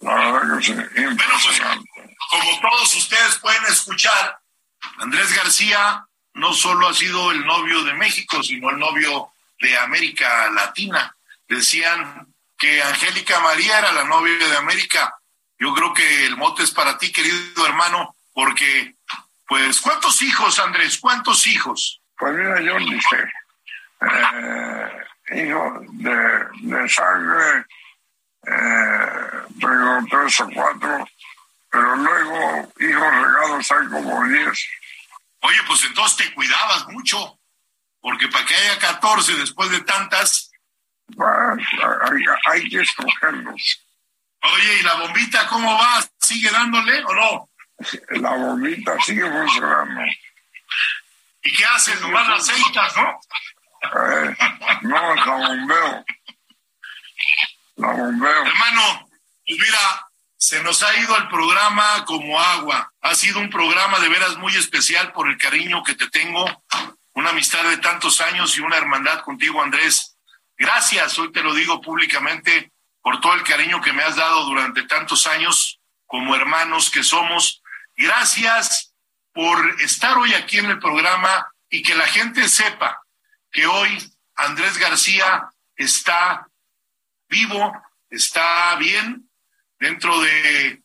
La 0.00 0.14
verdad 0.14 0.58
que 0.58 0.64
sí, 0.64 0.72
pues, 0.72 0.96
impresionante. 0.96 1.90
como 2.30 2.60
todos 2.60 2.94
ustedes 2.94 3.38
pueden 3.38 3.64
escuchar, 3.64 4.38
Andrés 4.98 5.34
García 5.34 6.04
no 6.34 6.52
solo 6.52 6.88
ha 6.88 6.94
sido 6.94 7.32
el 7.32 7.46
novio 7.46 7.82
de 7.84 7.94
México, 7.94 8.42
sino 8.42 8.70
el 8.70 8.78
novio 8.78 9.30
de 9.60 9.78
América 9.78 10.50
Latina. 10.50 11.16
Decían 11.48 12.26
que 12.58 12.82
Angélica 12.82 13.40
María 13.40 13.78
era 13.78 13.92
la 13.92 14.04
novia 14.04 14.36
de 14.36 14.56
América 14.56 15.14
yo 15.58 15.72
creo 15.74 15.94
que 15.94 16.26
el 16.26 16.36
mote 16.36 16.62
es 16.62 16.70
para 16.70 16.98
ti, 16.98 17.10
querido 17.12 17.66
hermano, 17.66 18.14
porque, 18.32 18.94
pues, 19.46 19.80
¿cuántos 19.80 20.20
hijos, 20.22 20.58
Andrés? 20.58 20.98
¿Cuántos 20.98 21.46
hijos? 21.46 22.00
Pues 22.18 22.34
mira, 22.34 22.60
yo 22.60 22.78
dije, 22.78 23.32
eh, 24.00 25.04
hijo 25.32 25.80
de, 25.92 26.46
de 26.62 26.88
sangre, 26.88 27.66
eh, 28.46 29.42
tengo 29.60 29.98
tres 30.10 30.40
o 30.40 30.50
cuatro, 30.54 31.08
pero 31.70 31.96
luego 31.96 32.72
hijos 32.80 33.14
regados 33.14 33.70
hay 33.70 33.88
como 33.88 34.24
diez. 34.28 34.68
Oye, 35.40 35.58
pues 35.66 35.84
entonces 35.84 36.16
te 36.16 36.34
cuidabas 36.34 36.88
mucho, 36.88 37.38
porque 38.00 38.28
para 38.28 38.44
que 38.46 38.54
haya 38.54 38.78
catorce 38.78 39.34
después 39.34 39.70
de 39.70 39.80
tantas... 39.82 40.50
Pues, 41.14 41.66
hay, 42.02 42.24
hay 42.46 42.68
que 42.68 42.80
escogerlos. 42.80 43.86
Oye, 44.42 44.80
¿y 44.80 44.82
la 44.82 44.94
bombita 44.94 45.46
cómo 45.48 45.72
va? 45.78 46.04
¿Sigue 46.20 46.50
dándole 46.50 47.04
o 47.04 47.14
no? 47.14 47.50
La 48.20 48.30
bombita 48.34 48.96
sigue 49.02 49.22
funcionando. 49.22 50.02
¿Y 51.42 51.56
qué 51.56 51.64
haces? 51.64 52.00
Nomás 52.00 52.28
las 52.28 52.48
aceitas, 52.48 52.96
¿no? 52.96 53.20
Eh, 53.82 54.36
no, 54.82 55.14
la 55.14 55.24
bombeo. 55.24 56.04
La 57.76 57.92
bombeo. 57.92 58.46
Hermano, 58.46 59.08
pues 59.46 59.58
mira, 59.60 60.08
se 60.36 60.62
nos 60.62 60.82
ha 60.82 60.96
ido 60.96 61.16
el 61.16 61.28
programa 61.28 62.04
como 62.04 62.40
agua. 62.40 62.92
Ha 63.00 63.14
sido 63.14 63.38
un 63.38 63.48
programa 63.48 64.00
de 64.00 64.08
veras 64.08 64.36
muy 64.38 64.56
especial 64.56 65.12
por 65.12 65.28
el 65.28 65.38
cariño 65.38 65.84
que 65.84 65.94
te 65.94 66.08
tengo, 66.08 66.44
una 67.12 67.30
amistad 67.30 67.62
de 67.64 67.78
tantos 67.78 68.20
años 68.20 68.56
y 68.56 68.60
una 68.60 68.76
hermandad 68.76 69.20
contigo, 69.20 69.62
Andrés. 69.62 70.16
Gracias, 70.58 71.18
hoy 71.18 71.30
te 71.32 71.42
lo 71.42 71.54
digo 71.54 71.80
públicamente 71.80 72.72
por 73.02 73.20
todo 73.20 73.34
el 73.34 73.44
cariño 73.44 73.80
que 73.80 73.92
me 73.92 74.02
has 74.02 74.16
dado 74.16 74.44
durante 74.46 74.82
tantos 74.82 75.26
años 75.26 75.80
como 76.06 76.34
hermanos 76.34 76.90
que 76.90 77.04
somos. 77.04 77.62
Gracias 77.96 78.94
por 79.32 79.80
estar 79.80 80.18
hoy 80.18 80.34
aquí 80.34 80.58
en 80.58 80.66
el 80.66 80.78
programa 80.78 81.50
y 81.70 81.82
que 81.82 81.94
la 81.94 82.06
gente 82.06 82.46
sepa 82.48 83.02
que 83.50 83.66
hoy 83.66 84.12
Andrés 84.34 84.76
García 84.76 85.48
está 85.74 86.46
vivo, 87.28 87.72
está 88.10 88.76
bien 88.76 89.30
dentro 89.78 90.20
de 90.20 90.82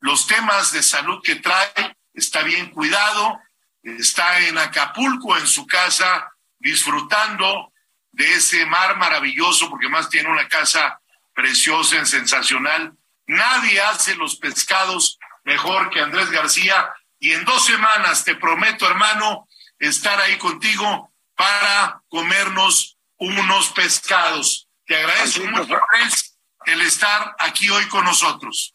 los 0.00 0.26
temas 0.26 0.72
de 0.72 0.82
salud 0.82 1.20
que 1.22 1.36
trae, 1.36 1.96
está 2.12 2.42
bien 2.42 2.70
cuidado, 2.70 3.40
está 3.82 4.40
en 4.40 4.58
Acapulco, 4.58 5.36
en 5.36 5.46
su 5.46 5.64
casa, 5.64 6.28
disfrutando 6.58 7.72
de 8.10 8.32
ese 8.34 8.66
mar 8.66 8.96
maravilloso, 8.96 9.70
porque 9.70 9.88
más 9.88 10.08
tiene 10.08 10.28
una 10.28 10.48
casa 10.48 11.00
preciosa, 11.34 12.04
sensacional. 12.04 12.96
Nadie 13.26 13.80
hace 13.80 14.16
los 14.16 14.36
pescados 14.36 15.18
mejor 15.48 15.88
que 15.88 16.00
Andrés 16.00 16.30
García 16.30 16.92
y 17.18 17.32
en 17.32 17.44
dos 17.46 17.64
semanas 17.64 18.22
te 18.22 18.36
prometo, 18.36 18.86
hermano, 18.86 19.48
estar 19.78 20.20
ahí 20.20 20.36
contigo 20.36 21.10
para 21.34 22.02
comernos 22.08 22.98
unos 23.16 23.70
pescados. 23.70 24.68
Te 24.86 24.96
agradezco 24.96 25.44
mucho, 25.46 25.78
Andrés, 25.94 26.36
el 26.66 26.82
estar 26.82 27.34
aquí 27.38 27.70
hoy 27.70 27.86
con 27.88 28.04
nosotros. 28.04 28.74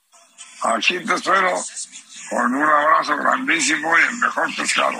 Aquí 0.63 0.99
te 1.05 1.13
espero 1.13 1.53
con 2.29 2.55
un 2.55 2.63
abrazo 2.63 3.17
grandísimo 3.17 3.95
y 3.99 4.01
el 4.01 4.15
mejor 4.17 4.55
pescado. 4.55 4.99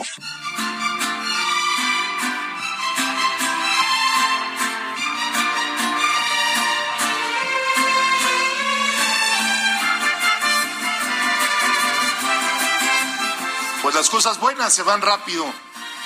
Pues 13.84 13.96
las 13.96 14.10
cosas 14.10 14.40
buenas 14.40 14.74
se 14.74 14.82
van 14.82 15.02
rápido. 15.02 15.46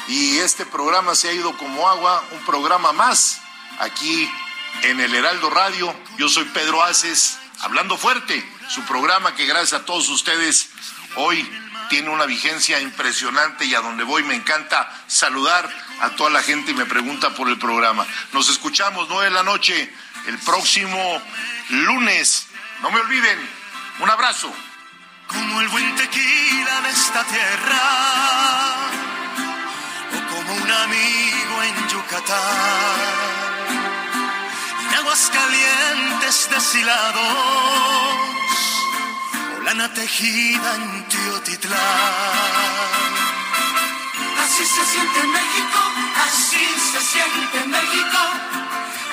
y 0.08 0.38
este 0.40 0.66
programa 0.66 1.14
se 1.14 1.30
ha 1.30 1.34
ido 1.34 1.56
como 1.58 1.88
agua, 1.88 2.24
un 2.32 2.40
programa 2.46 2.92
más 2.94 3.40
aquí 3.80 4.32
en 4.82 5.00
el 5.00 5.14
Heraldo 5.14 5.52
Radio. 5.52 5.94
Yo 6.18 6.28
soy 6.28 6.46
Pedro 6.46 6.82
Aces, 6.82 7.38
hablando 7.60 7.98
fuerte, 7.98 8.44
su 8.68 8.82
programa 8.84 9.36
que 9.36 9.46
gracias 9.46 9.82
a 9.82 9.86
todos 9.86 10.10
ustedes 10.10 10.70
hoy 11.18 11.48
tiene 11.90 12.10
una 12.10 12.26
vigencia 12.26 12.80
impresionante 12.80 13.66
y 13.66 13.76
a 13.76 13.82
donde 13.82 14.04
voy 14.04 14.24
me 14.24 14.34
encanta 14.34 14.90
saludar 15.06 15.70
a 16.02 16.10
toda 16.12 16.32
la 16.32 16.42
gente 16.42 16.72
y 16.72 16.74
me 16.74 16.86
pregunta 16.88 17.36
por 17.36 17.48
el 17.48 17.60
programa. 17.60 18.08
Nos 18.34 18.50
escuchamos 18.50 19.08
nueve 19.10 19.26
de 19.26 19.32
la 19.32 19.44
noche 19.44 19.94
el 20.26 20.40
próximo 20.40 21.22
lunes. 21.70 22.48
No 22.82 22.90
me 22.90 23.02
olviden. 23.02 23.38
Un 24.00 24.10
abrazo. 24.10 24.52
Como 25.28 25.62
el 25.62 25.68
buen 25.70 25.96
tequila 25.96 26.82
de 26.82 26.90
esta 26.90 27.24
tierra, 27.24 27.84
o 30.16 30.20
como 30.32 30.54
un 30.64 30.72
amigo 30.72 31.64
en 31.64 31.88
Yucatán, 31.90 32.98
en 34.84 34.96
aguas 35.00 35.32
calientes 35.34 36.50
deshilados, 36.50 37.36
o 39.58 39.62
lana 39.64 39.94
tejida 39.94 40.76
en 40.76 41.08
Teotitlán. 41.10 41.78
Así 44.44 44.66
se 44.66 44.86
siente 44.92 45.20
México, 45.38 45.80
así 46.28 46.66
se 46.92 47.02
siente 47.12 47.58
México, 47.68 48.22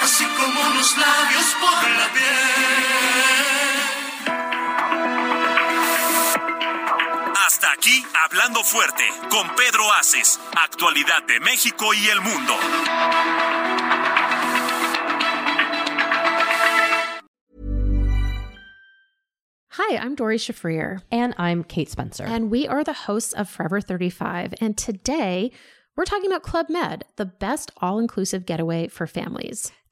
así 0.04 0.24
como 0.38 0.60
unos 0.70 0.96
labios 0.96 1.46
por 1.60 1.90
la 1.98 2.06
piel. 2.14 3.63
Hasta 7.64 7.78
aquí, 7.78 8.04
Hablando 8.26 8.62
Fuerte, 8.62 9.04
con 9.30 9.48
Pedro 9.56 9.90
Aces, 9.98 10.38
actualidad 10.54 11.26
de 11.26 11.40
México 11.40 11.94
y 11.94 12.08
el 12.10 12.20
mundo. 12.20 12.52
Hi, 19.70 19.96
I'm 19.96 20.14
Dory 20.14 20.36
Shafrir. 20.36 21.00
And 21.10 21.34
I'm 21.38 21.64
Kate 21.64 21.88
Spencer. 21.88 22.24
And 22.24 22.50
we 22.50 22.68
are 22.68 22.84
the 22.84 22.92
hosts 22.92 23.32
of 23.32 23.48
Forever 23.48 23.80
35. 23.80 24.54
And 24.60 24.76
today, 24.76 25.50
we're 25.96 26.04
talking 26.04 26.30
about 26.30 26.42
Club 26.42 26.66
Med, 26.68 27.04
the 27.16 27.24
best 27.24 27.70
all 27.78 27.98
inclusive 27.98 28.44
getaway 28.44 28.88
for 28.88 29.06
families. 29.06 29.72